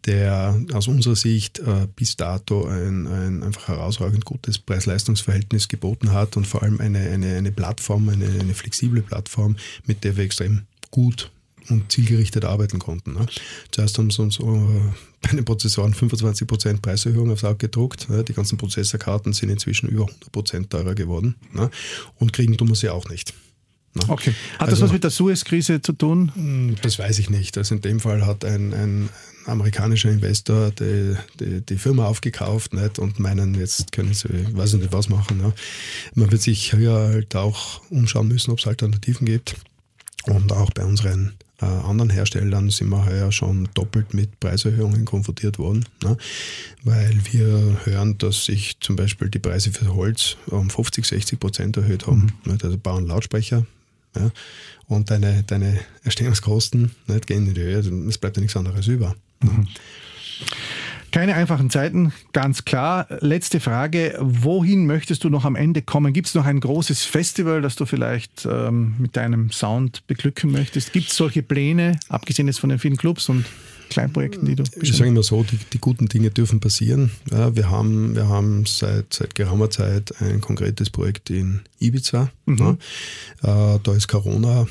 der 0.06 0.60
aus 0.72 0.88
unserer 0.88 1.16
Sicht 1.16 1.60
äh, 1.60 1.86
bis 1.94 2.16
dato 2.16 2.66
ein, 2.66 3.06
ein 3.06 3.42
einfach 3.42 3.68
herausragend 3.68 4.24
gutes 4.24 4.58
Preis-Leistungs-Verhältnis 4.58 5.68
geboten 5.68 6.12
hat 6.12 6.36
und 6.36 6.46
vor 6.46 6.62
allem 6.62 6.80
eine, 6.80 6.98
eine, 6.98 7.36
eine 7.36 7.52
Plattform, 7.52 8.08
eine, 8.08 8.26
eine 8.26 8.54
flexible 8.54 9.02
Plattform, 9.02 9.56
mit 9.86 10.04
der 10.04 10.16
wir 10.16 10.24
extrem 10.24 10.62
gut 10.90 11.30
und 11.70 11.90
zielgerichtet 11.90 12.44
arbeiten 12.44 12.78
konnten. 12.78 13.14
Ne? 13.14 13.26
Zuerst 13.70 13.96
haben 13.98 14.10
sie 14.10 14.20
uns 14.20 14.38
äh, 14.38 14.42
bei 15.22 15.30
den 15.30 15.44
Prozessoren 15.44 15.94
25% 15.94 16.80
Preiserhöhung 16.80 17.30
aufs 17.30 17.44
Auge 17.44 17.56
gedruckt. 17.56 18.10
Ne? 18.10 18.24
Die 18.24 18.34
ganzen 18.34 18.58
Prozessorkarten 18.58 19.32
sind 19.32 19.48
inzwischen 19.48 19.88
über 19.88 20.06
100% 20.34 20.68
teurer 20.68 20.94
geworden. 20.94 21.36
Ne? 21.52 21.70
Und 22.16 22.32
kriegen 22.32 22.56
tun 22.56 22.68
wir 22.68 22.74
sie 22.74 22.90
auch 22.90 23.08
nicht. 23.08 23.32
Ne? 23.94 24.02
Okay. 24.08 24.34
Hat 24.58 24.68
das 24.68 24.74
also, 24.74 24.84
was 24.84 24.92
mit 24.92 25.04
der 25.04 25.10
Suez-Krise 25.10 25.80
zu 25.80 25.92
tun? 25.92 26.32
Hm, 26.34 26.76
das 26.82 26.98
weiß 26.98 27.18
ich 27.18 27.30
nicht. 27.30 27.56
Also 27.56 27.76
in 27.76 27.80
dem 27.80 28.00
Fall 28.00 28.26
hat 28.26 28.44
ein, 28.44 28.74
ein 28.74 29.08
amerikanischer 29.46 30.10
Investor 30.10 30.70
die, 30.70 31.16
die, 31.40 31.60
die, 31.60 31.76
Firma 31.76 32.06
aufgekauft 32.06 32.72
nicht? 32.72 32.98
und 32.98 33.18
meinen, 33.18 33.54
jetzt 33.54 33.92
können 33.92 34.14
sie, 34.14 34.28
weiß 34.56 34.74
ich 34.74 34.80
nicht, 34.80 34.92
was 34.92 35.08
machen. 35.08 35.40
Ja. 35.40 35.52
Man 36.14 36.30
wird 36.30 36.42
sich 36.42 36.70
hier 36.70 36.92
halt 36.92 37.36
auch 37.36 37.82
umschauen 37.90 38.28
müssen, 38.28 38.50
ob 38.50 38.58
es 38.58 38.66
Alternativen 38.66 39.26
gibt. 39.26 39.56
Und 40.26 40.52
auch 40.52 40.70
bei 40.70 40.84
unseren 40.84 41.34
äh, 41.60 41.66
anderen 41.66 42.10
Herstellern 42.10 42.70
sind 42.70 42.88
wir 42.88 43.04
heuer 43.04 43.30
schon 43.30 43.68
doppelt 43.74 44.14
mit 44.14 44.40
Preiserhöhungen 44.40 45.04
konfrontiert 45.04 45.58
worden, 45.58 45.84
ne? 46.02 46.16
weil 46.82 47.14
wir 47.30 47.80
hören, 47.84 48.18
dass 48.18 48.46
sich 48.46 48.80
zum 48.80 48.96
Beispiel 48.96 49.28
die 49.28 49.38
Preise 49.38 49.70
für 49.70 49.94
Holz 49.94 50.36
um 50.46 50.70
50, 50.70 51.04
60 51.04 51.38
Prozent 51.38 51.76
erhöht 51.76 52.06
haben. 52.06 52.32
Mhm. 52.44 52.58
Also 52.62 52.76
bauen 52.76 53.06
Lautsprecher 53.06 53.66
ja? 54.16 54.30
und 54.88 55.10
deine, 55.10 55.42
deine 55.44 55.78
Erstellungskosten 56.02 56.90
nicht, 57.06 57.26
gehen 57.26 57.46
in 57.46 57.54
die 57.54 57.62
Höhe, 57.62 57.78
es 58.08 58.18
bleibt 58.18 58.36
ja 58.36 58.40
nichts 58.40 58.56
anderes 58.56 58.86
über. 58.86 59.14
Keine 61.14 61.36
einfachen 61.36 61.70
Zeiten, 61.70 62.12
ganz 62.32 62.64
klar. 62.64 63.06
Letzte 63.20 63.60
Frage, 63.60 64.18
wohin 64.20 64.84
möchtest 64.84 65.22
du 65.22 65.30
noch 65.30 65.44
am 65.44 65.54
Ende 65.54 65.80
kommen? 65.80 66.12
Gibt 66.12 66.26
es 66.26 66.34
noch 66.34 66.44
ein 66.44 66.58
großes 66.58 67.04
Festival, 67.04 67.62
das 67.62 67.76
du 67.76 67.86
vielleicht 67.86 68.48
ähm, 68.50 68.96
mit 68.98 69.14
deinem 69.16 69.52
Sound 69.52 70.04
beglücken 70.08 70.50
möchtest? 70.50 70.92
Gibt 70.92 71.10
es 71.10 71.16
solche 71.16 71.44
Pläne, 71.44 72.00
abgesehen 72.08 72.48
jetzt 72.48 72.58
von 72.58 72.70
den 72.70 72.80
vielen 72.80 72.96
Clubs 72.96 73.28
und 73.28 73.44
Kleinprojekten, 73.90 74.44
die 74.44 74.56
du 74.56 74.64
Ich 74.82 74.96
sage 74.96 75.10
immer 75.10 75.22
so, 75.22 75.44
die, 75.44 75.56
die, 75.72 75.78
guten 75.78 76.08
Dinge 76.08 76.30
dürfen 76.30 76.58
passieren. 76.58 77.12
Ja, 77.30 77.54
wir 77.54 77.70
haben, 77.70 78.16
wir 78.16 78.28
haben 78.28 78.66
seit, 78.66 79.14
seit 79.14 79.36
geraumer 79.36 79.70
Zeit 79.70 80.20
ein 80.20 80.40
konkretes 80.40 80.90
Projekt 80.90 81.30
in 81.30 81.60
Ibiza. 81.78 82.30
Mhm. 82.46 82.78
Ja. 83.42 83.74
Äh, 83.74 83.78
da 83.80 83.94
ist 83.94 84.08
Corona 84.08 84.66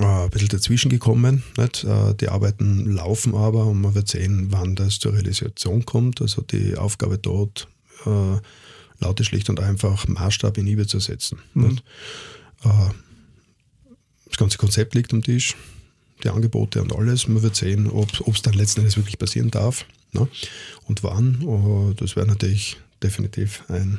äh, 0.00 0.24
ein 0.24 0.30
bisschen 0.30 0.48
dazwischen 0.48 0.90
gekommen. 0.90 1.42
Nicht? 1.56 1.84
Äh, 1.84 2.14
die 2.14 2.28
Arbeiten 2.28 2.90
laufen 2.90 3.34
aber 3.34 3.66
und 3.66 3.80
man 3.80 3.94
wird 3.94 4.08
sehen, 4.08 4.48
wann 4.50 4.74
das 4.74 4.98
zur 4.98 5.12
Realisation 5.12 5.84
kommt. 5.84 6.20
Also 6.22 6.42
die 6.42 6.76
Aufgabe 6.76 7.18
dort 7.18 7.68
äh, 8.06 8.38
lautet 8.98 9.26
schlicht 9.26 9.50
und 9.50 9.60
einfach, 9.60 10.08
Maßstab 10.08 10.58
in 10.58 10.66
Ibe 10.66 10.86
zu 10.86 11.00
setzen. 11.00 11.38
Mhm. 11.54 11.78
Äh, 12.64 12.68
das 14.26 14.38
ganze 14.38 14.58
Konzept 14.58 14.94
liegt 14.94 15.12
am 15.12 15.22
Tisch, 15.22 15.56
die 16.22 16.28
Angebote 16.28 16.82
und 16.82 16.94
alles. 16.94 17.28
Man 17.28 17.42
wird 17.42 17.56
sehen, 17.56 17.90
ob 17.90 18.08
es 18.28 18.42
dann 18.42 18.54
letzten 18.54 18.80
Endes 18.80 18.96
wirklich 18.96 19.18
passieren 19.18 19.50
darf 19.50 19.84
ne? 20.12 20.28
und 20.86 21.02
wann. 21.02 21.94
Das 21.96 22.14
wäre 22.14 22.26
natürlich 22.26 22.76
definitiv 23.02 23.64
ein 23.68 23.98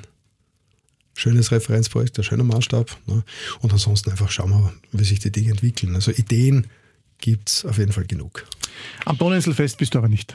schönes 1.22 1.52
Referenzprojekt, 1.52 2.18
ein 2.18 2.24
schöner 2.24 2.44
Maßstab. 2.44 2.98
Ne? 3.08 3.24
Und 3.62 3.72
ansonsten 3.72 4.10
einfach 4.12 4.32
schauen 4.32 4.50
wir, 4.50 4.74
wie 4.92 5.04
sich 5.04 5.20
die 5.20 5.32
Dinge 5.32 5.52
entwickeln. 5.52 5.96
Also 5.96 6.12
Ideen 6.12 6.68
gibt 7.20 7.50
es 7.50 7.66
auf 7.66 7.78
jeden 7.78 7.92
Fall 7.92 8.06
genug. 8.06 8.46
Am 9.06 9.18
Donauinselfest 9.18 9.78
bist 9.78 9.94
du 9.94 10.00
aber 10.00 10.10
nicht. 10.10 10.34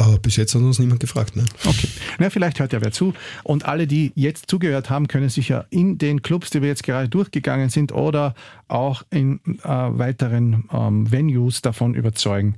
Uh, 0.00 0.18
bis 0.18 0.34
jetzt 0.34 0.54
hat 0.54 0.62
uns 0.62 0.80
niemand 0.80 0.98
gefragt. 0.98 1.36
Ne? 1.36 1.44
Okay. 1.64 1.88
Na, 2.18 2.28
vielleicht 2.28 2.58
hört 2.58 2.72
ja 2.72 2.80
wer 2.80 2.90
zu. 2.90 3.14
Und 3.44 3.64
alle, 3.64 3.86
die 3.86 4.10
jetzt 4.16 4.50
zugehört 4.50 4.90
haben, 4.90 5.06
können 5.06 5.28
sich 5.28 5.48
ja 5.48 5.66
in 5.70 5.98
den 5.98 6.22
Clubs, 6.22 6.50
die 6.50 6.62
wir 6.62 6.68
jetzt 6.68 6.82
gerade 6.82 7.08
durchgegangen 7.08 7.70
sind, 7.70 7.92
oder 7.92 8.34
auch 8.66 9.04
in 9.10 9.40
äh, 9.62 9.68
weiteren 9.68 10.64
ähm, 10.72 11.10
Venues 11.12 11.62
davon 11.62 11.94
überzeugen, 11.94 12.56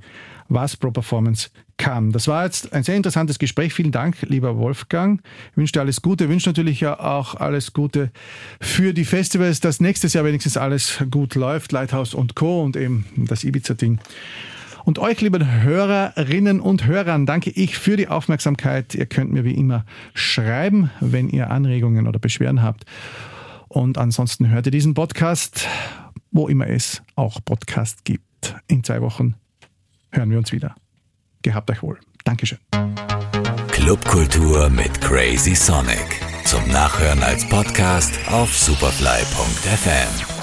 was 0.49 0.77
Pro 0.77 0.89
Performance 0.89 1.49
kam. 1.77 2.11
Das 2.11 2.27
war 2.27 2.45
jetzt 2.45 2.73
ein 2.73 2.83
sehr 2.83 2.95
interessantes 2.95 3.37
Gespräch. 3.37 3.71
Vielen 3.71 3.91
Dank, 3.91 4.17
lieber 4.23 4.57
Wolfgang. 4.57 5.21
Ich 5.51 5.57
wünsche 5.57 5.73
dir 5.73 5.81
alles 5.81 6.01
Gute. 6.01 6.23
Ich 6.23 6.29
wünsche 6.31 6.49
natürlich 6.49 6.79
ja 6.79 6.99
auch 6.99 7.35
alles 7.35 7.71
Gute 7.71 8.09
für 8.59 8.93
die 8.93 9.05
Festivals, 9.05 9.59
dass 9.59 9.79
nächstes 9.79 10.13
Jahr 10.13 10.25
wenigstens 10.25 10.57
alles 10.57 11.03
gut 11.11 11.35
läuft. 11.35 11.71
Lighthouse 11.71 12.15
und 12.15 12.33
Co. 12.35 12.63
und 12.63 12.75
eben 12.75 13.05
das 13.15 13.43
Ibiza-Ding. 13.43 13.99
Und 14.87 14.99
euch, 14.99 15.19
liebe 15.19 15.45
Hörerinnen 15.63 16.61
und 16.61 16.85
Hörern, 16.85 17.25
danke 17.25 17.49
ich 17.49 17.77
für 17.77 17.97
die 17.97 18.07
Aufmerksamkeit. 18.07 18.95
Ihr 18.95 19.05
könnt 19.05 19.33
mir 19.33 19.43
wie 19.43 19.51
immer 19.51 19.83
schreiben, 20.13 20.91
wenn 21.01 21.27
ihr 21.27 21.51
Anregungen 21.51 22.07
oder 22.07 22.19
Beschwerden 22.19 22.63
habt. 22.63 22.85
Und 23.67 23.97
ansonsten 23.97 24.47
hört 24.47 24.65
ihr 24.65 24.71
diesen 24.71 24.93
Podcast, 24.93 25.67
wo 26.31 26.47
immer 26.47 26.67
es 26.67 27.01
auch 27.17 27.43
Podcast 27.43 28.05
gibt. 28.05 28.55
In 28.69 28.81
zwei 28.85 29.01
Wochen 29.01 29.35
hören 30.09 30.31
wir 30.31 30.37
uns 30.37 30.53
wieder. 30.53 30.73
Gehabt 31.41 31.69
euch 31.69 31.83
wohl. 31.83 31.99
Dankeschön. 32.23 32.59
Clubkultur 33.67 34.69
mit 34.69 35.01
Crazy 35.01 35.53
Sonic. 35.53 36.21
Zum 36.45 36.65
Nachhören 36.69 37.21
als 37.23 37.45
Podcast 37.49 38.17
auf 38.31 38.55
superfly.fm. 38.55 40.36